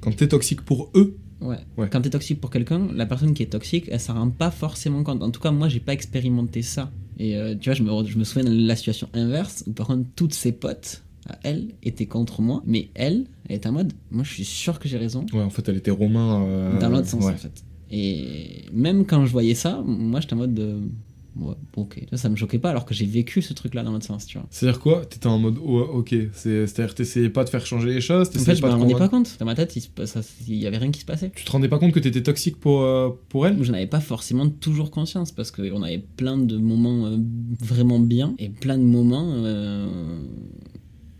Quand 0.00 0.14
t'es 0.14 0.28
toxique 0.28 0.62
pour 0.62 0.90
eux, 0.94 1.16
Ouais. 1.40 1.58
Ouais. 1.76 1.88
Quand 1.90 2.00
t'es 2.00 2.10
toxique 2.10 2.40
pour 2.40 2.50
quelqu'un, 2.50 2.88
la 2.94 3.06
personne 3.06 3.34
qui 3.34 3.42
est 3.42 3.52
toxique, 3.52 3.88
elle 3.90 4.00
s'en 4.00 4.14
rend 4.14 4.30
pas 4.30 4.50
forcément 4.50 5.02
compte. 5.02 5.22
En 5.22 5.30
tout 5.30 5.40
cas, 5.40 5.50
moi, 5.50 5.68
j'ai 5.68 5.80
pas 5.80 5.92
expérimenté 5.92 6.62
ça. 6.62 6.90
Et 7.18 7.36
euh, 7.36 7.54
tu 7.58 7.70
vois, 7.70 7.74
je 7.74 7.82
me, 7.82 8.04
je 8.06 8.18
me 8.18 8.24
souviens 8.24 8.48
de 8.50 8.66
la 8.66 8.76
situation 8.76 9.08
inverse 9.14 9.64
où 9.66 9.72
par 9.72 9.86
contre, 9.86 10.06
toutes 10.16 10.34
ses 10.34 10.52
potes, 10.52 11.02
à 11.28 11.38
elle, 11.42 11.68
étaient 11.82 12.06
contre 12.06 12.40
moi. 12.42 12.62
Mais 12.66 12.88
elle, 12.94 13.26
elle 13.48 13.56
était 13.56 13.68
en 13.68 13.72
mode, 13.72 13.92
moi, 14.10 14.22
je 14.24 14.32
suis 14.32 14.44
sûr 14.44 14.78
que 14.78 14.88
j'ai 14.88 14.98
raison. 14.98 15.26
ouais, 15.32 15.42
en 15.42 15.50
fait, 15.50 15.68
elle 15.68 15.76
était 15.76 15.90
romain. 15.90 16.44
euh, 16.46 16.78
dans 16.78 16.88
l'autre 16.88 17.08
sens, 17.08 17.24
ouais. 17.24 17.32
en 17.32 17.36
fait. 17.36 17.64
Et 17.90 18.64
même 18.72 19.06
quand 19.06 19.24
je 19.26 19.32
voyais 19.32 19.54
ça, 19.54 19.82
moi, 19.84 20.20
j'étais 20.20 20.34
en 20.34 20.38
mode 20.38 20.54
de. 20.54 20.78
Ouais, 21.38 21.54
ok. 21.76 22.00
Ça 22.14 22.28
me 22.30 22.36
choquait 22.36 22.58
pas 22.58 22.70
alors 22.70 22.86
que 22.86 22.94
j'ai 22.94 23.04
vécu 23.04 23.42
ce 23.42 23.52
truc-là 23.52 23.82
dans 23.82 23.92
l'autre 23.92 24.06
sens, 24.06 24.24
tu 24.26 24.38
vois. 24.38 24.46
C'est-à-dire 24.50 24.80
quoi? 24.80 25.04
T'étais 25.04 25.26
en 25.26 25.38
mode, 25.38 25.58
oh, 25.62 25.80
ok, 25.80 26.14
c'est- 26.32 26.66
c'est-à-dire 26.66 26.94
t'essayais 26.94 27.28
pas 27.28 27.44
de 27.44 27.50
faire 27.50 27.66
changer 27.66 27.92
les 27.92 28.00
choses, 28.00 28.28
En 28.28 28.38
fait, 28.40 28.54
je 28.56 28.62
me 28.64 28.70
rendais 28.70 28.94
pas 28.94 29.08
compte. 29.08 29.36
Dans 29.38 29.44
ma 29.44 29.54
tête, 29.54 29.76
il, 29.76 29.80
se 29.82 29.88
passe- 29.88 30.12
ça- 30.12 30.20
il 30.48 30.54
y 30.56 30.66
avait 30.66 30.78
rien 30.78 30.90
qui 30.90 31.00
se 31.00 31.04
passait. 31.04 31.30
Tu 31.34 31.44
te 31.44 31.50
rendais 31.52 31.68
pas 31.68 31.78
compte 31.78 31.92
que 31.92 32.00
t'étais 32.00 32.22
toxique 32.22 32.56
pour, 32.58 32.80
euh, 32.82 33.10
pour 33.28 33.46
elle? 33.46 33.62
Je 33.62 33.70
n'avais 33.70 33.86
pas 33.86 34.00
forcément 34.00 34.48
toujours 34.48 34.90
conscience 34.90 35.30
parce 35.32 35.50
qu'on 35.50 35.82
avait 35.82 36.04
plein 36.16 36.38
de 36.38 36.56
moments 36.56 37.06
euh, 37.06 37.16
vraiment 37.60 37.98
bien 38.00 38.34
et 38.38 38.48
plein 38.48 38.78
de 38.78 38.84
moments 38.84 39.30
euh, 39.34 39.86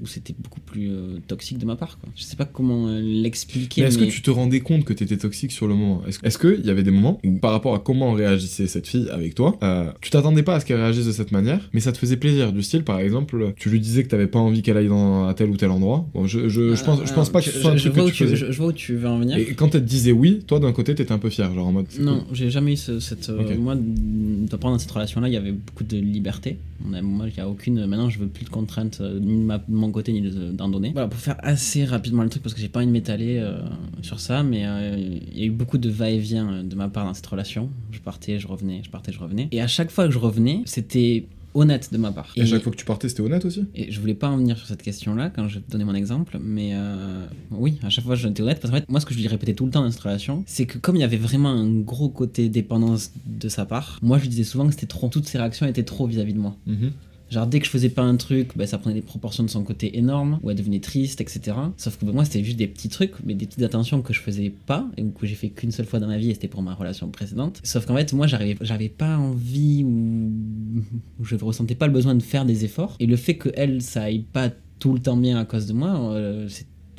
où 0.01 0.07
c'était 0.07 0.35
beaucoup 0.39 0.61
plus 0.61 0.91
euh, 0.91 1.19
toxique 1.27 1.59
de 1.59 1.65
ma 1.67 1.77
part. 1.77 1.99
Quoi. 1.99 2.09
Je 2.17 2.23
sais 2.23 2.37
pas 2.37 2.45
comment 2.45 2.89
euh, 2.89 3.01
l'expliquer. 3.01 3.81
Mais 3.83 3.89
est-ce 3.89 3.99
mais- 3.99 4.07
que 4.09 4.13
tu 4.13 4.23
te 4.23 4.31
rendais 4.31 4.61
compte 4.61 4.85
que 4.85 4.93
t'étais 4.93 5.17
toxique 5.17 5.53
sur 5.53 5.67
le 5.69 5.75
moment? 5.75 6.03
Est-ce 6.07 6.19
est-ce 6.23 6.39
qu'il 6.39 6.65
y 6.67 6.71
avait 6.71 6.83
des 6.83 6.91
moments 6.91 7.19
où, 7.25 7.39
par 7.39 7.53
rapport 7.53 7.75
à 7.75 7.79
comment 7.79 8.13
réagissait 8.13 8.67
cette 8.67 8.87
fille 8.87 9.09
avec 9.11 9.35
toi, 9.35 9.57
euh, 9.63 9.91
tu 10.01 10.11
t'attendais 10.11 10.43
pas 10.43 10.57
à 10.57 10.61
ce 10.61 10.67
qu'elle 10.67 10.77
réagisse 10.81 11.07
de 11.07 11.13
cette 11.13 11.33
manière, 11.33 11.69
mais 11.73 11.81
ça 11.81 11.93
te 11.93 11.99
faisait 11.99 12.17
plaisir 12.17 12.53
Du 12.53 12.63
style, 12.63 12.85
par 12.85 13.01
exemple, 13.01 13.55
tu 13.57 13.71
lui 13.71 13.81
disais 13.81 14.03
que 14.03 14.09
t'avais 14.09 14.27
pas 14.27 14.39
envie 14.39 14.63
qu'elle 14.63 14.77
aille 14.77 14.89
dans, 14.89 15.27
à 15.29 15.35
tel 15.35 15.49
ou 15.51 15.57
tel 15.57 15.71
endroit? 15.71 16.07
Bon, 16.15 16.27
je, 16.27 16.49
je, 16.49 16.75
je 16.75 16.85
pense, 16.85 17.01
je 17.07 17.13
pense 17.13 17.31
pas 17.31 17.41
que 17.41 17.47
ce 17.47 17.53
je, 17.55 17.59
soit 17.61 17.71
un 17.71 17.77
truc 17.77 17.93
vois 17.95 18.05
que 18.05 18.11
tu 18.11 18.17
tu, 18.17 18.25
faisais. 18.25 18.37
je, 18.37 18.53
je 18.53 18.59
vois 18.59 18.69
où 18.69 18.73
tu 18.73 18.97
veux 18.97 19.09
en 19.09 19.19
venir. 19.19 19.37
Et 19.39 19.47
quand 19.55 19.75
elle 19.75 19.83
te 19.83 19.87
disait 19.89 20.13
oui, 20.13 20.41
toi 20.47 20.61
d'un 20.61 20.73
côté 20.73 20.95
t'étais 20.95 21.13
un 21.13 21.19
peu 21.19 21.31
fier, 21.31 21.53
genre 21.55 21.67
en 21.69 21.73
mode. 21.73 21.87
Non, 21.99 22.21
cool. 22.21 22.37
j'ai 22.37 22.51
jamais 22.51 22.75
eu 22.75 22.77
ce- 22.77 23.01
cette. 23.01 23.29
euh. 23.31 23.57
Moi, 23.59 23.75
de 23.77 24.57
prendre 24.57 24.75
dans 24.75 24.79
cette 24.79 24.91
relation-là, 24.91 25.29
il 25.29 25.35
y 25.35 25.37
avait 25.37 25.53
beaucoup 25.53 25.85
de 25.85 25.97
liberté. 25.97 26.59
On 26.89 26.93
a- 26.93 27.03
moi, 27.03 27.27
il 27.29 27.33
n'y 27.35 27.41
a 27.41 27.49
aucune. 27.49 27.87
Maintenant, 27.87 28.11
je 28.11 28.19
veux 28.19 28.27
plus 28.27 28.45
de 28.45 28.51
contraintes 28.51 28.99
euh, 29.01 29.19
ni 29.19 29.37
de, 29.39 29.43
ma- 29.45 29.63
mon 29.87 29.93
côté 29.93 30.13
ni 30.13 30.21
d'en 30.53 30.69
donner. 30.69 30.91
Voilà, 30.93 31.09
pour 31.09 31.21
faire 31.21 31.37
assez 31.41 31.85
rapidement 31.85 32.23
le 32.23 32.29
truc, 32.29 32.43
parce 32.43 32.55
que 32.55 32.61
j'ai 32.61 32.69
pas 32.69 32.81
envie 32.81 32.87
de 32.87 32.93
m'étaler 32.93 33.39
euh, 33.39 33.59
sur 34.03 34.21
ça, 34.21 34.43
mais 34.43 34.67
euh, 34.67 34.97
il 34.99 35.39
y 35.39 35.43
a 35.43 35.47
eu 35.47 35.51
beaucoup 35.51 35.79
de 35.79 35.89
va-et-vient 35.89 36.53
euh, 36.53 36.63
de 36.63 36.75
ma 36.75 36.89
part 36.89 37.05
dans 37.05 37.15
cette 37.15 37.27
relation. 37.27 37.71
Je 37.91 38.01
partais, 38.01 38.39
je 38.39 38.49
revenais, 38.49 38.83
je 38.85 38.91
partais, 38.91 39.13
je 39.13 39.19
revenais. 39.19 39.49
Et 39.53 39.61
à 39.61 39.67
chaque 39.67 39.91
fois 39.91 40.07
que 40.07 40.13
je 40.13 40.19
revenais, 40.19 40.63
c'était 40.65 41.27
honnête 41.57 41.93
de 41.93 41.99
ma 41.99 42.13
part. 42.13 42.33
Et 42.37 42.43
à 42.43 42.47
chaque 42.47 42.63
fois 42.63 42.73
que 42.73 42.77
tu 42.77 42.85
partais, 42.85 43.09
c'était 43.09 43.23
honnête 43.23 43.45
aussi? 43.45 43.65
Et 43.75 43.91
je 43.91 44.01
voulais 44.01 44.15
pas 44.15 44.29
en 44.29 44.37
venir 44.37 44.57
sur 44.59 44.67
cette 44.67 44.83
question-là 44.83 45.31
quand 45.31 45.49
je 45.49 45.59
donnais 45.69 45.85
mon 45.85 45.95
exemple, 45.95 46.39
mais 46.41 46.73
euh, 46.75 47.27
oui, 47.51 47.79
à 47.83 47.91
chaque 47.91 48.05
fois 48.05 48.15
j'étais 48.15 48.43
honnête 48.43 48.61
parce 48.61 48.71
qu'en 48.71 48.79
fait, 48.79 48.89
moi 48.89 49.01
ce 49.01 49.07
que 49.07 49.15
je 49.15 49.19
lui 49.19 49.29
répétais 49.29 49.55
tout 49.55 49.65
le 49.65 49.71
temps 49.71 49.83
dans 49.83 49.91
cette 49.91 50.01
relation, 50.01 50.45
c'est 50.47 50.67
que 50.67 50.79
comme 50.79 50.97
il 50.97 51.01
y 51.01 51.05
avait 51.05 51.17
vraiment 51.17 51.51
un 51.51 51.69
gros 51.81 52.09
côté 52.09 52.49
dépendance 52.49 53.13
de 53.27 53.49
sa 53.49 53.65
part, 53.65 53.99
moi 54.03 54.19
je 54.19 54.23
lui 54.23 54.29
disais 54.29 54.45
souvent 54.45 54.67
que 54.67 54.73
c'était 54.73 54.87
trop, 54.87 55.09
toutes 55.09 55.27
ses 55.27 55.39
réactions 55.39 55.67
étaient 55.67 55.83
trop 55.83 56.07
vis-à-vis 56.07 56.35
de 56.35 56.39
moi. 56.39 56.57
Mhm. 56.67 56.93
Genre 57.31 57.47
dès 57.47 57.59
que 57.59 57.67
je 57.67 57.71
faisais 57.71 57.89
pas 57.89 58.03
un 58.03 58.17
truc, 58.17 58.57
bah, 58.57 58.67
ça 58.67 58.79
prenait 58.79 58.95
des 58.95 59.03
proportions 59.03 59.43
de 59.43 59.51
son 59.51 59.65
côté 59.65 59.99
énormes, 59.99 60.39
ou 60.43 60.51
elle 60.51 60.57
devenait 60.57 60.81
triste, 60.81 61.21
etc. 61.21 61.57
Sauf 61.77 61.99
que 61.99 62.05
moi 62.05 62.25
c'était 62.25 62.45
juste 62.45 62.57
des 62.57 62.69
petits 62.69 62.89
trucs, 62.89 63.15
mais 63.25 63.35
des 63.35 63.47
petites 63.47 63.63
attentions 63.63 64.03
que 64.03 64.13
je 64.13 64.21
faisais 64.21 64.53
pas, 64.67 64.89
et 64.97 65.05
que 65.05 65.27
j'ai 65.27 65.35
fait 65.35 65.51
qu'une 65.51 65.73
seule 65.73 65.87
fois 65.87 65.99
dans 65.99 66.07
ma 66.07 66.19
vie, 66.19 66.31
et 66.31 66.35
c'était 66.35 66.49
pour 66.49 66.63
ma 66.63 66.75
relation 66.75 67.09
précédente. 67.09 67.61
Sauf 67.65 67.87
qu'en 67.87 67.97
fait, 67.97 68.13
moi 68.13 68.27
j'avais 68.27 68.89
pas 68.89 69.19
envie, 69.19 69.85
ou 69.85 71.25
je 71.25 71.37
ressentais 71.37 71.75
pas 71.75 71.87
le 71.87 71.93
besoin 71.93 72.15
de 72.15 72.23
faire 72.23 72.45
des 72.45 72.65
efforts, 72.65 72.97
et 73.01 73.07
le 73.07 73.17
fait 73.17 73.35
que 73.35 73.49
elle, 73.55 73.83
ça 73.83 74.03
aille 74.05 74.25
pas 74.33 74.51
tout 74.79 74.93
le 74.93 75.01
temps 75.01 75.17
bien 75.17 75.39
à 75.39 75.45
cause 75.45 75.67
de 75.67 75.73
moi, 75.73 76.13
euh, 76.13 76.49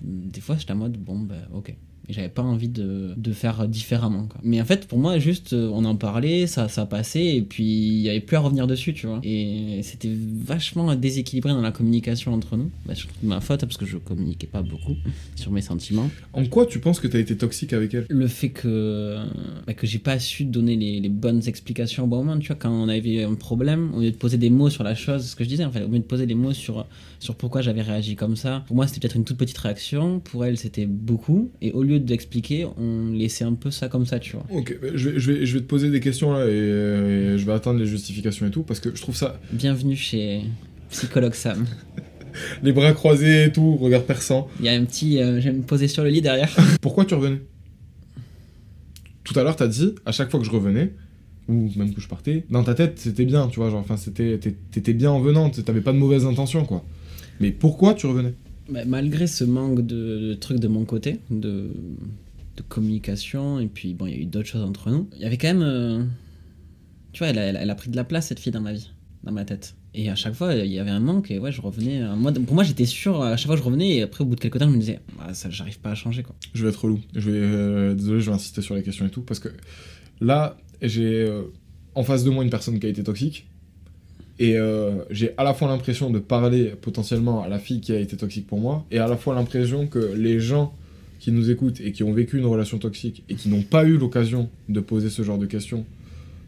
des 0.03 0.41
fois 0.41 0.57
j'étais 0.57 0.73
en 0.73 0.77
mode, 0.77 0.97
bon 0.97 1.19
bah 1.19 1.35
ok. 1.53 1.75
Et 2.09 2.13
j'avais 2.13 2.29
pas 2.29 2.41
envie 2.41 2.69
de, 2.69 3.13
de 3.17 3.31
faire 3.33 3.67
différemment. 3.67 4.27
Quoi. 4.27 4.39
Mais 4.43 4.61
en 4.61 4.65
fait, 4.65 4.87
pour 4.87 4.97
moi, 4.97 5.19
juste, 5.19 5.53
euh, 5.53 5.69
on 5.73 5.83
en 5.83 5.95
parlait, 5.95 6.47
ça, 6.47 6.69
ça 6.69 6.85
passait, 6.85 7.35
et 7.35 7.41
puis 7.41 7.65
il 7.65 8.01
y 8.01 8.09
avait 8.09 8.21
plus 8.21 8.37
à 8.37 8.39
revenir 8.39 8.65
dessus, 8.65 8.93
tu 8.93 9.07
vois. 9.07 9.19
Et 9.23 9.81
c'était 9.83 10.11
vachement 10.45 10.95
déséquilibré 10.95 11.51
dans 11.51 11.61
la 11.61 11.71
communication 11.71 12.33
entre 12.33 12.55
nous. 12.55 12.71
Bah, 12.85 12.93
je 12.95 13.07
trouve 13.07 13.17
ma 13.23 13.41
faute, 13.41 13.61
parce 13.61 13.77
que 13.77 13.85
je 13.85 13.97
communiquais 13.97 14.47
pas 14.47 14.61
beaucoup 14.61 14.95
sur 15.35 15.51
mes 15.51 15.61
sentiments. 15.61 16.09
En 16.33 16.45
quoi 16.45 16.65
tu 16.65 16.79
penses 16.79 16.99
que 16.99 17.07
t'as 17.07 17.19
été 17.19 17.35
toxique 17.35 17.73
avec 17.73 17.93
elle? 17.93 18.05
Le 18.09 18.27
fait 18.27 18.49
que, 18.49 19.17
bah, 19.65 19.73
que 19.73 19.85
j'ai 19.85 19.99
pas 19.99 20.17
su 20.17 20.45
donner 20.45 20.77
les, 20.77 21.01
les 21.01 21.09
bonnes 21.09 21.41
explications 21.45 22.05
au 22.05 22.07
bon 22.07 22.23
moment, 22.23 22.39
tu 22.39 22.47
vois, 22.47 22.55
quand 22.55 22.71
on 22.71 22.87
avait 22.87 23.23
un 23.23 23.35
problème, 23.35 23.93
au 23.93 23.99
lieu 23.99 24.11
de 24.11 24.15
poser 24.15 24.37
des 24.37 24.49
mots 24.49 24.69
sur 24.69 24.83
la 24.83 24.95
chose, 24.95 25.25
ce 25.25 25.35
que 25.35 25.43
je 25.43 25.49
disais, 25.49 25.65
en 25.65 25.71
fait, 25.71 25.83
au 25.83 25.89
lieu 25.89 25.99
de 25.99 26.03
poser 26.03 26.25
des 26.25 26.35
mots 26.35 26.53
sur, 26.53 26.85
sur 27.19 27.35
pourquoi 27.35 27.61
j'avais 27.61 27.81
réagi 27.81 28.15
comme 28.15 28.35
ça, 28.35 28.63
pour 28.67 28.75
moi 28.75 28.87
c'était 28.87 29.01
peut-être 29.01 29.17
une 29.17 29.25
toute 29.25 29.37
petite 29.37 29.57
réaction, 29.57 30.19
pour 30.19 30.45
elle 30.45 30.57
c'était 30.57 30.85
beaucoup, 30.85 31.49
et 31.61 31.71
au 31.73 31.83
lieu 31.83 31.96
d'expliquer, 32.05 32.65
on 32.77 33.11
laissait 33.13 33.43
un 33.43 33.53
peu 33.53 33.71
ça 33.71 33.87
comme 33.89 34.05
ça, 34.05 34.19
tu 34.19 34.33
vois. 34.35 34.45
Ok, 34.51 34.77
bah, 34.81 34.87
je 34.95 35.09
vais, 35.09 35.19
je, 35.19 35.31
vais, 35.31 35.45
je 35.45 35.53
vais 35.55 35.59
te 35.61 35.65
poser 35.65 35.89
des 35.89 35.99
questions 35.99 36.31
là 36.33 36.45
et, 36.45 36.49
euh, 36.51 37.35
et 37.35 37.37
je 37.37 37.45
vais 37.45 37.53
attendre 37.53 37.79
les 37.79 37.85
justifications 37.85 38.45
et 38.47 38.51
tout 38.51 38.63
parce 38.63 38.79
que 38.79 38.95
je 38.95 39.01
trouve 39.01 39.15
ça. 39.15 39.39
Bienvenue 39.51 39.95
chez 39.95 40.41
Psychologue 40.89 41.33
Sam. 41.33 41.65
Les 42.61 42.71
bras 42.71 42.93
croisés 42.93 43.45
et 43.45 43.51
tout, 43.51 43.77
regard 43.77 44.03
perçant. 44.03 44.47
Il 44.59 44.65
y 44.65 44.69
a 44.69 44.73
un 44.73 44.85
petit. 44.85 45.19
euh, 45.19 45.41
J'aime 45.41 45.57
me 45.57 45.63
poser 45.63 45.87
sur 45.87 46.03
le 46.03 46.09
lit 46.09 46.21
derrière. 46.21 46.55
Pourquoi 46.81 47.03
tu 47.05 47.15
revenais? 47.15 47.41
Tout 49.23 49.37
à 49.39 49.43
l'heure, 49.43 49.55
t'as 49.55 49.67
dit, 49.67 49.95
à 50.05 50.11
chaque 50.11 50.29
fois 50.29 50.39
que 50.39 50.45
je 50.45 50.51
revenais, 50.51 50.93
ou 51.47 51.69
même 51.75 51.93
que 51.93 51.99
je 52.01 52.07
partais, 52.07 52.45
dans 52.49 52.63
ta 52.63 52.75
tête, 52.75 52.99
c'était 52.99 53.25
bien, 53.25 53.47
tu 53.47 53.59
vois, 53.59 53.69
genre, 53.69 53.79
enfin, 53.79 53.97
c'était, 53.97 54.37
t'é- 54.37 54.55
t'étais 54.71 54.93
bien 54.93 55.11
en 55.11 55.19
venant, 55.19 55.49
t'avais 55.49 55.81
pas 55.81 55.91
de 55.93 55.97
mauvaises 55.97 56.25
intentions, 56.25 56.63
quoi. 56.65 56.85
Mais 57.39 57.51
pourquoi 57.51 57.93
tu 57.93 58.05
revenais? 58.05 58.33
Malgré 58.69 59.27
ce 59.27 59.43
manque 59.43 59.85
de, 59.85 60.29
de 60.29 60.33
trucs 60.33 60.59
de 60.59 60.67
mon 60.67 60.85
côté, 60.85 61.19
de, 61.29 61.69
communication, 62.67 63.59
et 63.59 63.67
puis 63.67 63.93
bon, 63.93 64.07
il 64.07 64.13
y 64.13 64.15
a 64.15 64.19
eu 64.19 64.25
d'autres 64.25 64.47
choses 64.47 64.63
entre 64.63 64.89
nous, 64.89 65.09
il 65.15 65.21
y 65.21 65.25
avait 65.25 65.37
quand 65.37 65.47
même. 65.47 65.61
euh, 65.61 66.03
tu 67.13 67.23
vois, 67.23 67.29
elle 67.29 67.69
a, 67.69 67.75
pris 67.75 67.89
de 67.89 67.95
la 67.95 68.03
place, 68.03 68.27
cette 68.27 68.39
fille, 68.39 68.51
dans 68.51 68.61
ma 68.61 68.73
vie, 68.73 68.91
dans 69.23 69.31
ma 69.31 69.45
tête. 69.45 69.75
Et 69.93 70.09
à 70.09 70.15
chaque 70.15 70.33
fois, 70.33 70.53
il 70.53 70.71
y 70.71 70.79
avait 70.79 70.91
un 70.91 70.99
manque, 70.99 71.31
et 71.31 71.39
ouais, 71.39 71.51
je 71.51 71.61
revenais. 71.61 72.01
euh, 72.01 72.31
pour 72.45 72.55
moi, 72.55 72.63
j'étais 72.63 72.85
sûr, 72.85 73.21
à 73.21 73.37
chaque 73.37 73.47
fois, 73.47 73.55
je 73.55 73.63
revenais, 73.63 73.95
et 73.95 74.01
après, 74.03 74.23
au 74.23 74.27
bout 74.27 74.35
de 74.35 74.39
quelques 74.39 74.59
temps, 74.59 74.69
je 74.69 74.75
me 74.75 74.79
disais, 74.79 74.99
ah, 75.19 75.33
ça, 75.33 75.49
j'arrive 75.49 75.79
pas 75.79 75.91
à 75.91 75.95
changer, 75.95 76.23
quoi. 76.23 76.35
Je 76.53 76.63
vais 76.63 76.69
être 76.69 76.83
relou. 76.83 76.99
Je 77.15 77.31
vais, 77.31 77.39
euh, 77.39 77.95
désolé, 77.95 78.19
je 78.19 78.29
vais 78.29 78.35
insister 78.35 78.61
sur 78.61 78.75
les 78.75 78.83
questions 78.83 79.05
et 79.05 79.09
tout, 79.09 79.21
parce 79.21 79.39
que 79.39 79.49
là, 80.19 80.57
j'ai 80.81 81.27
en 81.95 82.03
face 82.03 82.23
de 82.23 82.29
moi 82.29 82.43
une 82.43 82.51
personne 82.51 82.79
qui 82.79 82.85
a 82.85 82.89
été 82.89 83.03
toxique, 83.03 83.47
et 84.39 84.57
euh, 84.57 84.91
j'ai 85.09 85.31
à 85.37 85.43
la 85.43 85.53
fois 85.53 85.67
l'impression 85.67 86.09
de 86.09 86.19
parler 86.19 86.73
potentiellement 86.81 87.43
à 87.43 87.47
la 87.47 87.59
fille 87.59 87.81
qui 87.81 87.91
a 87.91 87.99
été 87.99 88.17
toxique 88.17 88.47
pour 88.47 88.59
moi, 88.59 88.85
et 88.91 88.99
à 88.99 89.07
la 89.07 89.17
fois 89.17 89.35
l'impression 89.35 89.87
que 89.87 90.13
les 90.15 90.39
gens 90.39 90.73
qui 91.19 91.31
nous 91.31 91.49
écoutent 91.49 91.81
et 91.81 91.91
qui 91.91 92.03
ont 92.03 92.13
vécu 92.13 92.37
une 92.37 92.45
relation 92.45 92.77
toxique 92.77 93.23
et 93.29 93.35
qui 93.35 93.49
n'ont 93.49 93.63
pas 93.63 93.85
eu 93.85 93.97
l'occasion 93.97 94.49
de 94.69 94.79
poser 94.79 95.09
ce 95.09 95.23
genre 95.23 95.37
de 95.37 95.47
questions 95.47 95.85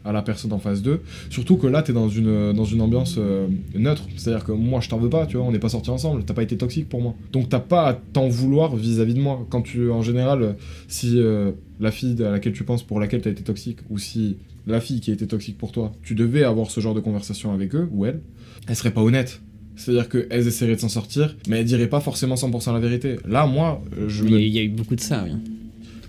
à 0.06 0.12
la 0.12 0.22
personne 0.22 0.54
en 0.54 0.60
face 0.60 0.82
d'eux, 0.82 1.02
surtout 1.30 1.58
que 1.58 1.68
là, 1.68 1.84
t'es 1.84 1.92
dans 1.92 2.08
une, 2.08 2.54
dans 2.54 2.64
une 2.64 2.82
ambiance 2.82 3.16
euh, 3.18 3.48
neutre, 3.76 4.08
c'est-à-dire 4.16 4.46
que 4.46 4.54
moi, 4.54 4.80
je 4.80 4.88
t'en 4.88 4.98
veux 4.98 5.10
pas, 5.10 5.26
tu 5.26 5.38
vois, 5.38 5.46
on 5.46 5.52
n'est 5.52 5.60
pas 5.60 5.70
sortis 5.70 5.90
ensemble, 5.90 6.24
t'as 6.24 6.34
pas 6.34 6.44
été 6.44 6.58
toxique 6.58 6.88
pour 6.88 7.02
moi. 7.02 7.16
Donc 7.34 7.50
t'as 7.50 7.60
pas 7.60 7.88
à 7.88 7.94
t'en 7.94 8.30
vouloir 8.30 8.76
vis-à-vis 8.76 9.14
de 9.14 9.20
moi. 9.20 9.46
Quand 9.50 9.62
tu, 9.62 9.92
en 9.92 10.02
général, 10.02 10.56
si 10.88 11.20
euh, 11.20 11.52
la 11.80 11.92
fille 11.92 12.24
à 12.24 12.32
laquelle 12.32 12.54
tu 12.54 12.64
penses 12.64 12.84
pour 12.84 13.00
laquelle 13.00 13.22
t'as 13.22 13.32
été 13.32 13.44
toxique, 13.44 13.80
ou 13.90 13.98
si 13.98 14.38
la 14.72 14.82
fille 14.82 15.00
qui 15.02 15.12
a 15.12 15.14
été 15.14 15.28
toxique 15.28 15.58
pour 15.58 15.72
toi, 15.72 15.92
tu 16.04 16.16
devais 16.16 16.44
avoir 16.44 16.72
ce 16.72 16.80
genre 16.80 16.94
de 16.94 17.00
conversation 17.00 17.54
avec 17.54 17.76
eux, 17.76 17.88
ou 17.92 18.06
elle, 18.06 18.22
elle 18.68 18.76
serait 18.76 18.92
pas 18.94 19.02
honnête. 19.02 19.42
C'est-à-dire 19.76 20.10
qu'elles 20.10 20.48
essaieraient 20.48 20.76
de 20.76 20.82
s'en 20.82 20.90
sortir, 20.90 21.36
mais 21.48 21.60
elles 21.60 21.66
diraient 21.66 21.88
pas 21.88 22.02
forcément 22.02 22.36
100% 22.36 22.74
la 22.74 22.80
vérité. 22.80 23.16
Là, 23.26 23.46
moi, 23.46 23.82
je 24.08 24.26
Il 24.26 24.32
me, 24.32 24.42
il 24.42 24.50
y 24.54 24.60
a 24.60 24.64
eu 24.64 24.70
beaucoup 24.70 24.96
de 24.96 25.02
ça, 25.02 25.24
oui. 25.24 25.32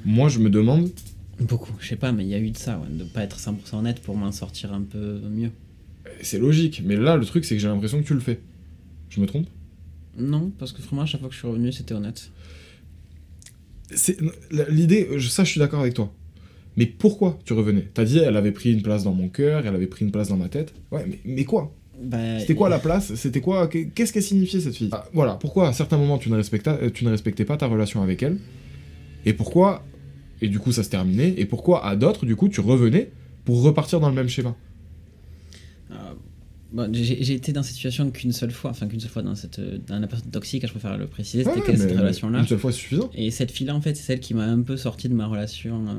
moi, 0.04 0.28
je 0.28 0.40
me 0.40 0.50
demande, 0.50 0.90
Beaucoup, 1.40 1.72
je 1.80 1.88
sais 1.88 1.96
pas, 1.96 2.12
mais 2.12 2.24
il 2.24 2.28
y 2.28 2.34
a 2.34 2.38
eu 2.38 2.50
de 2.50 2.58
ça, 2.58 2.78
ouais, 2.78 2.88
de 2.90 3.04
pas 3.04 3.22
être 3.22 3.38
100% 3.38 3.76
honnête 3.78 4.00
pour 4.00 4.14
m'en 4.14 4.30
sortir 4.30 4.74
un 4.74 4.82
peu 4.82 5.20
mieux. 5.30 5.50
c'est 6.20 6.38
logique, 6.38 6.82
mais 6.84 6.96
là, 6.96 7.16
le 7.16 7.24
truc, 7.24 7.44
c'est 7.46 7.54
que 7.54 7.60
j'ai 7.62 7.68
l'impression 7.68 8.02
que 8.02 8.06
tu 8.06 8.12
le 8.14 8.20
fais. 8.20 8.40
Je 9.08 9.20
me 9.20 9.26
trompe? 9.26 9.46
Non, 10.18 10.52
parce 10.58 10.72
que 10.72 10.82
vraiment, 10.82 11.02
à 11.02 11.06
chaque 11.06 11.20
fois 11.20 11.28
que 11.30 11.34
je 11.34 11.40
suis 11.40 11.48
revenu, 11.48 11.72
c'était 11.72 11.94
honnête. 11.94 12.30
C'est 13.92 14.18
l'idée, 14.68 15.08
ça 15.28 15.44
je 15.44 15.50
suis 15.50 15.58
d'accord 15.58 15.80
avec 15.80 15.94
toi. 15.94 16.12
Mais 16.80 16.86
pourquoi 16.86 17.38
tu 17.44 17.52
revenais? 17.52 17.90
T'as 17.92 18.04
dit 18.04 18.20
elle 18.20 18.38
avait 18.38 18.52
pris 18.52 18.72
une 18.72 18.80
place 18.80 19.04
dans 19.04 19.12
mon 19.12 19.28
cœur, 19.28 19.66
elle 19.66 19.74
avait 19.74 19.86
pris 19.86 20.02
une 20.02 20.10
place 20.10 20.28
dans 20.28 20.38
ma 20.38 20.48
tête. 20.48 20.72
Ouais, 20.90 21.04
mais, 21.06 21.18
mais 21.26 21.44
quoi? 21.44 21.74
Bah, 22.02 22.38
C'était 22.38 22.54
quoi 22.54 22.70
la 22.70 22.78
place? 22.78 23.14
C'était 23.16 23.42
quoi? 23.42 23.68
Qu'est-ce 23.68 24.14
qu'elle 24.14 24.22
signifiait 24.22 24.60
cette 24.60 24.74
fille? 24.74 24.88
Ah, 24.90 25.04
Voilà, 25.12 25.34
pourquoi 25.34 25.68
à 25.68 25.74
certains 25.74 25.98
moments 25.98 26.16
tu 26.16 26.30
ne, 26.30 26.38
euh, 26.38 26.90
tu 26.90 27.04
ne 27.04 27.10
respectais 27.10 27.44
pas 27.44 27.58
ta 27.58 27.66
relation 27.66 28.00
avec 28.00 28.22
elle? 28.22 28.38
Et 29.26 29.34
pourquoi 29.34 29.84
Et 30.40 30.48
du 30.48 30.58
coup 30.58 30.72
ça 30.72 30.82
se 30.82 30.88
terminait 30.88 31.34
Et 31.36 31.44
pourquoi 31.44 31.84
à 31.84 31.96
d'autres, 31.96 32.24
du 32.24 32.34
coup, 32.34 32.48
tu 32.48 32.62
revenais 32.62 33.10
pour 33.44 33.60
repartir 33.62 34.00
dans 34.00 34.08
le 34.08 34.14
même 34.14 34.30
schéma? 34.30 34.56
Bon, 36.72 36.88
j'ai 36.92 37.32
été 37.34 37.52
dans 37.52 37.62
cette 37.62 37.74
situation 37.74 38.10
qu'une 38.10 38.32
seule 38.32 38.50
fois, 38.50 38.70
enfin 38.70 38.86
qu'une 38.86 39.00
seule 39.00 39.10
fois 39.10 39.22
dans, 39.22 39.34
cette, 39.34 39.60
dans 39.86 39.98
la 39.98 40.06
personne 40.06 40.30
toxique, 40.30 40.64
je 40.66 40.70
préfère 40.70 40.96
le 40.98 41.06
préciser, 41.06 41.44
c'était 41.44 41.60
Ouais, 41.72 41.76
cette 41.76 41.96
relation-là. 41.98 42.40
Une 42.40 42.46
seule 42.46 42.58
fois 42.58 42.72
suffisant. 42.72 43.10
Et 43.14 43.30
cette 43.30 43.50
fille-là, 43.50 43.74
en 43.74 43.80
fait, 43.80 43.94
c'est 43.96 44.02
celle 44.04 44.20
qui 44.20 44.34
m'a 44.34 44.44
un 44.44 44.62
peu 44.62 44.76
sorti 44.76 45.08
de 45.08 45.14
ma 45.14 45.26
relation 45.26 45.84
euh, 45.88 45.92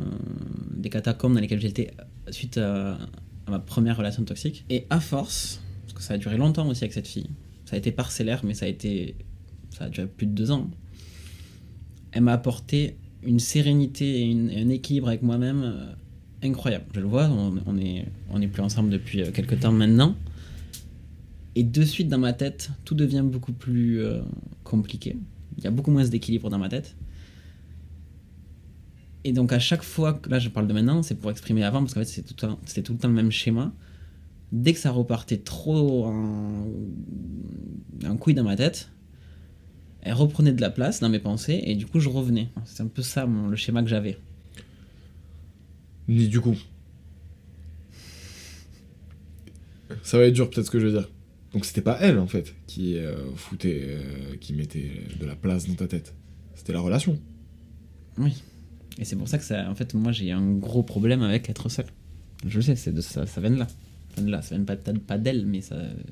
des 0.78 0.90
catacombes 0.90 1.34
dans 1.34 1.40
lesquelles 1.42 1.62
j'étais 1.62 1.92
euh, 2.00 2.32
suite 2.32 2.58
à, 2.58 2.94
à 3.48 3.52
ma 3.52 3.60
première 3.60 3.98
relation 3.98 4.24
toxique. 4.24 4.66
Et 4.70 4.86
à 4.90 5.00
force, 5.00 5.62
parce 5.84 5.94
que 5.94 6.02
ça 6.04 6.14
a 6.16 6.18
duré 6.18 6.38
longtemps 6.38 6.68
aussi 6.70 6.84
avec 6.84 6.94
cette 6.94 7.08
fille, 7.08 7.30
ça 7.66 7.76
a 7.76 7.80
été 7.80 7.92
parcellaire, 7.92 8.42
mais 8.44 8.54
ça 8.54 8.66
a 8.66 8.70
été, 8.70 9.16
ça 9.70 9.86
a 9.86 9.90
duré 9.90 10.08
plus 10.08 10.28
de 10.28 10.34
deux 10.34 10.52
ans. 10.52 10.70
Elle 12.12 12.24
m'a 12.24 12.34
apporté 12.34 12.98
une 13.24 13.40
sérénité 13.40 14.20
et, 14.22 14.24
une- 14.24 14.50
et 14.50 14.62
un 14.62 14.70
équilibre 14.70 15.08
avec 15.08 15.22
moi-même 15.22 15.62
euh, 15.64 15.94
incroyable. 16.44 16.86
Je 16.94 17.00
le 17.00 17.06
vois, 17.08 17.28
on, 17.30 17.54
on 17.66 17.78
est, 17.78 18.06
on 18.32 18.42
est 18.42 18.48
plus 18.48 18.62
ensemble 18.64 18.90
depuis 18.90 19.24
quelques 19.32 19.60
temps 19.60 19.72
maintenant. 19.72 20.16
Et 21.56 21.64
de 21.64 21.84
suite 21.84 22.08
dans 22.08 22.18
ma 22.18 22.34
tête, 22.34 22.72
tout 22.86 22.96
devient 22.96 23.24
beaucoup 23.26 23.52
plus 23.54 24.00
euh, 24.00 24.22
compliqué. 24.64 25.18
Il 25.58 25.64
y 25.64 25.68
a 25.68 25.72
beaucoup 25.72 25.92
moins 25.92 26.08
d'équilibre 26.08 26.50
dans 26.50 26.58
ma 26.58 26.70
tête. 26.70 26.96
Et 29.24 29.34
donc 29.34 29.52
à 29.52 29.60
chaque 29.60 29.84
fois, 29.84 30.20
là 30.30 30.40
je 30.40 30.50
parle 30.50 30.68
de 30.68 30.74
maintenant, 30.74 31.04
c'est 31.04 31.16
pour 31.16 31.30
exprimer 31.30 31.64
avant, 31.64 31.80
parce 31.80 31.94
qu'en 31.94 32.00
fait 32.00 32.06
c'était 32.06 32.82
tout 32.82 32.94
le 32.94 33.00
temps 33.00 33.08
le 33.08 33.14
même 33.14 33.32
schéma. 33.32 33.74
Dès 34.52 34.74
que 34.74 34.80
ça 34.80 34.92
repartait 34.92 35.38
trop 35.38 36.06
en, 36.06 36.68
en 38.06 38.18
couille 38.18 38.34
dans 38.34 38.44
ma 38.44 38.56
tête, 38.56 38.90
elle 40.02 40.14
reprenait 40.14 40.54
de 40.54 40.62
la 40.62 40.72
place 40.72 41.00
dans 41.00 41.10
mes 41.10 41.20
pensées, 41.20 41.62
et 41.64 41.76
du 41.76 41.86
coup 41.86 42.00
je 42.00 42.10
revenais. 42.10 42.50
C'est 42.66 42.82
un 42.82 42.88
peu 42.88 43.04
ça 43.04 43.28
le 43.28 43.56
schéma 43.56 43.84
que 43.84 43.90
j'avais. 43.90 44.18
Ni 46.08 46.28
du 46.28 46.42
coup. 46.42 46.58
Ça 50.02 50.18
va 50.18 50.26
être 50.26 50.34
dur 50.34 50.50
peut-être 50.50 50.66
ce 50.66 50.72
que 50.72 50.80
je 50.80 50.88
veux 50.88 51.00
dire. 51.00 51.10
Donc 51.54 51.66
c'était 51.66 51.82
pas 51.82 51.98
elle 52.00 52.18
en 52.18 52.28
fait 52.28 52.56
qui 52.68 52.98
euh, 52.98 53.16
foutait, 53.36 53.82
euh, 53.84 54.38
qui 54.40 54.54
mettait 54.54 54.92
de 55.20 55.26
la 55.26 55.36
place 55.36 55.68
dans 55.68 55.76
ta 55.76 55.88
tête. 55.88 56.14
C'était 56.56 56.74
la 56.74 56.80
relation. 56.80 57.20
Oui. 58.18 58.42
Et 58.98 59.06
c'est 59.06 59.16
pour 59.16 59.28
ça 59.28 59.38
que 59.38 59.70
en 59.70 59.76
fait, 59.76 59.94
moi 59.94 60.12
j'ai 60.12 60.32
un 60.32 60.52
gros 60.54 60.84
problème 60.84 61.22
avec 61.24 61.50
être 61.50 61.70
seul. 61.70 61.86
Je 62.46 62.58
le 62.58 62.62
sais, 62.62 62.76
c'est 62.76 62.94
de 62.94 63.02
ça, 63.02 63.26
ça 63.26 63.42
vient 63.42 63.52
de 63.52 63.58
là. 63.58 63.68
Ça 63.68 64.16
vient 64.18 64.26
de 64.26 64.32
là, 64.32 64.42
ça 64.42 64.56
vient 64.56 64.64
pas, 64.66 64.76
pas 64.76 65.18
d'elle, 65.18 65.46
mais 65.46 65.62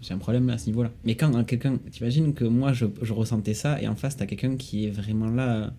j'ai 0.02 0.13
un 0.13 0.17
problème 0.17 0.49
à 0.49 0.58
ce 0.58 0.67
niveau-là. 0.67 0.91
Mais 1.04 1.15
quand 1.15 1.34
hein, 1.36 1.43
quelqu'un, 1.43 1.78
t'imagines 1.91 2.34
que 2.34 2.45
moi 2.45 2.73
je, 2.73 2.86
ressentais 3.12 3.54
ça, 3.54 3.82
et 3.82 3.88
en 3.88 3.95
face 3.95 4.17
t'as 4.17 4.25
quelqu'un 4.25 4.56
qui 4.56 4.86
est 4.86 4.91
vraiment 4.91 5.30
là 5.30 5.73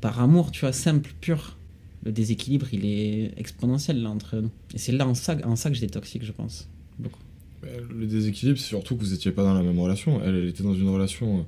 par 0.00 0.20
amour, 0.20 0.50
tu 0.50 0.60
vois, 0.60 0.72
simple, 0.72 1.12
pur. 1.20 1.56
Le 2.04 2.12
déséquilibre, 2.12 2.66
il 2.72 2.84
est 2.84 3.32
exponentiel 3.36 4.00
là 4.00 4.10
entre 4.10 4.36
nous. 4.36 4.50
Et 4.74 4.78
c'est 4.78 4.92
là 4.92 5.08
en 5.08 5.14
ça, 5.14 5.36
en 5.44 5.56
ça 5.56 5.70
que 5.70 5.74
j'étais 5.74 5.92
toxique, 5.92 6.24
je 6.24 6.32
pense. 6.32 6.68
Beaucoup. 6.98 7.18
Le 7.62 8.06
déséquilibre, 8.06 8.58
c'est 8.58 8.66
surtout 8.66 8.94
que 8.96 9.00
vous 9.00 9.12
étiez 9.12 9.32
pas 9.32 9.42
dans 9.42 9.54
la 9.54 9.62
même 9.62 9.78
relation. 9.78 10.20
Elle, 10.22 10.36
elle 10.36 10.48
était 10.48 10.62
dans 10.62 10.74
une 10.74 10.88
relation. 10.88 11.40
euh, 11.40 11.42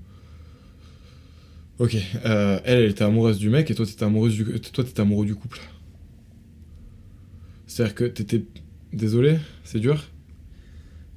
Ok, 1.84 1.96
euh, 2.24 2.58
elle, 2.64 2.80
elle 2.80 2.90
était 2.90 3.04
amoureuse 3.04 3.38
du 3.38 3.50
mec 3.50 3.70
et 3.70 3.74
toi, 3.74 3.86
t'étais 3.86 4.04
amoureuse 4.04 4.34
du, 4.34 4.44
toi, 4.60 4.82
t'étais 4.84 5.00
amoureux 5.00 5.26
du 5.26 5.34
couple. 5.36 5.60
C'est-à-dire 7.66 7.94
que 7.94 8.04
t'étais. 8.04 8.44
Désolé, 8.92 9.38
c'est 9.64 9.78
dur. 9.80 10.02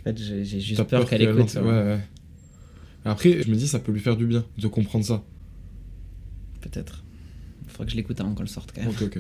En 0.02 0.04
fait, 0.04 0.18
j'ai, 0.18 0.44
juste 0.44 0.84
peur, 0.84 1.08
qu'elle 1.10 1.22
écoute. 1.24 1.38
lance- 1.40 1.56
Ouais, 1.56 1.62
ouais. 1.72 2.00
Après, 3.06 3.42
je 3.42 3.50
me 3.50 3.56
dis, 3.56 3.68
ça 3.68 3.80
peut 3.80 3.92
lui 3.92 4.02
faire 4.02 4.18
du 4.18 4.28
bien 4.28 4.46
de 4.58 4.68
comprendre 4.68 5.06
ça. 5.06 5.24
Peut-être. 6.60 7.04
Faudrait 7.68 7.86
que 7.86 7.92
je 7.94 7.96
l'écoute 7.98 8.20
avant 8.20 8.34
qu'on 8.36 8.42
le 8.44 8.48
sorte 8.48 8.72
quand 8.76 8.82
même. 8.82 8.90
Ok, 8.92 9.02
ok. 9.04 9.20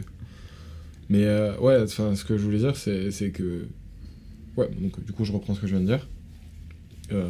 Mais 1.10 1.24
euh, 1.24 1.58
ouais, 1.60 1.82
enfin, 1.82 2.14
ce 2.16 2.24
que 2.26 2.38
je 2.38 2.44
voulais 2.44 2.60
dire, 2.60 2.76
c'est 2.76 3.32
que. 3.34 3.68
Ouais, 4.58 4.70
donc 4.80 5.04
du 5.06 5.12
coup, 5.14 5.26
je 5.26 5.32
reprends 5.32 5.56
ce 5.56 5.62
que 5.62 5.68
je 5.68 5.76
viens 5.76 5.82
de 5.82 5.88
dire. 5.88 6.08
Euh, 7.12 7.30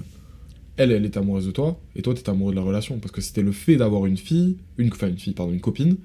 elle, 0.77 0.91
elle 0.91 1.05
est 1.05 1.17
amoureuse 1.17 1.45
de 1.45 1.51
toi, 1.51 1.79
et 1.95 2.01
toi, 2.01 2.13
t'es 2.13 2.29
amoureux 2.29 2.51
de 2.51 2.57
la 2.57 2.63
relation. 2.63 2.97
Parce 2.99 3.11
que 3.11 3.21
c'était 3.21 3.41
le 3.43 3.51
fait 3.51 3.75
d'avoir 3.75 4.05
une 4.05 4.17
fille, 4.17 4.57
une, 4.77 4.89
enfin, 4.91 5.07
une 5.09 5.17
fille, 5.17 5.33
pardon, 5.33 5.51
une 5.53 5.61
copine, 5.61 5.97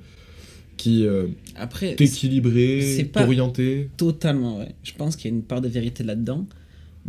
qui 0.77 1.07
euh, 1.07 1.29
Après, 1.57 1.95
t'équilibrait, 1.95 3.09
t'orientait. 3.13 3.89
totalement 3.97 4.57
vrai. 4.57 4.75
Je 4.83 4.93
pense 4.93 5.17
qu'il 5.17 5.31
y 5.31 5.35
a 5.35 5.37
une 5.37 5.43
part 5.43 5.61
de 5.61 5.69
vérité 5.69 6.05
là-dedans. 6.05 6.47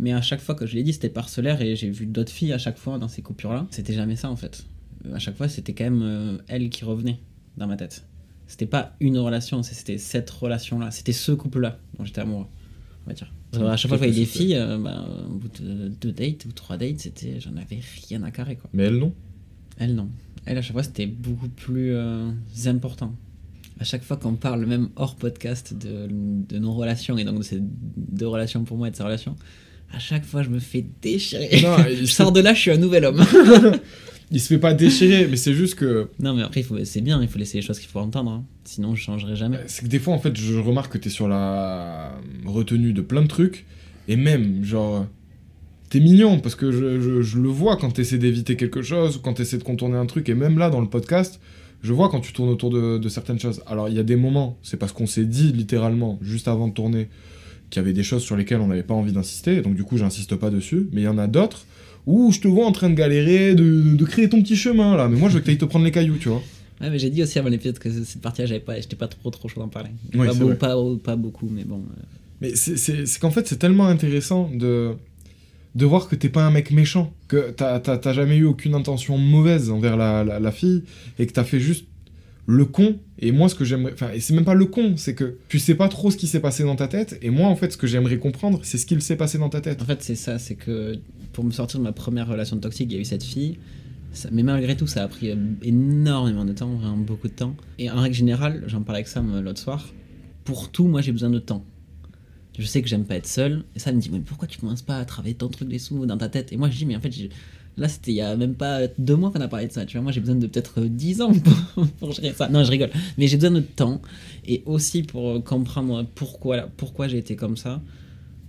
Mais 0.00 0.12
à 0.12 0.22
chaque 0.22 0.40
fois 0.40 0.54
que 0.54 0.64
je 0.64 0.76
l'ai 0.76 0.84
dit, 0.84 0.92
c'était 0.92 1.08
parcellaire 1.08 1.60
et 1.60 1.74
j'ai 1.74 1.90
vu 1.90 2.06
d'autres 2.06 2.30
filles 2.32 2.52
à 2.52 2.58
chaque 2.58 2.78
fois 2.78 2.98
dans 2.98 3.08
ces 3.08 3.20
coupures-là. 3.20 3.66
C'était 3.70 3.94
jamais 3.94 4.14
ça 4.14 4.30
en 4.30 4.36
fait. 4.36 4.64
Euh, 5.06 5.14
À 5.14 5.18
chaque 5.18 5.36
fois, 5.36 5.48
c'était 5.48 5.74
quand 5.74 5.84
même 5.84 6.02
euh, 6.02 6.38
elle 6.46 6.70
qui 6.70 6.84
revenait 6.84 7.18
dans 7.56 7.66
ma 7.66 7.76
tête. 7.76 8.04
C'était 8.46 8.66
pas 8.66 8.94
une 9.00 9.18
relation, 9.18 9.62
c'était 9.64 9.98
cette 9.98 10.30
relation-là. 10.30 10.92
C'était 10.92 11.12
ce 11.12 11.32
couple-là 11.32 11.80
dont 11.98 12.04
j'étais 12.04 12.20
amoureux, 12.20 12.46
on 13.04 13.10
va 13.10 13.14
dire. 13.14 13.34
Ouais, 13.54 13.62
à 13.62 13.76
chaque 13.76 13.88
fois 13.88 13.98
que 13.98 14.04
je 14.04 14.10
voyais 14.10 14.20
des 14.20 14.26
filles, 14.26 14.56
euh, 14.56 14.78
bah, 14.78 15.06
au 15.26 15.34
bout 15.34 15.48
de 15.62 15.88
deux 15.88 16.12
dates 16.12 16.44
ou 16.44 16.52
trois 16.52 16.76
dates, 16.76 17.00
c'était, 17.00 17.40
j'en 17.40 17.56
avais 17.56 17.80
rien 18.08 18.22
à 18.22 18.30
carrer 18.30 18.56
quoi. 18.56 18.68
Mais 18.72 18.84
elle, 18.84 18.98
non? 18.98 19.14
Elle, 19.78 19.94
non. 19.94 20.10
Elle, 20.44 20.58
à 20.58 20.62
chaque 20.62 20.72
fois, 20.72 20.82
c'était 20.82 21.06
beaucoup 21.06 21.48
plus 21.48 21.94
euh, 21.94 22.30
important. 22.66 23.14
À 23.80 23.84
chaque 23.84 24.02
fois 24.02 24.16
qu'on 24.16 24.34
parle, 24.34 24.66
même 24.66 24.88
hors 24.96 25.16
podcast, 25.16 25.72
de, 25.72 26.08
de 26.10 26.58
nos 26.58 26.72
relations, 26.74 27.16
et 27.16 27.24
donc 27.24 27.38
de 27.38 27.42
ces 27.42 27.58
deux 27.60 28.26
relations 28.26 28.64
pour 28.64 28.76
moi 28.76 28.88
et 28.88 28.90
de 28.90 28.96
ces 28.96 29.02
relations, 29.02 29.36
à 29.92 29.98
chaque 29.98 30.24
fois, 30.24 30.42
je 30.42 30.50
me 30.50 30.58
fais 30.58 30.84
déchirer. 31.00 31.62
Non, 31.62 31.76
je 32.00 32.04
sors 32.04 32.32
de 32.32 32.40
là, 32.40 32.54
je 32.54 32.60
suis 32.60 32.70
un 32.70 32.76
nouvel 32.76 33.04
homme. 33.04 33.24
Il 34.30 34.40
se 34.40 34.48
fait 34.48 34.58
pas 34.58 34.74
déchirer, 34.74 35.26
mais 35.26 35.36
c'est 35.36 35.54
juste 35.54 35.74
que. 35.76 36.08
non, 36.20 36.34
mais 36.34 36.42
après, 36.42 36.62
c'est 36.84 37.00
bien, 37.00 37.22
il 37.22 37.28
faut 37.28 37.38
laisser 37.38 37.58
les 37.58 37.62
choses 37.62 37.78
qu'il 37.78 37.88
faut 37.88 38.00
entendre. 38.00 38.30
hein. 38.30 38.44
Sinon, 38.64 38.94
je 38.94 39.02
changerai 39.02 39.36
jamais. 39.36 39.58
C'est 39.66 39.84
que 39.84 39.88
des 39.88 39.98
fois, 39.98 40.12
en 40.12 40.18
fait, 40.18 40.36
je 40.36 40.58
remarque 40.58 40.92
que 40.92 40.98
t'es 40.98 41.08
sur 41.08 41.28
la 41.28 42.12
retenue 42.44 42.92
de 42.92 43.00
plein 43.00 43.22
de 43.22 43.26
trucs, 43.28 43.64
et 44.06 44.16
même, 44.16 44.62
genre, 44.64 45.06
t'es 45.88 46.00
mignon, 46.00 46.40
parce 46.40 46.54
que 46.54 46.70
je, 46.70 47.00
je- 47.00 47.22
je 47.22 47.38
le 47.38 47.48
vois 47.48 47.76
quand 47.78 47.90
t'essaies 47.90 48.18
d'éviter 48.18 48.56
quelque 48.56 48.82
chose, 48.82 49.16
ou 49.16 49.20
quand 49.20 49.32
t'essaies 49.34 49.56
de 49.58 49.62
contourner 49.64 49.96
un 49.96 50.06
truc, 50.06 50.28
et 50.28 50.34
même 50.34 50.58
là, 50.58 50.68
dans 50.68 50.80
le 50.82 50.88
podcast, 50.88 51.40
je 51.82 51.92
vois 51.94 52.10
quand 52.10 52.20
tu 52.20 52.32
tournes 52.34 52.50
autour 52.50 52.68
de, 52.70 52.98
de 52.98 53.08
certaines 53.08 53.38
choses. 53.38 53.62
Alors, 53.66 53.88
il 53.88 53.94
y 53.94 53.98
a 53.98 54.02
des 54.02 54.16
moments, 54.16 54.58
c'est 54.62 54.76
parce 54.76 54.92
qu'on 54.92 55.06
s'est 55.06 55.24
dit, 55.24 55.52
littéralement, 55.52 56.18
juste 56.20 56.48
avant 56.48 56.68
de 56.68 56.74
tourner, 56.74 57.08
qu'il 57.70 57.80
y 57.80 57.84
avait 57.84 57.92
des 57.94 58.02
choses 58.02 58.22
sur 58.22 58.36
lesquelles 58.36 58.60
on 58.60 58.66
n'avait 58.66 58.82
pas 58.82 58.94
envie 58.94 59.12
d'insister, 59.12 59.62
donc 59.62 59.74
du 59.74 59.84
coup, 59.84 59.96
j'insiste 59.96 60.34
pas 60.36 60.50
dessus, 60.50 60.88
mais 60.92 61.00
il 61.02 61.04
y 61.04 61.08
en 61.08 61.16
a 61.18 61.26
d'autres 61.28 61.64
où 62.10 62.32
je 62.32 62.40
te 62.40 62.48
vois 62.48 62.64
en 62.66 62.72
train 62.72 62.88
de 62.90 62.94
galérer, 62.94 63.54
de, 63.54 63.82
de 63.94 64.04
créer 64.04 64.28
ton 64.28 64.40
petit 64.42 64.56
chemin, 64.56 64.96
là, 64.96 65.08
mais 65.08 65.18
moi, 65.18 65.28
je 65.28 65.34
veux 65.34 65.40
que 65.40 65.46
t'ailles 65.46 65.58
te 65.58 65.64
prendre 65.66 65.84
les 65.84 65.90
cailloux, 65.90 66.16
tu 66.18 66.28
vois. 66.30 66.42
Ouais, 66.80 66.88
mais 66.90 66.98
j'ai 66.98 67.10
dit 67.10 67.22
aussi 67.22 67.38
avant 67.38 67.48
l'épisode 67.50 67.78
que 67.78 67.90
cette 67.90 68.22
partie-là, 68.22 68.46
j'avais 68.46 68.60
pas, 68.60 68.80
j'étais 68.80 68.96
pas 68.96 69.08
trop 69.08 69.30
trop 69.30 69.48
chaud 69.48 69.60
d'en 69.60 69.68
parler. 69.68 69.90
Ouais, 70.14 70.26
pas, 70.28 70.34
beau- 70.34 70.54
pas, 70.54 70.74
pas 71.04 71.16
beaucoup, 71.16 71.48
mais 71.52 71.64
bon. 71.64 71.78
euh, 71.98 72.02
Mais 72.40 72.54
c'est- 72.54 73.18
qu'en 73.18 73.30
fait, 73.32 73.46
c'est 73.48 73.58
tellement 73.58 73.86
intéressant 73.88 74.48
de, 74.54 74.92
de 75.74 75.84
voir 75.84 76.08
que 76.08 76.14
t'es 76.16 76.28
pas 76.28 76.44
un 76.46 76.50
mec 76.50 76.70
méchant, 76.70 77.12
que 77.26 77.50
t'as- 77.50 77.78
t'as 77.80 77.98
t'as 77.98 78.12
jamais 78.12 78.36
eu 78.36 78.44
aucune 78.44 78.74
intention 78.74 79.18
mauvaise 79.18 79.70
envers 79.70 79.96
la, 79.96 80.24
la, 80.24 80.38
la 80.40 80.52
fille, 80.52 80.84
et 81.18 81.26
que 81.26 81.32
t'as 81.32 81.44
fait 81.44 81.60
juste 81.60 81.84
le 82.48 82.64
con. 82.64 82.98
Et 83.18 83.30
moi, 83.30 83.48
ce 83.48 83.54
que 83.54 83.64
j'aimerais. 83.64 83.92
Enfin, 83.92 84.10
et 84.12 84.20
c'est 84.20 84.34
même 84.34 84.44
pas 84.44 84.54
le 84.54 84.64
con, 84.64 84.96
c'est 84.96 85.14
que 85.14 85.36
tu 85.48 85.58
sais 85.58 85.74
pas 85.74 85.88
trop 85.88 86.10
ce 86.10 86.16
qui 86.16 86.26
s'est 86.26 86.40
passé 86.40 86.64
dans 86.64 86.76
ta 86.76 86.88
tête, 86.88 87.18
et 87.20 87.30
moi, 87.30 87.48
en 87.48 87.56
fait, 87.56 87.70
ce 87.72 87.76
que 87.76 87.86
j'aimerais 87.86 88.18
comprendre, 88.18 88.60
c'est 88.62 88.78
ce 88.78 88.86
qu'il 88.86 89.02
s'est 89.02 89.16
passé 89.16 89.38
dans 89.38 89.50
ta 89.50 89.60
tête. 89.60 89.82
En 89.82 89.84
fait, 89.84 90.02
c'est 90.02 90.14
ça, 90.14 90.38
c'est 90.38 90.54
que 90.54 90.98
pour 91.34 91.44
me 91.44 91.50
sortir 91.50 91.78
de 91.78 91.84
ma 91.84 91.92
première 91.92 92.26
relation 92.26 92.56
toxique, 92.56 92.88
il 92.90 92.94
y 92.94 92.98
a 92.98 93.00
eu 93.00 93.04
cette 93.04 93.22
fille. 93.22 93.58
Mais 94.32 94.42
malgré 94.42 94.74
tout, 94.76 94.86
ça 94.86 95.04
a 95.04 95.08
pris 95.08 95.30
euh, 95.30 95.36
énormément 95.62 96.46
de 96.46 96.54
temps, 96.54 96.70
vraiment 96.74 96.96
beaucoup 96.96 97.28
de 97.28 97.34
temps. 97.34 97.54
Et 97.78 97.90
en 97.90 98.00
règle 98.00 98.16
générale, 98.16 98.64
j'en 98.66 98.80
parlais 98.80 99.00
avec 99.00 99.08
Sam 99.08 99.30
euh, 99.34 99.42
l'autre 99.42 99.60
soir, 99.60 99.92
pour 100.44 100.70
tout, 100.70 100.88
moi 100.88 101.02
j'ai 101.02 101.12
besoin 101.12 101.28
de 101.28 101.38
temps. 101.38 101.62
Je 102.58 102.64
sais 102.64 102.80
que 102.80 102.88
j'aime 102.88 103.04
pas 103.04 103.16
être 103.16 103.26
seul. 103.26 103.64
Et 103.76 103.78
ça 103.78 103.92
me 103.92 104.00
dit, 104.00 104.08
mais 104.10 104.20
pourquoi 104.20 104.48
tu 104.48 104.58
commences 104.58 104.82
pas 104.82 104.96
à 104.96 105.04
travailler 105.04 105.34
ton 105.34 105.48
truc 105.48 105.68
des 105.68 105.78
sous 105.78 106.06
dans 106.06 106.16
ta 106.16 106.30
tête? 106.30 106.50
Et 106.52 106.56
moi 106.56 106.70
je 106.70 106.78
dis, 106.78 106.86
mais 106.86 106.96
en 106.96 107.00
fait, 107.00 107.12
là 107.78 107.88
c'était 107.88 108.10
il 108.10 108.16
y 108.16 108.20
a 108.20 108.36
même 108.36 108.54
pas 108.54 108.80
deux 108.98 109.16
mois 109.16 109.30
qu'on 109.30 109.40
a 109.40 109.48
parlé 109.48 109.66
de 109.68 109.72
ça. 109.72 109.86
Tu 109.86 109.96
vois, 109.96 110.02
moi 110.02 110.12
j'ai 110.12 110.20
besoin 110.20 110.34
de 110.36 110.46
peut-être 110.46 110.80
euh, 110.80 110.88
10 110.88 111.20
ans 111.22 111.32
pour, 111.74 111.86
pour 111.98 112.12
gérer 112.12 112.32
ça. 112.34 112.48
Non, 112.48 112.64
je 112.64 112.70
rigole. 112.70 112.90
Mais 113.16 113.26
j'ai 113.28 113.36
besoin 113.36 113.52
de 113.52 113.60
temps. 113.60 114.02
Et 114.46 114.62
aussi 114.66 115.02
pour 115.02 115.28
euh, 115.30 115.40
comprendre 115.40 116.04
pourquoi, 116.14 116.68
pourquoi 116.76 117.08
j'ai 117.08 117.18
été 117.18 117.36
comme 117.36 117.56
ça. 117.56 117.80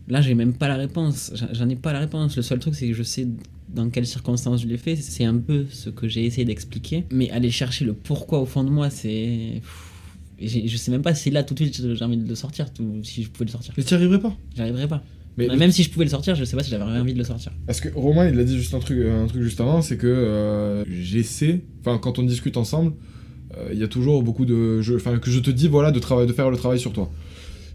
Là, 0.07 0.21
j'ai 0.21 0.33
même 0.33 0.53
pas 0.53 0.67
la 0.67 0.75
réponse. 0.77 1.31
J'en- 1.51 1.69
ai 1.69 1.75
pas 1.75 1.93
la 1.93 1.99
réponse. 1.99 2.35
Le 2.35 2.41
seul 2.41 2.57
truc, 2.59 2.73
c'est 2.73 2.87
que 2.87 2.93
je 2.95 3.03
sais 3.03 3.27
dans 3.69 3.89
quelles 3.91 4.07
circonstances 4.07 4.63
je 4.63 4.67
l'ai 4.67 4.77
fait. 4.77 4.95
C'est 4.95 5.23
un 5.25 5.37
peu 5.37 5.65
ce 5.69 5.91
que 5.91 6.07
j'ai 6.07 6.25
essayé 6.25 6.45
d'expliquer. 6.45 7.05
Mais 7.11 7.29
aller 7.29 7.51
chercher 7.51 7.85
le 7.85 7.93
pourquoi 7.93 8.39
au 8.41 8.45
fond 8.47 8.63
de 8.63 8.69
moi, 8.71 8.89
c'est. 8.89 9.61
Je 10.41 10.77
sais 10.77 10.89
même 10.89 11.01
pas 11.01 11.13
si 11.13 11.29
là, 11.29 11.43
tout 11.43 11.53
de 11.53 11.59
suite, 11.63 11.93
j'ai 11.95 12.03
envie 12.03 12.17
de 12.17 12.27
le 12.27 12.33
sortir. 12.35 12.65
ou 12.79 13.03
si 13.03 13.21
je 13.23 13.29
pouvais 13.29 13.45
le 13.45 13.51
sortir. 13.51 13.73
Mais 13.77 13.83
t'y 13.83 13.93
arriverais 13.93 14.19
pas? 14.19 14.35
J'arriverais 14.55 14.87
pas. 14.87 15.03
Mais 15.37 15.49
Ouais, 15.49 15.55
Même 15.55 15.71
si 15.71 15.83
je 15.83 15.89
pouvais 15.89 16.05
le 16.05 16.11
sortir, 16.11 16.35
je 16.35 16.43
sais 16.43 16.57
pas 16.57 16.63
si 16.63 16.69
j'avais 16.69 16.83
envie 16.83 17.13
de 17.13 17.17
le 17.17 17.23
sortir. 17.23 17.51
Parce 17.65 17.79
que 17.79 17.89
Romain, 17.93 18.27
il 18.27 18.39
a 18.39 18.43
dit 18.43 18.57
juste 18.57 18.73
un 18.73 18.79
truc, 18.79 18.99
un 19.05 19.27
truc 19.27 19.41
juste 19.41 19.61
avant, 19.61 19.81
c'est 19.81 19.97
que 19.97 20.07
euh, 20.07 20.83
j'essaie, 20.89 21.61
enfin 21.81 21.97
quand 21.97 22.19
on 22.19 22.23
discute 22.23 22.57
ensemble, 22.57 22.93
euh, 23.57 23.69
il 23.71 23.79
y 23.79 23.83
a 23.83 23.87
toujours 23.87 24.21
beaucoup 24.21 24.45
de, 24.45 24.81
enfin 24.95 25.17
que 25.17 25.31
je 25.31 25.39
te 25.39 25.49
dis 25.49 25.67
voilà 25.67 25.91
de 25.91 25.99
travail, 25.99 26.27
de 26.27 26.33
faire 26.33 26.49
le 26.49 26.57
travail 26.57 26.79
sur 26.79 26.93
toi. 26.93 27.09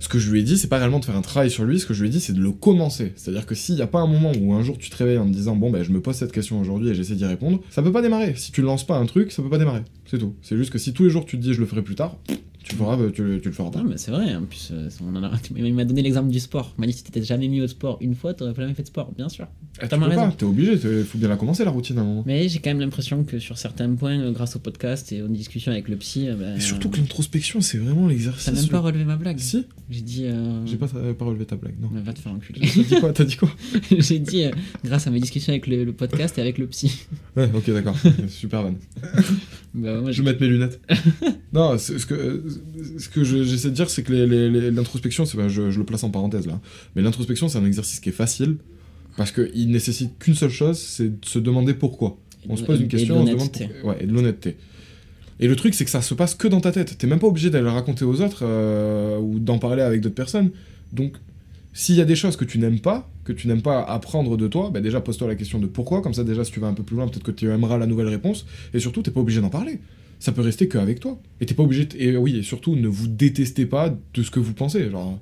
Ce 0.00 0.08
que 0.08 0.18
je 0.18 0.30
lui 0.30 0.40
ai 0.40 0.42
dit, 0.42 0.58
c'est 0.58 0.68
pas 0.68 0.76
réellement 0.76 0.98
de 0.98 1.04
faire 1.06 1.16
un 1.16 1.22
travail 1.22 1.50
sur 1.50 1.64
lui, 1.64 1.80
ce 1.80 1.86
que 1.86 1.94
je 1.94 2.02
lui 2.02 2.08
ai 2.08 2.10
dit, 2.10 2.20
c'est 2.20 2.34
de 2.34 2.40
le 2.40 2.50
commencer. 2.50 3.12
C'est-à-dire 3.16 3.46
que 3.46 3.54
s'il 3.54 3.76
n'y 3.76 3.80
a 3.80 3.86
pas 3.86 4.00
un 4.00 4.06
moment 4.06 4.32
où 4.38 4.52
un 4.52 4.62
jour 4.62 4.76
tu 4.76 4.90
te 4.90 4.96
réveilles 4.96 5.16
en 5.16 5.26
te 5.26 5.32
disant, 5.32 5.56
bon, 5.56 5.70
ben 5.70 5.82
je 5.82 5.90
me 5.92 6.00
pose 6.02 6.14
cette 6.14 6.32
question 6.32 6.60
aujourd'hui 6.60 6.90
et 6.90 6.94
j'essaie 6.94 7.14
d'y 7.14 7.24
répondre, 7.24 7.60
ça 7.70 7.82
peut 7.82 7.92
pas 7.92 8.02
démarrer. 8.02 8.34
Si 8.36 8.52
tu 8.52 8.60
lances 8.60 8.86
pas 8.86 8.98
un 8.98 9.06
truc, 9.06 9.32
ça 9.32 9.42
peut 9.42 9.48
pas 9.48 9.56
démarrer. 9.56 9.80
C'est 10.04 10.18
tout. 10.18 10.34
C'est 10.42 10.58
juste 10.58 10.70
que 10.70 10.78
si 10.78 10.92
tous 10.92 11.04
les 11.04 11.10
jours 11.10 11.24
tu 11.24 11.38
te 11.38 11.42
dis, 11.42 11.54
je 11.54 11.60
le 11.60 11.64
ferai 11.64 11.80
plus 11.80 11.94
tard, 11.94 12.18
tu, 12.64 12.76
feras, 12.76 12.96
tu, 13.10 13.12
tu 13.12 13.48
le 13.48 13.52
feras 13.52 13.70
pas. 13.70 13.80
Non, 13.80 13.84
mais 13.84 13.98
c'est 13.98 14.10
vrai, 14.10 14.34
en 14.34 14.44
plus, 14.44 14.70
euh, 14.72 14.88
on 15.02 15.14
en 15.14 15.22
a... 15.22 15.32
il 15.54 15.74
m'a 15.74 15.84
donné 15.84 16.02
l'exemple 16.02 16.30
du 16.30 16.40
sport. 16.40 16.74
Il 16.78 16.80
m'a 16.80 16.86
dit 16.86 16.94
si 16.94 17.04
t'étais 17.04 17.22
jamais 17.22 17.48
mis 17.48 17.60
au 17.60 17.68
sport 17.68 17.98
une 18.00 18.14
fois, 18.14 18.32
t'aurais 18.32 18.54
jamais 18.54 18.74
fait 18.74 18.82
de 18.82 18.88
sport, 18.88 19.12
bien 19.12 19.28
sûr. 19.28 19.46
Eh, 19.82 19.88
tu 19.88 19.96
peux 19.96 20.04
raison. 20.04 20.30
pas, 20.30 20.34
t'es 20.36 20.44
obligé, 20.44 20.72
il 20.72 21.04
faut 21.04 21.18
bien 21.18 21.28
la 21.28 21.36
commencer 21.36 21.64
la 21.64 21.70
routine 21.70 21.98
à 21.98 22.00
un 22.00 22.04
moment. 22.04 22.22
Mais 22.26 22.48
j'ai 22.48 22.60
quand 22.60 22.70
même 22.70 22.80
l'impression 22.80 23.22
que 23.24 23.38
sur 23.38 23.58
certains 23.58 23.92
points, 23.94 24.18
euh, 24.18 24.32
grâce 24.32 24.56
au 24.56 24.60
podcast 24.60 25.12
et 25.12 25.20
aux 25.20 25.28
discussions 25.28 25.72
avec 25.72 25.88
le 25.88 25.96
psy, 25.96 26.28
Et 26.56 26.60
surtout 26.60 26.88
que 26.88 26.96
l'introspection, 26.96 27.60
c'est 27.60 27.78
vraiment 27.78 28.08
l'exercice. 28.08 28.46
T'as 28.46 28.52
même 28.52 28.68
pas 28.68 28.80
relevé 28.80 29.04
ma 29.04 29.16
blague. 29.16 29.38
Si 29.38 29.66
J'ai 29.90 30.00
dit. 30.00 30.24
euh, 30.24 30.64
J'ai 30.66 30.76
pas, 30.76 30.86
pas 30.88 31.24
relevé 31.24 31.44
ta 31.44 31.56
blague, 31.56 31.74
non. 31.80 31.88
Va 32.02 32.12
te 32.14 32.18
faire 32.20 32.32
enculer. 32.32 32.60
T'as 32.66 32.82
dit 32.82 33.00
quoi 33.00 33.12
T'as 33.12 33.24
dit 33.24 33.36
quoi 33.36 33.50
j'ai 33.98 34.18
dit, 34.18 34.44
euh, 34.44 34.50
grâce 34.84 35.06
à 35.06 35.10
mes 35.10 35.20
discussions 35.20 35.52
avec 35.52 35.66
le, 35.66 35.84
le 35.84 35.92
podcast 35.92 36.38
et 36.38 36.40
avec 36.40 36.56
le 36.58 36.66
psy. 36.68 37.06
Ouais, 37.36 37.50
ok, 37.54 37.70
d'accord. 37.70 37.96
Super 38.28 38.62
van. 38.62 38.74
Bah, 39.74 40.10
Je 40.10 40.22
vais 40.22 40.30
mettre 40.30 40.40
mes 40.40 40.48
lunettes. 40.48 40.80
non, 41.52 41.76
ce 41.78 41.92
que, 42.06 42.14
euh, 42.14 42.42
ce 42.98 43.08
que 43.08 43.24
je- 43.24 43.42
j'essaie 43.44 43.68
de 43.70 43.74
dire, 43.74 43.90
c'est 43.90 44.02
que 44.02 44.12
l'introspection, 44.70 45.24
je, 45.24 45.70
je 45.70 45.78
le 45.78 45.84
place 45.84 46.02
en 46.04 46.10
parenthèse 46.10 46.46
là, 46.46 46.60
mais 46.96 47.02
l'introspection, 47.02 47.48
c'est 47.48 47.58
un 47.58 47.66
exercice 47.66 48.00
qui 48.00 48.08
est 48.08 48.12
facile 48.12 48.56
parce 49.16 49.32
qu'il 49.32 49.70
nécessite 49.70 50.18
qu'une 50.18 50.34
seule 50.34 50.50
chose, 50.50 50.78
c'est 50.78 51.20
de 51.20 51.26
se 51.26 51.38
demander 51.38 51.74
pourquoi. 51.74 52.16
On 52.48 52.56
se 52.56 52.62
pose 52.62 52.80
une 52.80 52.88
question, 52.88 53.18
on 53.20 53.26
se 53.26 53.32
demande 53.32 53.52
pourquoi. 53.52 53.90
Ouais, 53.90 53.96
et 54.02 54.06
de 54.06 54.12
l'honnêteté. 54.12 54.56
Et 55.44 55.46
le 55.46 55.56
truc, 55.56 55.74
c'est 55.74 55.84
que 55.84 55.90
ça 55.90 56.00
se 56.00 56.14
passe 56.14 56.34
que 56.34 56.48
dans 56.48 56.62
ta 56.62 56.72
tête. 56.72 56.96
T'es 56.96 57.06
même 57.06 57.18
pas 57.18 57.26
obligé 57.26 57.50
d'aller 57.50 57.64
le 57.64 57.70
raconter 57.70 58.06
aux 58.06 58.22
autres 58.22 58.44
euh, 58.44 59.18
ou 59.18 59.38
d'en 59.38 59.58
parler 59.58 59.82
avec 59.82 60.00
d'autres 60.00 60.14
personnes. 60.14 60.52
Donc, 60.94 61.16
s'il 61.74 61.96
y 61.96 62.00
a 62.00 62.06
des 62.06 62.16
choses 62.16 62.36
que 62.36 62.46
tu 62.46 62.58
n'aimes 62.58 62.80
pas, 62.80 63.10
que 63.24 63.32
tu 63.34 63.46
n'aimes 63.46 63.60
pas 63.60 63.82
apprendre 63.82 64.38
de 64.38 64.48
toi, 64.48 64.70
bah 64.72 64.80
déjà 64.80 65.02
pose-toi 65.02 65.28
la 65.28 65.34
question 65.34 65.58
de 65.58 65.66
pourquoi. 65.66 66.00
Comme 66.00 66.14
ça, 66.14 66.24
déjà, 66.24 66.44
si 66.44 66.52
tu 66.52 66.60
vas 66.60 66.68
un 66.68 66.72
peu 66.72 66.82
plus 66.82 66.96
loin, 66.96 67.08
peut-être 67.08 67.24
que 67.24 67.30
tu 67.30 67.50
aimeras 67.50 67.76
la 67.76 67.84
nouvelle 67.84 68.08
réponse. 68.08 68.46
Et 68.72 68.78
surtout, 68.78 69.02
t'es 69.02 69.10
pas 69.10 69.20
obligé 69.20 69.42
d'en 69.42 69.50
parler. 69.50 69.80
Ça 70.18 70.32
peut 70.32 70.40
rester 70.40 70.66
qu'avec 70.66 70.98
toi. 70.98 71.20
Et 71.42 71.44
t'es 71.44 71.52
pas 71.52 71.64
obligé. 71.64 71.86
Et 71.98 72.16
oui, 72.16 72.38
et 72.38 72.42
surtout, 72.42 72.74
ne 72.74 72.88
vous 72.88 73.08
détestez 73.08 73.66
pas 73.66 73.94
de 74.14 74.22
ce 74.22 74.30
que 74.30 74.40
vous 74.40 74.54
pensez. 74.54 74.88
Genre, 74.88 75.20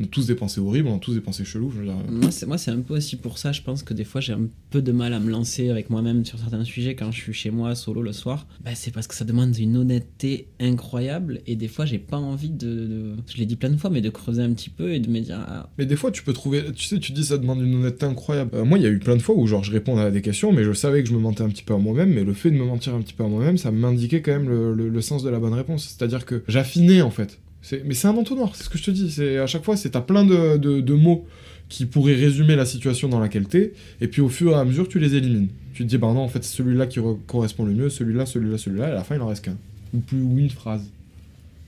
on 0.00 0.04
a 0.04 0.06
tous 0.06 0.26
des 0.26 0.34
pensées 0.34 0.60
horribles, 0.60 0.88
on 0.88 0.96
a 0.96 0.98
tous 0.98 1.14
des 1.14 1.20
pensées 1.20 1.44
cheloues. 1.44 1.70
Je 1.70 1.78
veux 1.80 1.84
dire, 1.84 1.94
Moi, 2.10 2.30
c'est, 2.30 2.46
moi, 2.46 2.56
c'est 2.58 2.70
un 2.70 2.80
peu 2.80 2.94
aussi 2.96 3.16
pour 3.16 3.38
ça, 3.38 3.52
je 3.52 3.62
pense 3.62 3.82
que 3.82 3.92
des 3.94 4.04
fois, 4.04 4.20
j'ai 4.20 4.32
un 4.32 4.48
peu 4.70 4.80
de 4.82 4.92
mal 4.92 5.12
à 5.12 5.20
me 5.20 5.30
lancer 5.30 5.68
avec 5.68 5.90
moi-même 5.90 6.24
sur 6.24 6.38
certains 6.38 6.64
sujets 6.64 6.94
quand 6.94 7.10
je 7.10 7.20
suis 7.20 7.32
chez 7.32 7.50
moi, 7.50 7.74
solo 7.74 8.02
le 8.02 8.12
soir. 8.12 8.46
Bah, 8.64 8.70
c'est 8.74 8.92
parce 8.92 9.06
que 9.06 9.14
ça 9.14 9.24
demande 9.24 9.56
une 9.58 9.76
honnêteté 9.76 10.48
incroyable 10.58 11.40
et 11.46 11.56
des 11.56 11.68
fois, 11.68 11.84
j'ai 11.84 11.98
pas 11.98 12.16
envie 12.16 12.50
de, 12.50 12.66
de- 12.86 13.16
Je 13.30 13.36
l'ai 13.36 13.46
dit 13.46 13.56
plein 13.56 13.70
de 13.70 13.76
fois, 13.76 13.90
mais 13.90 14.00
de 14.00 14.10
creuser 14.10 14.42
un 14.42 14.52
petit 14.52 14.70
peu 14.70 14.92
et 14.92 15.00
de 15.00 15.08
me 15.10 15.20
dire. 15.20 15.38
ah, 15.46 15.68
Mais 15.78 15.86
des 15.86 15.96
fois, 15.96 16.10
tu 16.10 16.22
peux 16.22 16.32
trouver. 16.32 16.62
Tu 16.74 16.84
sais, 16.86 16.98
tu 16.98 17.12
dis 17.12 17.24
ça 17.24 17.38
demande 17.38 17.60
une 17.60 17.74
honnêteté 17.74 18.06
incroyable. 18.06 18.50
Euh, 18.54 18.64
moi, 18.64 18.78
il 18.78 18.82
y 18.84 18.86
a 18.86 18.90
eu 18.90 18.98
plein 18.98 19.16
de 19.16 19.22
fois 19.22 19.34
où, 19.34 19.46
genre, 19.46 19.64
je 19.64 19.72
répondais 19.72 20.02
à 20.02 20.10
des 20.10 20.22
questions, 20.22 20.52
mais 20.52 20.64
je 20.64 20.72
savais 20.72 21.02
que 21.02 21.08
je 21.08 21.14
me 21.14 21.18
mentais 21.20 21.42
un 21.42 21.48
petit 21.48 21.62
peu 21.64 21.74
à 21.74 21.78
moi-même. 21.78 22.12
Mais 22.14 22.24
le 22.24 22.32
fait 22.32 22.50
de 22.50 22.56
me 22.56 22.64
mentir 22.64 22.94
un 22.94 23.02
petit 23.02 23.14
peu 23.14 23.24
à 23.24 23.28
moi-même, 23.28 23.58
ça 23.58 23.70
m'indiquait 23.70 24.22
quand 24.22 24.32
même 24.32 24.48
le, 24.48 24.72
le- 24.74 24.88
le 24.88 25.00
sens 25.00 25.22
de 25.22 25.28
la 25.30 25.38
bonne 25.38 25.54
réponse. 25.54 25.84
C'est-à-dire 25.96 26.24
que 26.24 26.42
j'affinais, 26.48 27.02
en 27.02 27.10
fait. 27.10 27.38
Mais 27.84 27.94
c'est 27.94 28.08
un 28.08 28.16
entonnoir, 28.16 28.54
c'est 28.56 28.64
ce 28.64 28.68
que 28.68 28.78
je 28.78 28.84
te 28.84 28.90
dis. 28.90 29.10
C'est 29.10 29.38
à 29.38 29.46
chaque 29.46 29.64
fois, 29.64 29.76
c'est 29.76 29.90
t'as 29.90 30.00
plein 30.00 30.24
de, 30.24 30.56
de- 30.56 30.80
de 30.80 30.94
mots 30.94 31.26
qui 31.68 31.86
pourraient 31.86 32.14
résumer 32.14 32.56
la 32.56 32.64
situation 32.66 33.08
dans 33.08 33.20
laquelle 33.20 33.46
t'es, 33.46 33.72
et 34.00 34.08
puis 34.08 34.20
au 34.22 34.28
fur 34.28 34.52
et 34.52 34.54
à 34.56 34.64
mesure, 34.64 34.88
tu 34.88 34.98
les 34.98 35.14
élimines. 35.14 35.48
Tu 35.72 35.84
te 35.84 35.88
dis, 35.88 35.98
bah 35.98 36.08
non, 36.12 36.20
en 36.20 36.28
fait, 36.28 36.42
c'est 36.42 36.56
celui-là 36.56 36.86
qui 36.86 36.98
re- 36.98 37.16
correspond 37.28 37.64
le 37.64 37.72
mieux, 37.72 37.88
celui-là, 37.90 38.26
celui-là, 38.26 38.58
celui-là, 38.58 38.88
et 38.88 38.90
à 38.90 38.94
la 38.94 39.04
fin, 39.04 39.14
il 39.14 39.20
en 39.20 39.28
reste 39.28 39.44
qu'un. 39.44 39.56
Ou 39.94 39.98
plus, 40.00 40.20
ou 40.20 40.36
une 40.38 40.50
phrase. 40.50 40.82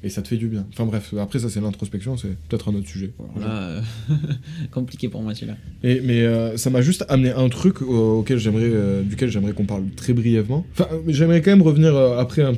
Et 0.05 0.09
ça 0.09 0.21
te 0.21 0.27
fait 0.27 0.37
du 0.37 0.49
bien. 0.49 0.67
Enfin 0.73 0.85
bref, 0.87 1.15
après, 1.21 1.39
ça, 1.39 1.49
c'est 1.49 1.61
l'introspection, 1.61 2.17
c'est 2.17 2.37
peut-être 2.49 2.69
un 2.71 2.75
autre 2.75 2.89
sujet. 2.89 3.13
voilà, 3.37 3.53
euh, 3.69 3.81
compliqué 4.73 5.09
pour 5.09 5.23
moi 5.23 5.35
celui-là. 5.35 5.57
Mais 5.85 6.23
euh, 6.23 6.57
ça 6.57 6.71
m'a 6.71 6.83
juste 6.83 7.05
amené 7.09 7.31
un 7.31 7.49
truc 7.49 7.81
au- 7.83 8.19
auquel 8.19 8.39
j'aimerais, 8.39 8.65
euh, 8.65 9.03
duquel 9.03 9.31
j'aimerais 9.31 9.53
qu'on 9.53 9.67
parle 9.67 9.85
très 9.97 10.13
brièvement. 10.13 10.67
Enfin, 10.73 10.89
j'aimerais 11.07 11.41
quand 11.43 11.53
même 11.53 11.63
revenir 11.63 11.95
euh, 11.95 12.19
après 12.19 12.43
un- 12.43 12.55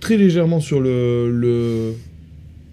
très 0.00 0.18
légèrement 0.18 0.60
sur 0.60 0.80
le, 0.80 1.30
le 1.32 1.94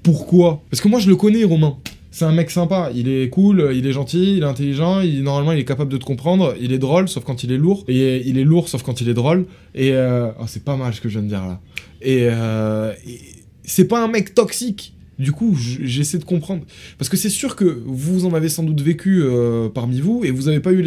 pourquoi? 0.04 0.62
Parce 0.70 0.82
que 0.82 0.88
moi, 0.88 1.00
je 1.00 1.10
le 1.10 1.16
connais, 1.16 1.44
Romain. 1.44 1.78
C'est 2.12 2.26
un 2.26 2.32
mec 2.32 2.50
sympa, 2.50 2.90
il 2.94 3.08
est 3.08 3.30
cool, 3.30 3.70
il 3.74 3.86
est 3.86 3.92
gentil, 3.92 4.38
il 4.38 4.44
est 4.44 4.46
intelligent, 4.46 5.02
il, 5.02 5.22
normalement 5.22 5.52
il 5.52 5.60
est 5.60 5.66
capable 5.66 5.92
de 5.92 5.98
te 5.98 6.06
comprendre, 6.06 6.56
il 6.60 6.74
est 6.74 6.80
drôle 6.80 7.08
sauf 7.08 7.24
quand 7.24 7.44
il 7.44 7.52
est 7.52 7.58
lourd, 7.58 7.86
et 7.88 8.28
il 8.28 8.40
est 8.40 8.44
lourd 8.44 8.68
sauf 8.68 8.82
quand 8.82 9.00
il 9.00 9.10
est 9.10 9.14
drôle, 9.14 9.46
et 9.76 9.92
euh, 9.94 10.32
oh, 10.40 10.46
c'est 10.48 10.64
pas 10.64 10.76
mal 10.76 10.94
ce 10.94 11.02
que 11.02 11.08
je 11.08 11.20
viens 11.20 11.24
de 11.24 11.28
dire 11.28 11.46
là. 11.46 11.62
Et, 12.02 12.22
euh, 12.24 12.94
c'est 13.64 13.88
pas 13.88 14.04
un 14.04 14.08
mec 14.08 14.34
toxique, 14.34 14.96
du 15.20 15.32
coup 15.32 15.56
j'essaie 15.56 16.18
de 16.18 16.24
comprendre, 16.24 16.64
parce 16.98 17.10
que 17.10 17.16
c'est 17.16 17.30
sûr 17.30 17.56
que 17.56 17.84
vous 17.86 18.26
en 18.26 18.34
avez 18.34 18.50
sans 18.50 18.64
doute 18.64 18.82
vécu 18.82 19.22
euh, 19.22 19.70
parmi 19.70 20.02
vous, 20.02 20.26
et 20.26 20.32
vous 20.32 20.48
avez 20.48 20.62
pas 20.62 20.72
eu 20.72 20.82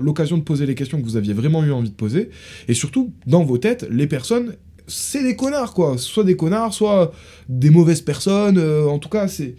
l'occasion 0.00 0.38
de 0.38 0.42
poser 0.42 0.64
les 0.64 0.74
questions 0.74 0.98
que 0.98 1.04
vous 1.04 1.18
aviez 1.18 1.34
vraiment 1.34 1.62
eu 1.64 1.70
envie 1.70 1.90
de 1.90 1.94
poser, 1.94 2.30
et 2.66 2.72
surtout 2.72 3.12
dans 3.26 3.44
vos 3.44 3.58
têtes, 3.58 3.86
les 3.90 4.06
personnes, 4.06 4.54
c'est 4.86 5.22
des 5.22 5.36
connards 5.36 5.74
quoi, 5.74 5.98
soit 5.98 6.24
des 6.24 6.36
connards, 6.36 6.72
soit 6.74 7.12
des 7.48 7.70
mauvaises 7.70 8.00
personnes, 8.02 8.58
euh, 8.58 8.86
en 8.86 8.98
tout 8.98 9.08
cas 9.08 9.28
c'est 9.28 9.54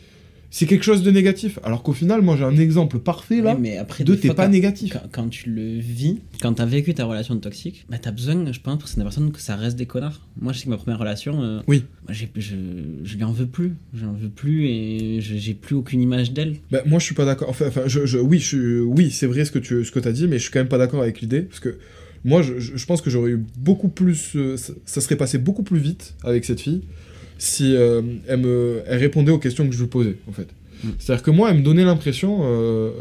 c'est 0.50 0.66
quelque 0.66 0.84
chose 0.86 1.04
de 1.04 1.12
négatif. 1.12 1.60
Alors 1.64 1.84
qu'au 1.84 1.92
final, 1.92 2.22
moi 2.22 2.38
j'ai 2.38 2.46
un 2.46 2.56
exemple 2.56 3.00
parfait 3.00 3.42
là 3.42 3.58
mais 3.60 3.76
après, 3.78 4.06
de 4.06 4.16
t'es 4.16 4.30
pas 4.30 4.46
quand- 4.46 4.50
négatif. 4.52 4.94
Quand, 4.94 5.02
quand 5.12 5.28
tu 5.30 5.50
le 5.50 5.78
vis, 5.78 6.20
quand 6.42 6.54
t'as 6.54 6.66
vécu 6.66 6.94
ta 6.94 7.04
relation 7.04 7.38
toxique, 7.38 7.86
bah 7.90 7.98
t'as 8.02 8.12
besoin, 8.12 8.50
je 8.54 8.60
pense, 8.62 8.80
pour 8.80 8.88
certaines 8.88 9.04
personnes, 9.04 9.32
que 9.34 9.42
ça 9.42 9.58
reste 9.58 9.76
des 9.78 9.86
connards. 9.86 10.26
Moi, 10.40 10.54
je 10.54 10.60
sais 10.60 10.64
que 10.66 10.70
ma 10.70 10.78
première 10.78 11.00
relation, 11.00 11.44
euh, 11.44 11.60
Oui. 11.68 11.84
je, 12.08 12.26
je 12.38 13.16
lui 13.18 13.24
en 13.26 13.34
veux 13.34 13.46
plus. 13.46 13.74
J'en 13.94 14.14
veux 14.14 14.30
plus 14.30 14.68
et 14.68 15.20
je- 15.20 15.36
j'ai 15.36 15.54
plus 15.54 15.76
aucune 15.76 16.02
image 16.02 16.32
d'elle. 16.32 16.56
Bah, 16.72 16.82
moi 16.86 17.00
je 17.00 17.04
suis 17.06 17.16
pas 17.16 17.26
d'accord. 17.26 17.50
Enfin, 17.50 17.66
enfin, 17.68 17.82
je, 17.88 18.06
je- 18.06 18.18
oui, 18.18 18.40
je, 18.40 18.80
oui, 18.82 19.12
c'est 19.12 19.28
vrai 19.28 19.44
ce 19.44 19.52
que 19.52 19.60
tu 19.60 19.84
ce 19.84 19.92
que 19.92 20.00
as 20.08 20.14
dit, 20.14 20.28
mais 20.30 20.38
je 20.38 20.44
suis 20.44 20.52
quand 20.52 20.60
même 20.60 20.70
pas 20.70 20.78
d'accord 20.78 21.02
avec 21.02 21.20
l'idée 21.20 21.42
parce 21.42 21.60
que 21.60 21.78
moi 22.26 22.42
je, 22.42 22.86
pense 22.86 23.02
que 23.02 23.10
j'aurais 23.10 23.32
eu 23.32 23.44
beaucoup 23.58 23.90
plus, 23.90 24.36
euh, 24.36 24.58
ça, 24.58 24.74
ça 24.86 25.02
serait 25.02 25.16
passé 25.16 25.38
beaucoup 25.38 25.64
plus 25.64 25.80
vite 25.80 26.16
avec 26.24 26.46
cette 26.46 26.62
fille 26.62 26.82
si 27.38 27.76
euh, 27.76 28.02
elle 28.28 28.40
me 28.40 28.82
elle 28.88 28.98
répondait 28.98 29.32
aux 29.32 29.38
questions 29.38 29.68
que 29.68 29.74
je 29.74 29.80
lui 29.82 29.88
posais 29.88 30.18
en 30.28 30.32
fait. 30.32 30.48
Mm. 30.84 30.90
C'est-à-dire 30.98 31.24
que 31.24 31.32
moi 31.32 31.52
elle 31.52 31.58
me 31.58 31.64
donnait 31.64 31.86
l'impression 31.86 32.40
euh, 32.44 32.92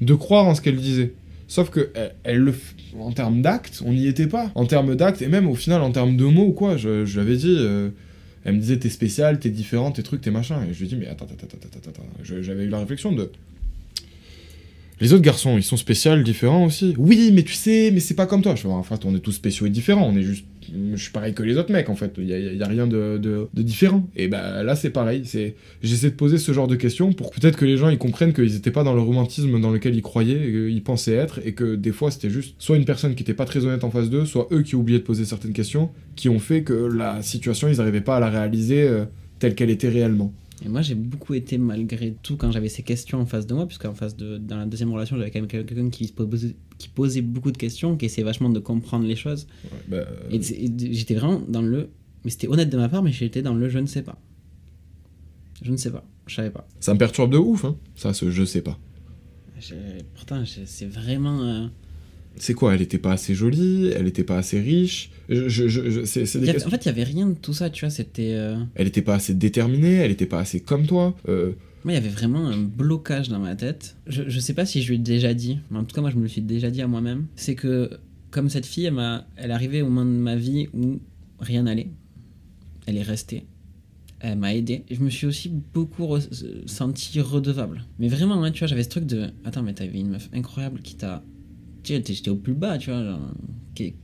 de 0.00 0.14
croire 0.14 0.46
en 0.46 0.54
ce 0.54 0.60
qu'elle 0.60 0.76
disait. 0.76 1.12
Sauf 1.46 1.70
que 1.70 1.90
elle, 1.94 2.14
elle 2.24 2.38
le 2.38 2.54
en 2.98 3.12
termes 3.12 3.40
d'actes, 3.40 3.82
on 3.84 3.92
n'y 3.92 4.06
était 4.06 4.26
pas. 4.26 4.50
En 4.54 4.66
termes 4.66 4.94
d'actes 4.96 5.22
et 5.22 5.28
même 5.28 5.48
au 5.48 5.54
final 5.54 5.80
en 5.82 5.90
termes 5.90 6.16
de 6.16 6.24
mots 6.24 6.48
ou 6.48 6.52
quoi, 6.52 6.76
je, 6.76 7.06
je 7.06 7.14
lui 7.14 7.26
avais 7.26 7.36
dit. 7.36 7.56
elle 8.44 8.54
me 8.54 8.60
disait 8.60 8.78
t'es 8.78 8.90
spécial, 8.90 9.38
t'es 9.38 9.50
différent, 9.50 9.90
t'es 9.90 10.02
trucs, 10.02 10.20
t'es 10.20 10.30
machin. 10.30 10.62
Et 10.68 10.74
je 10.74 10.78
lui 10.80 10.86
ai 10.86 10.88
dit 10.88 10.96
mais 10.96 11.06
attends, 11.06 11.24
attends, 11.24 11.46
attends, 11.46 11.78
attends, 11.78 11.90
attends. 11.90 12.06
J'avais 12.22 12.64
eu 12.64 12.68
la 12.68 12.80
réflexion 12.80 13.12
de. 13.12 13.30
Les 15.00 15.12
autres 15.12 15.22
garçons, 15.22 15.56
ils 15.56 15.62
sont 15.62 15.76
spéciaux, 15.76 16.16
différents 16.22 16.64
aussi. 16.64 16.94
Oui, 16.98 17.30
mais 17.32 17.42
tu 17.42 17.52
sais, 17.52 17.90
mais 17.92 18.00
c'est 18.00 18.14
pas 18.14 18.26
comme 18.26 18.42
toi. 18.42 18.54
Je 18.54 18.62
fais, 18.62 18.68
en 18.68 18.82
fait, 18.82 19.04
on 19.04 19.14
est 19.14 19.20
tous 19.20 19.32
spéciaux 19.32 19.66
et 19.66 19.70
différents. 19.70 20.08
On 20.08 20.16
est 20.16 20.22
juste. 20.22 20.44
Je 20.94 21.00
suis 21.00 21.12
pareil 21.12 21.32
que 21.32 21.42
les 21.42 21.56
autres 21.56 21.72
mecs, 21.72 21.88
en 21.88 21.94
fait. 21.94 22.12
Il 22.18 22.26
y 22.26 22.34
a, 22.34 22.38
y 22.38 22.62
a 22.62 22.66
rien 22.66 22.86
de, 22.86 23.48
différent. 23.54 24.06
Et 24.16 24.28
bah 24.28 24.62
là, 24.62 24.74
c'est 24.76 24.90
pareil. 24.90 25.22
C'est, 25.24 25.54
j'essaie 25.82 26.10
de 26.10 26.16
poser 26.16 26.36
ce 26.36 26.52
genre 26.52 26.66
de 26.66 26.76
questions 26.76 27.12
pour 27.12 27.30
peut-être 27.30 27.56
que 27.56 27.64
les 27.64 27.76
gens 27.76 27.88
ils 27.88 27.98
comprennent 27.98 28.34
qu'ils 28.34 28.56
étaient 28.56 28.70
pas 28.70 28.84
dans 28.84 28.94
le 28.94 29.00
romantisme 29.00 29.60
dans 29.60 29.70
lequel 29.70 29.94
ils 29.94 30.02
croyaient, 30.02 30.40
qu'ils 30.40 30.82
pensaient 30.82 31.14
être, 31.14 31.40
et 31.44 31.52
que 31.52 31.74
des 31.74 31.92
fois 31.92 32.10
c'était 32.10 32.28
juste 32.28 32.54
soit 32.58 32.76
une 32.76 32.84
personne 32.84 33.14
qui 33.14 33.22
était 33.22 33.34
pas 33.34 33.46
très 33.46 33.64
honnête 33.64 33.84
en 33.84 33.90
face 33.90 34.10
d'eux, 34.10 34.26
soit 34.26 34.48
eux 34.52 34.62
qui 34.62 34.76
oubliaient 34.76 34.98
de 34.98 35.04
poser 35.04 35.24
certaines 35.24 35.52
questions, 35.52 35.90
qui 36.16 36.28
ont 36.28 36.38
fait 36.38 36.62
que 36.62 36.74
la 36.74 37.22
situation 37.22 37.68
ils 37.68 37.80
arrivaient 37.80 38.00
pas 38.02 38.16
à 38.16 38.20
la 38.20 38.28
réaliser 38.28 38.82
euh, 38.82 39.04
telle 39.38 39.54
qu'elle 39.54 39.70
était 39.70 39.88
réellement. 39.88 40.34
Et 40.64 40.68
moi, 40.68 40.82
j'ai 40.82 40.94
beaucoup 40.96 41.34
été, 41.34 41.56
malgré 41.56 42.14
tout, 42.22 42.36
quand 42.36 42.50
j'avais 42.50 42.68
ces 42.68 42.82
questions 42.82 43.20
en 43.20 43.26
face 43.26 43.46
de 43.46 43.54
moi, 43.54 43.66
puisqu'en 43.66 43.94
face 43.94 44.16
de, 44.16 44.38
dans 44.38 44.56
la 44.56 44.66
deuxième 44.66 44.92
relation, 44.92 45.16
j'avais 45.16 45.30
quand 45.30 45.38
même 45.40 45.46
quelqu'un 45.48 45.88
qui, 45.88 46.08
posait, 46.08 46.56
qui 46.78 46.88
posait 46.88 47.22
beaucoup 47.22 47.52
de 47.52 47.56
questions, 47.56 47.96
qui 47.96 48.06
essayait 48.06 48.24
vachement 48.24 48.50
de 48.50 48.58
comprendre 48.58 49.06
les 49.06 49.14
choses. 49.16 49.46
Ouais, 49.64 49.78
bah, 49.88 50.04
Et, 50.30 50.42
c'est- 50.42 50.56
et 50.56 50.70
j'étais 50.92 51.14
vraiment 51.14 51.40
dans 51.48 51.62
le. 51.62 51.90
Mais 52.24 52.30
c'était 52.32 52.48
honnête 52.48 52.70
de 52.70 52.76
ma 52.76 52.88
part, 52.88 53.02
mais 53.04 53.12
j'étais 53.12 53.42
dans 53.42 53.54
le 53.54 53.68
je 53.68 53.78
ne 53.78 53.86
sais 53.86 54.02
pas. 54.02 54.18
Je 55.62 55.70
ne 55.70 55.76
sais 55.76 55.90
pas, 55.90 56.04
je 56.26 56.34
savais 56.34 56.50
pas. 56.50 56.66
ça 56.80 56.92
me 56.94 56.98
perturbe 56.98 57.32
de 57.32 57.38
ouf, 57.38 57.64
hein. 57.64 57.76
Ça, 57.94 58.12
ce 58.12 58.30
je 58.30 58.44
sais 58.44 58.62
pas. 58.62 58.78
J'ai- 59.60 59.74
Pourtant, 60.14 60.42
c'est 60.44 60.86
vraiment. 60.86 61.42
euh, 61.42 61.66
C'est 62.36 62.54
quoi 62.54 62.74
Elle 62.74 62.82
était 62.82 62.98
pas 62.98 63.12
assez 63.12 63.34
jolie 63.34 63.88
Elle 63.94 64.06
était 64.06 64.24
pas 64.24 64.38
assez 64.38 64.60
riche? 64.60 65.10
Je, 65.28 65.48
je- 65.48 65.68
je- 65.68 66.04
c'est 66.04 66.22
des 66.40 66.64
En 66.64 66.70
fait, 66.70 66.84
il 66.84 66.86
y 66.86 66.90
avait 66.90 67.02
rien 67.04 67.26
de 67.26 67.34
tout 67.34 67.52
ça, 67.52 67.68
tu 67.70 67.84
vois. 67.84 67.90
C'était. 67.90 68.32
euh, 68.34 68.56
Elle 68.74 68.86
était 68.86 69.02
pas 69.02 69.14
assez 69.16 69.34
déterminée 69.34 69.94
Elle 69.94 70.10
était 70.12 70.26
pas 70.26 70.40
assez 70.40 70.60
comme 70.60 70.86
toi 70.86 71.16
euh, 71.28 71.52
Moi, 71.84 71.92
il 71.92 71.96
y 71.96 71.98
avait 71.98 72.08
vraiment 72.08 72.46
un 72.46 72.58
blocage 72.62 73.28
dans 73.28 73.38
ma 73.40 73.56
tête. 73.56 73.96
Je, 74.06 74.22
je 74.28 74.40
sais 74.40 74.54
pas 74.54 74.66
si 74.66 74.82
je 74.82 74.88
lui 74.88 74.94
ai 74.96 74.98
déjà 74.98 75.34
dit, 75.34 75.58
mais 75.70 75.78
en 75.78 75.84
tout 75.84 75.94
cas, 75.94 76.00
moi, 76.00 76.10
je 76.10 76.16
me 76.16 76.22
le 76.22 76.28
suis 76.28 76.40
déjà 76.42 76.70
dit 76.70 76.80
à 76.82 76.86
moi-même. 76.86 77.26
C'est 77.36 77.54
que, 77.56 77.90
comme 78.30 78.48
cette 78.48 78.66
fille, 78.66 78.84
elle, 78.86 79.24
elle 79.36 79.50
arrivait 79.50 79.82
au 79.82 79.88
moment 79.88 80.04
de 80.04 80.16
ma 80.18 80.36
vie 80.36 80.68
où 80.74 81.00
rien 81.40 81.64
n'allait. 81.64 81.88
Elle 82.86 82.96
est 82.96 83.02
restée. 83.02 83.44
Elle 84.20 84.38
m'a 84.38 84.54
aidé. 84.54 84.84
Je 84.90 85.00
me 85.00 85.10
suis 85.10 85.26
aussi 85.26 85.48
beaucoup 85.48 86.04
re- 86.04 86.28
senti 86.66 87.20
redevable. 87.20 87.84
Mais 87.98 88.08
vraiment, 88.08 88.42
hein, 88.42 88.50
tu 88.50 88.60
vois, 88.60 88.68
j'avais 88.68 88.82
ce 88.84 88.88
truc 88.88 89.06
de. 89.06 89.26
Attends, 89.44 89.62
mais 89.62 89.74
t'avais 89.74 89.98
une 90.00 90.10
meuf 90.10 90.28
incroyable 90.32 90.80
qui 90.80 90.96
t'a. 90.96 91.22
Tu 91.88 92.04
sais, 92.04 92.14
j'étais 92.14 92.30
au 92.30 92.36
plus 92.36 92.54
bas, 92.54 92.78
tu 92.78 92.90
vois. 92.90 93.04
genre, 93.04 93.20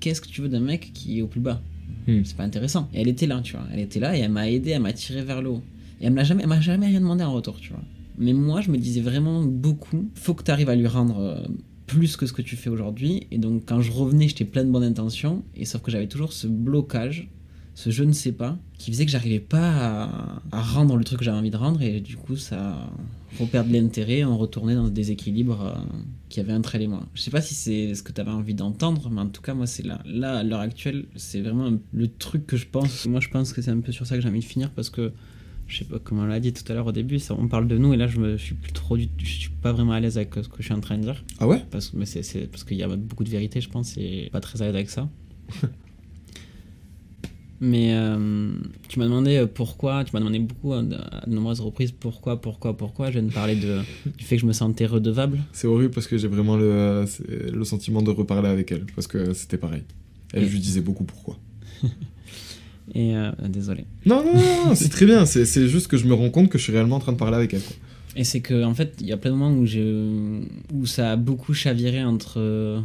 Qu'est-ce 0.01 0.21
que 0.21 0.29
tu 0.29 0.41
veux 0.41 0.49
d'un 0.49 0.61
mec 0.61 0.93
qui 0.95 1.19
est 1.19 1.23
au 1.23 1.27
plus 1.27 1.41
bas 1.41 1.61
Hmm. 2.07 2.21
C'est 2.25 2.37
pas 2.37 2.45
intéressant. 2.45 2.89
Et 2.93 3.01
elle 3.01 3.09
était 3.09 3.27
là, 3.27 3.41
tu 3.43 3.57
vois. 3.57 3.67
Elle 3.73 3.81
était 3.81 4.01
là 4.01 4.17
et 4.17 4.21
elle 4.21 4.31
m'a 4.31 4.51
aidé, 4.51 4.71
elle 4.71 4.83
m'a 4.83 4.93
tiré 4.93 5.23
vers 5.23 5.41
le 5.41 5.51
haut. 5.51 5.63
Et 6.01 6.07
elle 6.07 6.13
m'a 6.13 6.25
jamais, 6.25 6.43
elle 6.43 6.49
m'a 6.49 6.61
jamais 6.61 6.87
rien 6.87 7.01
demandé 7.01 7.25
en 7.25 7.33
retour, 7.33 7.59
tu 7.61 7.71
vois. 7.71 7.83
Mais 8.19 8.33
moi, 8.33 8.61
je 8.61 8.71
me 8.71 8.77
disais 8.77 9.01
vraiment 9.01 9.43
beaucoup, 9.43 10.09
faut 10.15 10.35
que 10.35 10.43
tu 10.43 10.51
arrives 10.51 10.69
à 10.69 10.77
lui 10.77 10.87
rendre 10.87 11.19
euh, 11.19 11.41
plus 11.87 12.17
que 12.17 12.27
ce 12.27 12.33
que 12.33 12.43
tu 12.43 12.57
fais 12.57 12.71
aujourd'hui. 12.71 13.27
Et 13.31 13.39
donc, 13.39 13.63
quand 13.67 13.81
je 13.81 13.91
revenais, 13.91 14.29
j'étais 14.29 14.45
plein 14.45 14.65
de 14.65 14.71
bonnes 14.71 14.85
intentions. 14.85 15.43
Et 15.57 15.65
sauf 15.65 15.83
que 15.83 15.91
j'avais 15.91 16.07
toujours 16.07 16.33
ce 16.33 16.47
blocage, 16.47 17.29
ce 17.75 17.91
je 17.91 18.05
ne 18.05 18.13
sais 18.13 18.33
pas, 18.33 18.57
qui 18.79 18.91
faisait 18.93 19.05
que 19.05 19.11
j'arrivais 19.11 19.41
pas 19.41 20.05
à, 20.05 20.43
à 20.53 20.63
rendre 20.63 20.97
le 20.97 21.05
truc 21.05 21.19
que 21.19 21.25
j'avais 21.25 21.39
envie 21.39 21.51
de 21.51 21.57
rendre. 21.57 21.83
Et 21.83 22.01
du 22.01 22.17
coup, 22.17 22.37
ça 22.37 22.89
reperdre 23.41 23.73
l'intérêt, 23.73 24.23
on 24.25 24.39
retournait 24.39 24.77
dans 24.77 24.87
ce 24.87 24.93
déséquilibre 24.93 25.61
euh, 25.77 25.81
qui 26.29 26.39
avait 26.39 26.53
entre 26.53 26.77
elle 26.77 26.83
et 26.83 26.87
moi. 26.87 27.05
Je 27.15 27.21
sais 27.21 27.33
pas 27.33 27.41
si 27.41 27.55
c'est 27.55 27.95
ce 27.97 28.03
que 28.05 28.13
tu 28.13 28.21
avais 28.21 28.31
envie 28.31 28.55
d'entendre, 28.55 29.11
mais 29.11 29.21
en 29.23 29.27
tout 29.29 29.43
cas, 29.43 29.55
moi, 29.55 29.67
c'est 29.67 29.85
là, 29.85 30.01
là, 30.07 30.39
à 30.39 30.43
l'heure 30.45 30.61
actuelle, 30.61 31.07
c'est 31.17 31.41
vraiment 31.41 31.73
le 31.93 32.09
truc 32.09 32.47
que 32.47 32.57
je 32.57 32.67
pense. 32.67 33.07
Moi, 33.07 33.19
je 33.21 33.29
pense 33.29 33.53
que 33.53 33.61
c'est 33.61 33.73
un 33.73 33.81
peu 33.81 33.91
sur 33.91 34.07
ça 34.07 34.15
que 34.15 34.23
j'ai 34.23 34.29
envie 34.29 34.39
de 34.41 34.45
finir 34.45 34.71
parce 34.71 34.89
que 34.91 35.13
je 35.67 35.79
sais 35.79 35.85
pas 35.87 35.99
comment 35.99 36.23
on 36.23 36.27
l'a 36.27 36.39
dit 36.41 36.53
tout 36.53 36.63
à 36.71 36.75
l'heure 36.75 36.87
au 36.87 36.93
début, 36.93 37.19
ça, 37.19 37.35
on 37.37 37.49
parle 37.49 37.67
de 37.67 37.79
nous 37.79 37.95
et 37.95 37.97
là 37.97 38.07
je 38.07 38.21
me 38.21 38.37
je 38.37 38.43
suis 38.45 38.55
plus 38.55 38.73
trop 38.73 38.99
du, 38.99 39.09
je 39.17 39.25
suis 39.25 39.49
pas 39.51 39.73
vraiment 39.73 39.93
à 39.93 40.01
l'aise 40.01 40.19
avec 40.19 40.35
ce 40.35 40.41
que 40.47 40.57
je 40.59 40.65
suis 40.65 40.75
en 40.75 40.81
train 40.81 40.99
de 40.99 41.03
dire 41.05 41.25
Ah 41.41 41.47
ouais? 41.49 41.65
Parce 41.71 41.89
que 41.89 42.05
c'est- 42.05 42.47
parce 42.51 42.65
qu'il 42.65 42.77
y 42.77 42.83
a 42.83 42.89
beaucoup 42.97 43.25
de 43.25 43.31
vérité 43.31 43.63
je 43.63 43.71
pense 43.71 43.97
et 43.97 44.29
pas 44.31 44.41
très 44.41 44.61
à 44.61 44.67
l'aise 44.67 44.75
avec 44.75 44.91
ça. 44.91 45.09
mais 47.61 47.95
euh, 47.95 48.53
tu 48.89 48.99
m'as 48.99 49.05
demandé 49.07 49.37
euh, 49.37 49.47
pourquoi, 49.47 50.05
tu 50.05 50.11
m'as 50.13 50.21
demandé 50.21 50.39
beaucoup 50.39 50.73
hein, 50.73 50.87
à 51.23 51.27
de 51.27 51.35
nombreuses 51.35 51.61
reprises 51.61 51.93
pourquoi, 51.93 52.41
pourquoi, 52.41 52.77
pourquoi. 52.77 53.09
Je 53.11 53.19
viens 53.19 53.29
de 53.29 53.33
parler 53.33 53.57
de, 53.57 53.81
du 54.17 54.25
fait 54.25 54.37
que 54.37 54.43
je 54.43 54.47
me 54.47 54.53
sentais 54.53 54.87
redevable. 54.87 55.39
C'est 55.53 55.67
horrible 55.67 55.93
parce 55.93 56.07
que 56.07 56.19
j'ai 56.19 56.29
vraiment 56.29 56.57
le, 56.57 57.05
le 57.53 57.65
sentiment 57.65 58.03
de 58.03 58.11
reparler 58.11 58.49
avec 58.49 58.71
elle 58.73 58.85
parce 58.95 59.07
que 59.07 59.33
c'était 59.35 59.59
pareil. 59.59 59.83
Elle, 60.33 60.43
Et- 60.43 60.47
je 60.47 60.53
lui 60.53 60.61
disais 60.61 60.81
beaucoup 60.81 61.05
pourquoi. 61.05 61.39
Et 62.95 63.17
euh, 63.17 63.31
désolé. 63.49 63.85
Non, 64.05 64.23
non, 64.25 64.35
non, 64.35 64.67
non, 64.69 64.75
c'est 64.75 64.91
très 64.91 65.07
bien. 65.07 65.25
C'est 65.25 65.69
juste 65.69 65.87
que 65.89 65.97
je 65.97 66.07
me 66.07 66.13
rends 66.15 66.29
compte 66.31 66.51
que 66.51 66.59
je 66.59 66.65
suis 66.65 66.73
réellement 66.73 66.97
en 66.97 67.01
train 67.01 67.13
de 67.13 67.17
parler 67.19 67.37
avec 67.37 67.55
elle. 67.55 67.63
quoi. 67.63 67.77
Et 68.17 68.25
c'est 68.25 68.41
que 68.41 68.63
en 68.63 68.75
fait, 68.75 68.95
il 69.01 69.07
y 69.07 69.13
a 69.13 69.17
plein 69.17 69.31
de 69.31 69.37
moments 69.37 69.57
où, 69.59 69.65
où 70.75 70.87
ça 70.87 71.13
a 71.13 71.17
beaucoup 71.17 71.55
chaviré 71.55 72.05
entre 72.05 72.83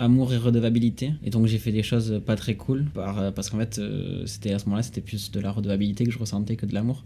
amour 0.00 0.32
et 0.34 0.36
redevabilité. 0.36 1.12
Et 1.22 1.30
donc 1.30 1.46
j'ai 1.46 1.58
fait 1.58 1.70
des 1.72 1.84
choses 1.84 2.20
pas 2.26 2.34
très 2.34 2.56
cool. 2.56 2.86
Par, 2.94 3.18
euh, 3.20 3.30
parce 3.30 3.48
qu'en 3.50 3.58
fait, 3.58 3.78
euh, 3.78 4.26
c'était 4.26 4.52
à 4.52 4.58
ce 4.58 4.64
moment-là, 4.64 4.82
c'était 4.82 5.00
plus 5.00 5.30
de 5.30 5.38
la 5.38 5.52
redevabilité 5.52 6.04
que 6.04 6.10
je 6.10 6.18
ressentais 6.18 6.56
que 6.56 6.66
de 6.66 6.74
l'amour. 6.74 7.04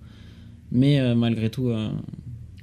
Mais 0.73 0.99
euh, 1.01 1.15
malgré 1.15 1.51
tout, 1.51 1.69
euh, 1.69 1.91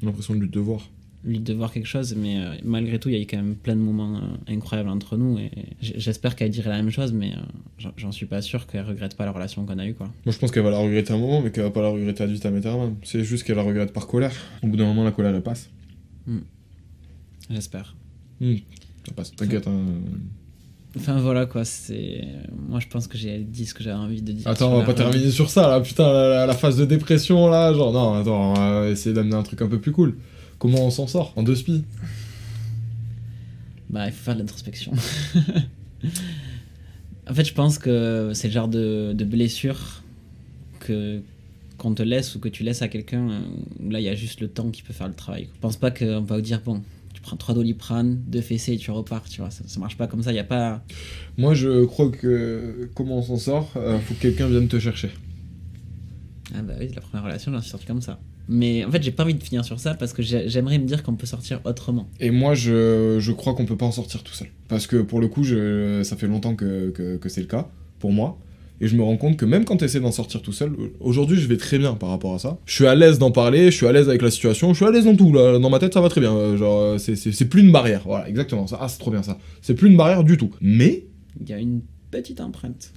l'impression 0.02 0.34
de 0.34 0.40
lui 0.40 0.50
devoir. 0.50 0.90
lui 1.24 1.40
de 1.40 1.54
voir 1.54 1.72
quelque 1.72 1.86
chose. 1.88 2.16
Mais 2.16 2.40
euh, 2.40 2.56
malgré 2.64 2.98
tout, 3.00 3.10
il 3.10 3.16
y 3.16 3.18
a 3.18 3.22
eu 3.22 3.28
quand 3.28 3.38
même 3.38 3.56
plein 3.56 3.76
de 3.76 3.82
moments 3.82 4.20
incroyables 4.48 4.90
entre 4.90 5.18
nous. 5.18 5.38
Et 5.38 5.52
j'espère 5.82 6.36
qu'elle 6.36 6.50
dirait 6.50 6.70
la 6.72 6.78
même 6.78 6.90
chose, 6.90 7.14
mais 7.14 7.34
j'en- 7.98 8.12
suis 8.12 8.26
pas 8.26 8.42
sûr 8.42 8.66
qu'elle 8.68 8.84
regrette 8.86 9.16
pas 9.16 9.26
la 9.26 9.32
relation 9.32 9.66
qu'on 9.66 9.78
a 9.80 9.86
eue. 9.86 9.94
Quoi. 9.94 10.08
Moi, 10.26 10.34
je 10.34 10.40
pense 10.40 10.50
qu'elle 10.52 10.64
va 10.64 10.72
la 10.72 10.80
regretter 10.80 11.14
un 11.14 11.18
moment, 11.20 11.42
mais 11.42 11.52
qu'elle 11.52 11.64
va 11.64 11.72
pas 11.72 11.82
la 11.84 11.90
regretter 11.90 12.24
ad 12.24 12.32
vitam 12.32 12.56
aeternam. 12.56 12.96
C'est 13.04 13.24
juste 13.24 13.44
qu'elle 13.44 13.58
la 13.58 13.64
regrette 13.64 13.94
par 13.94 14.08
colère. 14.08 14.34
Au 14.64 14.68
bout 14.68 14.78
d'un 14.78 14.86
moment, 14.86 15.04
la 15.04 15.12
colère, 15.12 15.36
elle 15.36 15.44
passe. 15.44 15.70
J'espère. 17.50 17.96
Hmm, 18.40 18.56
Ça 18.56 18.60
passe, 18.60 18.81
t'inquiète. 19.38 19.68
hein. 19.68 19.84
Enfin 20.98 21.20
voilà 21.22 21.46
quoi, 21.46 21.64
c'est. 21.64 22.26
Moi 22.70 22.80
je 22.82 22.88
pense 22.88 23.08
que 23.08 23.18
j'ai 23.18 23.40
dit 23.40 23.66
ce 23.66 23.74
que 23.74 23.82
j'avais 23.84 23.96
envie 23.98 24.22
de 24.22 24.32
dire. 24.34 24.48
Attends, 24.48 24.74
on 24.74 24.80
va 24.80 24.84
pas 24.86 24.94
terminer 24.94 25.32
sur 25.32 25.50
ça, 25.50 25.68
là, 25.70 25.80
putain, 25.80 26.12
la, 26.12 26.28
la- 26.30 26.46
la 26.46 26.54
phase 26.54 26.78
de 26.78 26.84
dépression, 26.86 27.48
là, 27.48 27.74
genre, 27.74 27.94
non, 27.94 28.14
attends, 28.16 28.52
on 28.52 28.54
va 28.82 28.90
essayer 28.90 29.14
d'amener 29.16 29.36
un 29.36 29.44
truc 29.44 29.62
un 29.62 29.68
peu 29.68 29.80
plus 29.80 29.92
cool. 29.94 30.18
Comment 30.60 30.86
on 30.86 30.92
s'en 30.92 31.08
sort 31.08 31.32
En 31.38 31.44
deux 31.44 31.56
spies? 31.56 31.84
Bah, 33.90 34.06
il 34.08 34.12
faut 34.12 34.24
faire 34.24 34.36
de 34.36 34.40
l'introspection. 34.40 34.92
en 37.30 37.34
fait, 37.34 37.46
je 37.46 37.54
pense 37.54 37.78
que 37.78 38.32
c'est 38.34 38.48
le 38.48 38.54
genre 38.54 38.68
de, 38.68 39.14
de 39.14 39.24
blessure 39.26 40.04
que 40.80 41.22
qu'on 41.78 41.94
te 41.96 42.04
laisse 42.04 42.36
ou 42.36 42.40
que 42.40 42.50
tu 42.50 42.62
laisses 42.64 42.84
à 42.84 42.88
quelqu'un 42.90 43.28
euh, 43.32 43.40
là 43.90 44.00
il 44.00 44.04
y 44.04 44.10
a 44.10 44.14
juste 44.14 44.40
le 44.40 44.48
temps 44.48 44.70
qui 44.70 44.84
peut 44.84 44.94
faire 44.94 45.08
le 45.08 45.16
travail. 45.16 45.48
Je 45.56 45.60
pense 45.62 45.78
pas 45.78 45.90
qu'on 45.90 46.22
va 46.22 46.36
vous 46.36 46.42
dire 46.42 46.62
bon, 46.64 46.82
tu 47.22 47.28
prends 47.28 47.38
trois 47.38 47.54
doliprane, 47.54 48.22
deux 48.28 48.42
fessées 48.42 48.74
et 48.74 48.78
tu 48.78 48.90
repars, 48.92 49.24
tu 49.30 49.42
vois. 49.42 49.52
Ça, 49.52 49.64
ça 49.68 49.80
marche 49.80 49.96
pas 49.98 50.08
comme 50.08 50.24
ça, 50.24 50.32
il 50.32 50.36
y 50.36 50.40
a 50.40 50.44
pas. 50.44 50.84
Moi, 51.38 51.54
je 51.54 51.86
crois 51.86 52.10
que 52.10 52.90
comment 52.96 53.20
on 53.20 53.22
s'en 53.22 53.38
sort 53.38 53.72
euh, 53.76 54.00
Faut 54.00 54.14
que 54.16 54.22
quelqu'un 54.22 54.48
vienne 54.48 54.68
te 54.68 54.80
chercher. 54.80 55.12
Ah 56.54 56.62
bah 56.62 56.74
oui, 56.80 56.90
la 56.94 57.02
première 57.02 57.24
relation, 57.24 57.52
j'en 57.52 57.62
suis 57.62 57.70
sorti 57.72 57.86
comme 57.86 58.02
ça. 58.02 58.20
Mais 58.50 58.84
en 58.84 58.92
fait, 58.92 59.02
j'ai 59.04 59.12
pas 59.12 59.24
envie 59.24 59.36
de 59.36 59.44
finir 59.44 59.64
sur 59.64 59.80
ça 59.80 59.94
parce 59.94 60.12
que 60.14 60.22
j'ai- 60.22 60.50
j'aimerais 60.50 60.78
me 60.80 60.86
dire 60.86 61.04
qu'on 61.04 61.16
peut 61.16 61.28
sortir 61.28 61.62
autrement. 61.64 62.10
Et 62.20 62.32
moi, 62.32 62.56
je, 62.56 63.18
je 63.20 63.32
crois 63.32 63.54
qu'on 63.54 63.66
peut 63.66 63.78
pas 63.78 63.86
en 63.86 63.92
sortir 63.92 64.24
tout 64.24 64.34
seul. 64.34 64.48
Parce 64.68 64.88
que 64.88 64.98
pour 64.98 65.22
le 65.22 65.28
coup, 65.28 65.44
je, 65.44 66.02
ça 66.04 66.18
fait 66.18 66.28
longtemps 66.28 66.56
que, 66.56 66.90
que, 66.90 67.18
que 67.18 67.30
c'est 67.30 67.42
le 67.42 67.48
cas, 67.48 67.70
pour 68.00 68.12
moi. 68.12 68.38
Et 68.84 68.88
je 68.88 68.96
me 68.98 69.04
rends 69.04 69.16
compte 69.16 69.38
que 69.38 69.46
même 69.46 69.64
quand 69.64 69.78
tu 69.78 69.86
essaies 69.86 70.00
d'en 70.00 70.12
sortir 70.12 70.42
tout 70.42 70.52
seul, 70.54 70.72
aujourd'hui 71.00 71.38
je 71.40 71.48
vais 71.48 71.58
très 71.58 71.78
bien 71.78 71.94
par 71.94 72.10
rapport 72.10 72.34
à 72.34 72.40
ça. 72.40 72.58
Je 72.66 72.74
suis 72.74 72.88
à 72.88 72.96
l'aise 72.96 73.20
d'en 73.20 73.30
parler, 73.32 73.66
je 73.72 73.78
suis 73.78 73.86
à 73.86 73.92
l'aise 73.92 74.10
avec 74.10 74.24
la 74.24 74.32
situation, 74.32 74.70
je 74.74 74.78
suis 74.78 74.86
à 74.86 74.92
l'aise 74.92 75.06
dans 75.06 75.16
tout. 75.16 75.32
Là. 75.32 75.60
Dans 75.60 75.70
ma 75.70 75.78
tête, 75.80 75.94
ça 75.94 76.02
va 76.02 76.10
très 76.10 76.20
bien. 76.20 76.36
Euh, 76.36 76.58
Genre, 76.58 76.82
euh, 76.82 76.98
c'est- 76.98 77.16
c'est 77.16 77.32
c'est 77.32 77.46
plus 77.46 77.62
une 77.62 77.72
barrière. 77.72 78.02
Voilà, 78.06 78.28
exactement. 78.28 78.66
Ça. 78.68 78.80
Ah, 78.82 78.88
c'est 78.90 78.98
trop 78.98 79.12
bien 79.12 79.22
ça. 79.24 79.38
C'est 79.62 79.76
plus 79.76 79.88
une 79.90 79.98
barrière 79.98 80.24
du 80.24 80.36
tout. 80.36 80.50
Mais 80.62 81.04
Il 81.40 81.48
y 81.48 81.54
a 81.54 81.60
une 81.60 81.82
petite 82.10 82.42
empreinte. 82.42 82.92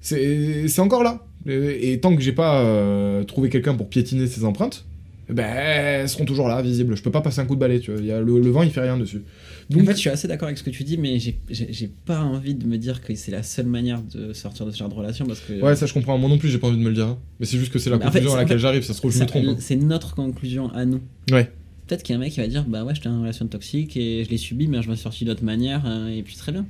c'est 0.00 0.68
c'est 0.68 0.80
encore 0.80 1.02
là. 1.02 1.24
Et, 1.46 1.98
tant 2.00 2.14
que 2.14 2.22
j'ai 2.22 2.32
pas 2.32 2.60
euh, 2.62 3.24
trouvé 3.24 3.48
quelqu'un 3.48 3.74
pour 3.74 3.88
piétiner 3.88 4.28
ces 4.28 4.44
empreintes, 4.44 4.84
eh 5.28 5.32
ben, 5.32 5.44
elles 5.44 6.08
seront 6.08 6.24
toujours 6.24 6.46
là, 6.46 6.62
visibles. 6.62 6.96
Je 6.96 7.02
peux 7.02 7.10
pas 7.10 7.20
passer 7.20 7.40
un 7.40 7.46
coup 7.46 7.56
de 7.56 7.60
balai, 7.60 7.80
tu 7.80 7.90
vois. 7.90 8.00
Y 8.00 8.12
a 8.12 8.20
le, 8.20 8.38
le 8.38 8.50
vent, 8.50 8.62
il 8.62 8.70
fait 8.70 8.80
rien 8.82 8.96
dessus. 8.96 9.22
En 9.70 9.76
Donc, 9.78 9.86
fait, 9.86 9.92
je 9.92 9.98
suis 9.98 10.10
assez 10.10 10.26
d'accord 10.28 10.46
avec 10.48 10.58
ce 10.58 10.62
que 10.64 10.70
tu 10.70 10.82
dis, 10.84 10.96
mais 10.98 11.18
j'ai- 11.18 11.90
pas 12.04 12.20
envie 12.22 12.54
de 12.54 12.66
me 12.66 12.78
dire 12.78 13.00
que 13.02 13.14
c'est 13.14 13.30
la 13.30 13.42
seule 13.42 13.66
manière 13.66 14.00
de 14.02 14.32
sortir 14.32 14.66
de 14.66 14.70
ce 14.70 14.76
genre 14.78 14.88
de 14.88 14.94
relation 14.94 15.24
parce 15.26 15.40
que. 15.40 15.60
Ouais, 15.60 15.76
ça 15.76 15.86
je 15.86 15.92
comprends. 15.92 16.18
Moi 16.18 16.28
non 16.28 16.38
plus, 16.38 16.48
j'ai 16.48 16.58
pas 16.58 16.68
envie 16.68 16.76
de 16.78 16.82
me 16.82 16.88
le 16.88 16.94
dire. 16.94 17.06
hein. 17.06 17.18
Mais 17.40 17.46
c'est 17.46 17.58
juste 17.58 17.72
que 17.72 17.78
c'est 17.78 17.90
la 17.90 17.96
en 17.96 17.98
fait, 18.00 18.04
conclusion 18.06 18.30
à 18.30 18.34
en 18.34 18.36
laquelle 18.38 18.58
j'arrive. 18.58 18.82
Ça 18.82 18.92
se 18.94 18.98
trouve, 18.98 19.12
je 19.12 19.20
me 19.20 19.26
trompe. 19.26 19.44
hein. 19.46 19.56
C'est 19.58 19.76
notre 19.76 20.14
conclusion 20.14 20.70
à 20.72 20.84
nous. 20.84 21.00
Ouais. 21.30 21.50
Peut-être 21.86 22.02
qu'il 22.02 22.12
y 22.14 22.16
a 22.16 22.18
un 22.18 22.20
mec 22.22 22.32
qui 22.32 22.40
va 22.40 22.46
dire 22.46 22.64
Bah 22.66 22.84
ouais, 22.84 22.94
j'étais 22.94 23.08
en 23.08 23.20
relation 23.20 23.46
toxique 23.46 23.96
et 23.96 24.24
je 24.24 24.30
l'ai 24.30 24.36
subi, 24.38 24.66
mais 24.68 24.82
je 24.82 24.88
me 24.88 24.94
suis 24.94 25.02
sorti 25.02 25.24
d'autre 25.24 25.44
manière, 25.44 25.82
euh, 25.86 26.08
et 26.08 26.22
puis 26.22 26.36
très 26.36 26.52
bien. 26.52 26.64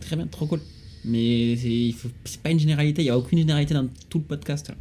Très 0.00 0.16
bien, 0.16 0.26
trop 0.26 0.46
cool. 0.46 0.60
Mais 1.04 1.56
c'est 1.56 2.40
pas 2.42 2.50
une 2.50 2.58
généralité, 2.60 3.02
il 3.02 3.06
y 3.06 3.10
a 3.10 3.16
aucune 3.18 3.38
généralité 3.38 3.72
dans 3.74 3.86
tout 4.08 4.18
le 4.18 4.24
podcast. 4.24 4.68
là. 4.68 4.74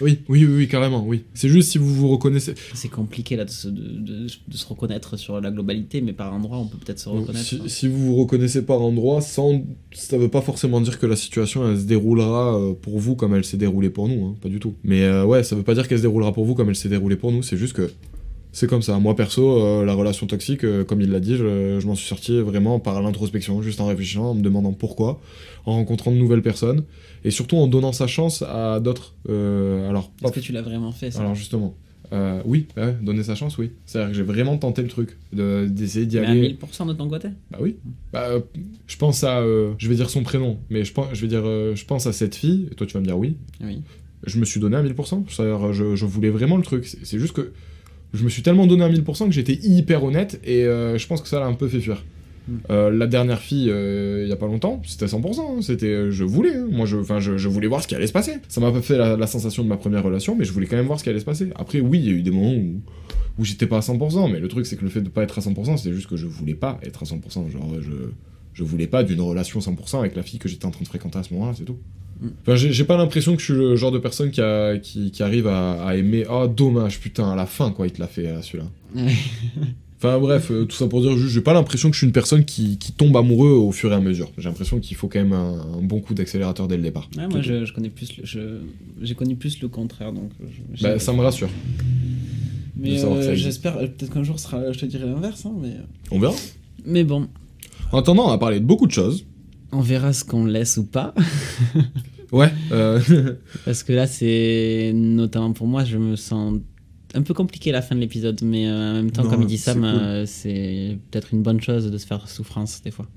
Oui, 0.00 0.18
oui, 0.28 0.44
oui, 0.46 0.54
oui, 0.56 0.68
carrément, 0.68 1.04
oui. 1.06 1.24
C'est 1.34 1.48
juste 1.48 1.70
si 1.70 1.78
vous 1.78 1.94
vous 1.94 2.08
reconnaissez. 2.08 2.54
C'est 2.74 2.88
compliqué 2.88 3.36
là 3.36 3.44
de 3.44 3.50
se, 3.50 3.68
de, 3.68 3.80
de- 3.80 4.26
de 4.48 4.56
se 4.56 4.66
reconnaître 4.66 5.16
sur 5.16 5.40
la 5.40 5.50
globalité, 5.50 6.00
mais 6.00 6.12
par 6.12 6.32
endroit, 6.32 6.58
on 6.58 6.66
peut 6.66 6.78
peut-être 6.78 6.98
se 6.98 7.08
reconnaître. 7.08 7.44
Si, 7.44 7.56
hein. 7.56 7.64
si 7.66 7.88
vous 7.88 7.98
vous 8.06 8.16
reconnaissez 8.16 8.62
par 8.64 8.80
endroit, 8.80 9.20
sans, 9.20 9.62
ça 9.92 10.16
veut 10.18 10.28
pas 10.28 10.40
forcément 10.40 10.80
dire 10.80 10.98
que 10.98 11.06
la 11.06 11.16
situation 11.16 11.68
elle 11.70 11.78
se 11.78 11.84
déroulera 11.84 12.56
euh, 12.56 12.72
pour 12.74 12.98
vous 12.98 13.14
comme 13.16 13.34
elle 13.34 13.44
s'est 13.44 13.56
déroulée 13.56 13.90
pour 13.90 14.08
nous, 14.08 14.24
hein, 14.26 14.36
pas 14.40 14.48
du 14.48 14.58
tout. 14.58 14.74
Mais 14.84 15.02
euh, 15.02 15.24
ouais, 15.24 15.42
ça 15.42 15.56
veut 15.56 15.62
pas 15.62 15.74
dire 15.74 15.86
qu'elle 15.88 15.98
se 15.98 16.02
déroulera 16.02 16.32
pour 16.32 16.44
vous 16.44 16.54
comme 16.54 16.68
elle 16.68 16.76
s'est 16.76 16.88
déroulée 16.88 17.16
pour 17.16 17.32
nous, 17.32 17.42
c'est 17.42 17.56
juste 17.56 17.74
que 17.74 17.90
c'est 18.52 18.68
comme 18.68 18.82
ça. 18.82 18.98
Moi 18.98 19.14
perso, 19.16 19.60
euh, 19.62 19.84
la 19.84 19.94
relation 19.94 20.26
toxique, 20.26 20.64
euh, 20.64 20.84
comme 20.84 21.00
il 21.00 21.10
l'a 21.10 21.20
dit, 21.20 21.36
je, 21.36 21.78
je 21.80 21.86
m'en 21.86 21.94
suis 21.94 22.08
sorti 22.08 22.38
vraiment 22.40 22.78
par 22.80 23.00
l'introspection, 23.02 23.62
juste 23.62 23.80
en 23.80 23.86
réfléchissant, 23.86 24.30
en 24.30 24.34
me 24.34 24.42
demandant 24.42 24.72
pourquoi, 24.72 25.20
en 25.66 25.74
rencontrant 25.74 26.10
de 26.10 26.16
nouvelles 26.16 26.42
personnes, 26.42 26.84
et 27.24 27.30
surtout 27.30 27.56
en 27.56 27.66
donnant 27.66 27.92
sa 27.92 28.06
chance 28.06 28.42
à 28.42 28.80
d'autres. 28.80 29.14
euh, 29.28 29.88
alors, 29.88 30.10
Est-ce 30.24 30.32
que 30.32 30.40
tu 30.40 30.52
l'as 30.52 30.62
vraiment 30.62 30.92
fait 30.92 31.10
ça 31.10 31.20
Alors 31.20 31.34
justement, 31.34 31.76
euh, 32.12 32.40
oui, 32.44 32.66
bah 32.74 32.86
ouais, 32.86 32.96
donner 33.02 33.22
sa 33.22 33.36
chance, 33.36 33.56
oui. 33.58 33.70
C'est-à-dire 33.86 34.10
que 34.10 34.16
j'ai 34.16 34.22
vraiment 34.24 34.58
tenté 34.58 34.82
le 34.82 34.88
truc, 34.88 35.16
de- 35.32 35.66
d'essayer 35.70 36.06
d'y 36.06 36.18
Mais 36.18 36.26
à 36.26 36.30
aller. 36.30 36.56
1000% 36.60 36.86
de 36.86 36.92
ton 36.94 37.08
côté? 37.08 37.28
Bah 37.52 37.58
oui. 37.60 37.76
Bah, 38.12 38.30
je 38.88 38.96
pense 38.96 39.22
à, 39.22 39.42
je 39.78 39.88
vais 39.88 39.94
dire 39.94 40.10
son 40.10 40.24
prénom, 40.24 40.58
mais 40.70 40.84
je 40.84 40.92
pense, 40.92 41.06
je 41.12 41.20
vais 41.20 41.28
dire, 41.28 41.44
je 41.44 41.84
pense 41.84 42.06
à 42.08 42.12
cette 42.12 42.34
fille. 42.34 42.68
Et 42.72 42.74
toi, 42.74 42.86
tu 42.86 42.94
vas 42.94 43.00
me 43.00 43.06
dire 43.06 43.16
oui. 43.16 43.36
Oui. 43.62 43.82
Je 44.26 44.38
me 44.40 44.44
suis 44.44 44.58
donné 44.60 44.76
à 44.76 44.82
1000%. 44.82 45.24
C'est-à-dire, 45.28 45.72
je, 45.72 45.94
je 45.94 46.04
voulais 46.04 46.30
vraiment 46.30 46.56
le 46.56 46.62
truc. 46.64 46.84
C'est 46.84 46.98
c'est 47.06 47.18
juste 47.20 47.32
que 47.32 47.52
je 48.12 48.24
me 48.24 48.28
suis 48.28 48.42
tellement 48.42 48.66
donné 48.66 48.84
à 48.84 48.88
1000% 48.88 49.26
que 49.26 49.32
j'étais 49.32 49.58
hyper 49.62 50.02
honnête 50.04 50.40
et 50.44 50.64
euh, 50.64 50.98
je 50.98 51.06
pense 51.06 51.20
que 51.22 51.28
ça 51.28 51.38
l'a 51.40 51.46
un 51.46 51.54
peu 51.54 51.68
fait 51.68 51.80
fuir. 51.80 52.04
Mm. 52.48 52.52
Euh, 52.70 52.90
la 52.90 53.06
dernière 53.06 53.40
fille, 53.40 53.70
euh, 53.70 54.22
il 54.24 54.28
y 54.28 54.32
a 54.32 54.36
pas 54.36 54.46
longtemps, 54.46 54.82
c'était 54.84 55.06
100%. 55.06 55.40
hein. 55.40 55.62
C'était, 55.62 56.10
je 56.10 56.24
voulais, 56.24 56.54
hein. 56.56 56.66
moi, 56.70 56.86
je, 56.86 56.96
enfin, 56.96 57.20
je, 57.20 57.36
je 57.36 57.48
voulais 57.48 57.68
voir 57.68 57.82
ce 57.82 57.88
qui 57.88 57.94
allait 57.94 58.06
se 58.06 58.12
passer. 58.12 58.38
Ça 58.48 58.60
m'a 58.60 58.72
pas 58.72 58.82
fait 58.82 58.96
la, 58.98 59.16
la 59.16 59.26
sensation 59.26 59.62
de 59.62 59.68
ma 59.68 59.76
première 59.76 60.02
relation, 60.02 60.34
mais 60.36 60.44
je 60.44 60.52
voulais 60.52 60.66
quand 60.66 60.76
même 60.76 60.86
voir 60.86 60.98
ce 60.98 61.04
qui 61.04 61.10
allait 61.10 61.20
se 61.20 61.24
passer. 61.24 61.50
Après, 61.56 61.80
oui, 61.80 61.98
il 61.98 62.06
y 62.06 62.08
a 62.08 62.12
eu 62.12 62.22
des 62.22 62.30
moments 62.30 62.54
où, 62.54 62.80
où 63.38 63.44
j'étais 63.44 63.66
pas 63.66 63.76
à 63.76 63.80
100%, 63.80 64.32
mais 64.32 64.40
le 64.40 64.48
truc, 64.48 64.66
c'est 64.66 64.76
que 64.76 64.84
le 64.84 64.90
fait 64.90 65.02
de 65.02 65.08
pas 65.08 65.22
être 65.22 65.38
à 65.38 65.42
100%, 65.42 65.76
c'était 65.76 65.94
juste 65.94 66.08
que 66.08 66.16
je 66.16 66.26
voulais 66.26 66.54
pas 66.54 66.80
être 66.82 67.02
à 67.02 67.06
100%. 67.06 67.50
Genre, 67.50 67.74
je, 67.80 67.90
je 68.54 68.64
voulais 68.64 68.86
pas 68.86 69.02
d'une 69.04 69.20
relation 69.20 69.60
100% 69.60 69.98
avec 70.00 70.16
la 70.16 70.22
fille 70.22 70.38
que 70.38 70.48
j'étais 70.48 70.66
en 70.66 70.70
train 70.70 70.82
de 70.82 70.88
fréquenter 70.88 71.18
à 71.18 71.22
ce 71.22 71.32
moment-là, 71.34 71.54
c'est 71.56 71.64
tout. 71.64 71.76
Mm. 72.20 72.28
Enfin, 72.42 72.54
j'ai 72.56 72.84
pas 72.84 72.96
l'impression 72.96 73.34
que 73.34 73.40
je 73.40 73.44
suis 73.46 73.54
le 73.54 73.76
genre 73.76 73.92
de 73.92 73.98
personne 73.98 74.30
qui, 74.30 74.40
a, 74.42 74.76
qui, 74.78 75.10
qui 75.10 75.22
arrive 75.22 75.46
à, 75.46 75.82
à 75.84 75.96
aimer. 75.96 76.24
Oh, 76.30 76.46
dommage, 76.46 77.00
putain, 77.00 77.30
à 77.32 77.36
la 77.36 77.46
fin, 77.46 77.70
quoi, 77.70 77.86
il 77.86 77.92
te 77.92 78.00
l'a 78.00 78.06
fait, 78.08 78.26
euh, 78.26 78.42
celui-là. 78.42 78.66
Enfin 80.02 80.18
bref, 80.18 80.50
euh, 80.50 80.64
tout 80.64 80.76
ça 80.76 80.86
pour 80.86 81.02
dire 81.02 81.14
juste, 81.16 81.34
j'ai 81.34 81.42
pas 81.42 81.52
l'impression 81.52 81.90
que 81.90 81.94
je 81.94 81.98
suis 81.98 82.06
une 82.06 82.12
personne 82.14 82.46
qui, 82.46 82.78
qui 82.78 82.92
tombe 82.92 83.14
amoureux 83.18 83.50
au 83.50 83.70
fur 83.70 83.92
et 83.92 83.94
à 83.94 84.00
mesure. 84.00 84.30
J'ai 84.38 84.48
l'impression 84.48 84.80
qu'il 84.80 84.96
faut 84.96 85.08
quand 85.08 85.18
même 85.18 85.34
un, 85.34 85.60
un 85.78 85.82
bon 85.82 86.00
coup 86.00 86.14
d'accélérateur 86.14 86.68
dès 86.68 86.78
le 86.78 86.82
départ. 86.82 87.10
Ouais, 87.18 87.28
moi, 87.28 87.42
je, 87.42 87.66
je 87.66 87.72
connais 87.74 87.90
plus 87.90 88.16
le, 88.34 88.62
j'ai 89.02 89.14
connu 89.14 89.36
plus 89.36 89.60
le 89.60 89.68
contraire, 89.68 90.12
donc. 90.14 90.30
je- 90.74 90.82
Bah, 90.82 90.98
ça 90.98 91.12
me 91.12 91.20
rassure. 91.20 91.50
Mais 92.76 93.04
euh, 93.04 93.34
j'espère, 93.34 93.76
peut-être 93.78 94.10
qu'un 94.10 94.22
jour, 94.22 94.38
sera, 94.40 94.72
je 94.72 94.78
te 94.78 94.86
dirai 94.86 95.04
l'inverse, 95.04 95.44
hein, 95.44 95.52
mais. 95.60 95.74
On 96.10 96.18
verra. 96.18 96.34
Mais 96.86 97.04
bon, 97.04 97.28
En 97.92 97.98
attendant, 97.98 98.28
on 98.28 98.32
a 98.32 98.38
parlé 98.38 98.60
de 98.60 98.64
beaucoup 98.64 98.86
de 98.86 98.92
choses. 98.92 99.26
on 99.72 99.80
verra 99.80 100.12
ce 100.12 100.24
qu'on 100.24 100.44
laisse 100.46 100.76
ou 100.76 100.84
pas. 100.86 101.14
Ouais. 102.32 102.52
euh, 102.70 103.00
Parce 103.64 103.82
que 103.82 103.92
là, 103.92 104.06
c'est 104.06 104.92
notamment 104.94 105.52
pour 105.52 105.66
moi, 105.66 105.82
je 105.84 105.98
me 105.98 106.14
sens 106.14 106.60
un 107.12 107.22
peu 107.22 107.34
compliqué 107.34 107.72
la 107.72 107.82
fin 107.82 107.96
de 107.96 108.00
l'épisode, 108.00 108.40
mais 108.44 108.68
euh, 108.68 108.90
en 108.92 108.94
même 108.94 109.10
temps, 109.10 109.24
Non, 109.24 109.30
comme 109.30 109.42
il 109.42 109.48
dit 109.48 109.58
c'est 109.58 109.72
Sam, 109.72 109.80
cool. 109.80 109.86
euh, 109.88 110.26
c'est 110.26 110.96
peut-être 111.10 111.34
une 111.34 111.42
bonne 111.42 111.60
chose 111.60 111.90
de 111.90 111.98
se 111.98 112.06
faire 112.06 112.28
souffrance 112.28 112.82
des 112.84 112.92
fois. 112.92 113.08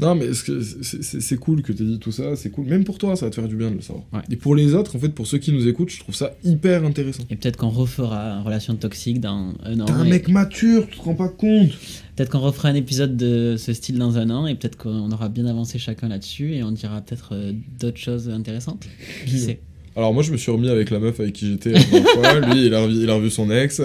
Non, 0.00 0.16
mais 0.16 0.26
c'est 0.34 1.36
cool 1.36 1.62
que 1.62 1.72
tu 1.72 1.84
dit 1.84 1.98
tout 2.00 2.10
ça, 2.10 2.34
c'est 2.34 2.50
cool. 2.50 2.66
Même 2.66 2.82
pour 2.82 2.98
toi, 2.98 3.14
ça 3.14 3.26
va 3.26 3.30
te 3.30 3.36
faire 3.36 3.46
du 3.48 3.54
bien 3.54 3.70
de 3.70 3.76
le 3.76 3.80
savoir. 3.82 4.04
Ouais. 4.12 4.20
Et 4.30 4.36
pour 4.36 4.56
les 4.56 4.74
autres, 4.74 4.96
en 4.96 4.98
fait, 4.98 5.10
pour 5.10 5.28
ceux 5.28 5.38
qui 5.38 5.52
nous 5.52 5.68
écoutent, 5.68 5.90
je 5.90 6.00
trouve 6.00 6.16
ça 6.16 6.32
hyper 6.42 6.84
intéressant. 6.84 7.22
Et 7.30 7.36
peut-être 7.36 7.56
qu'on 7.56 7.68
refera 7.70 8.42
Relation 8.42 8.74
toxique 8.74 9.20
dans 9.20 9.54
un 9.62 9.78
an. 9.80 9.84
T'es 9.84 9.92
un 9.92 10.04
et- 10.04 10.10
mec 10.10 10.28
mature, 10.28 10.88
tu 10.90 10.98
te 10.98 11.02
rends 11.04 11.14
pas 11.14 11.28
compte 11.28 11.70
Peut-être 12.16 12.30
qu'on 12.30 12.40
refera 12.40 12.68
un 12.68 12.74
épisode 12.74 13.16
de 13.16 13.56
ce 13.58 13.74
style 13.74 13.98
dans 13.98 14.16
un 14.16 14.30
an 14.30 14.46
et 14.46 14.54
peut-être 14.54 14.76
qu'on 14.76 15.12
aura 15.12 15.28
bien 15.28 15.44
avancé 15.44 15.78
chacun 15.78 16.08
là-dessus 16.08 16.54
et 16.54 16.62
on 16.62 16.70
dira 16.70 17.02
peut-être 17.02 17.34
euh, 17.34 17.52
d'autres 17.78 17.98
choses 17.98 18.30
intéressantes. 18.30 18.86
Qui 19.26 19.38
sait? 19.38 19.60
Alors 19.94 20.14
moi, 20.14 20.22
je 20.22 20.32
me 20.32 20.38
suis 20.38 20.50
remis 20.50 20.70
avec 20.70 20.90
la 20.90 20.98
meuf 20.98 21.20
avec 21.20 21.34
qui 21.34 21.50
j'étais 21.50 21.72
la 21.72 21.82
dernière 21.82 22.08
fois. 22.08 22.40
Lui, 22.54 22.66
il 22.66 22.74
a, 22.74 22.80
revu, 22.80 23.02
il 23.02 23.10
a 23.10 23.14
revu 23.14 23.30
son 23.30 23.50
ex. 23.50 23.82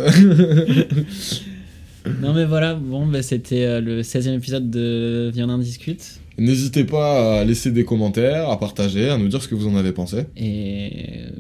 Non 2.21 2.34
mais 2.34 2.45
voilà, 2.45 2.73
bon, 2.73 3.05
bah, 3.05 3.21
c'était 3.21 3.65
euh, 3.65 3.82
le 3.82 4.01
16e 4.01 4.36
épisode 4.36 4.71
de 4.71 5.29
Viens 5.34 5.49
en 5.49 5.57
discute. 5.57 6.20
N'hésitez 6.46 6.84
pas 6.86 7.39
à 7.42 7.44
laisser 7.46 7.72
des 7.72 7.86
commentaires, 7.86 8.50
à 8.50 8.58
partager, 8.60 9.10
à 9.10 9.18
nous 9.18 9.28
dire 9.28 9.42
ce 9.44 9.48
que 9.48 9.56
vous 9.56 9.68
en 9.68 9.76
avez 9.76 9.92
pensé. 9.92 10.24
Et 10.36 10.92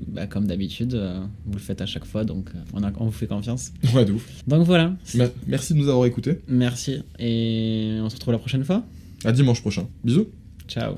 bah, 0.07 0.27
comme 0.27 0.45
d'habitude, 0.45 0.93
euh, 0.93 1.19
vous 1.45 1.53
le 1.53 1.59
faites 1.59 1.81
à 1.81 1.85
chaque 1.85 2.05
fois, 2.05 2.23
donc 2.23 2.49
euh, 2.53 2.59
on, 2.73 2.83
a- 2.83 2.91
on 2.99 3.05
vous 3.05 3.11
fait 3.11 3.27
confiance. 3.27 3.71
Ouais, 3.95 4.05
de 4.05 4.13
ouf. 4.13 4.25
Donc 4.47 4.65
voilà, 4.65 4.93
Mer- 5.15 5.31
Merci 5.47 5.73
de 5.73 5.79
nous 5.79 5.89
avoir 5.89 6.05
écoutés. 6.05 6.39
merci 6.47 7.03
et 7.19 7.97
on 8.01 8.09
se 8.09 8.15
retrouve 8.15 8.33
la 8.33 8.39
prochaine 8.39 8.63
fois. 8.63 8.83
À 9.25 9.31
dimanche 9.31 9.61
prochain. 9.61 9.87
Bisous. 10.03 10.27
Ciao 10.67 10.95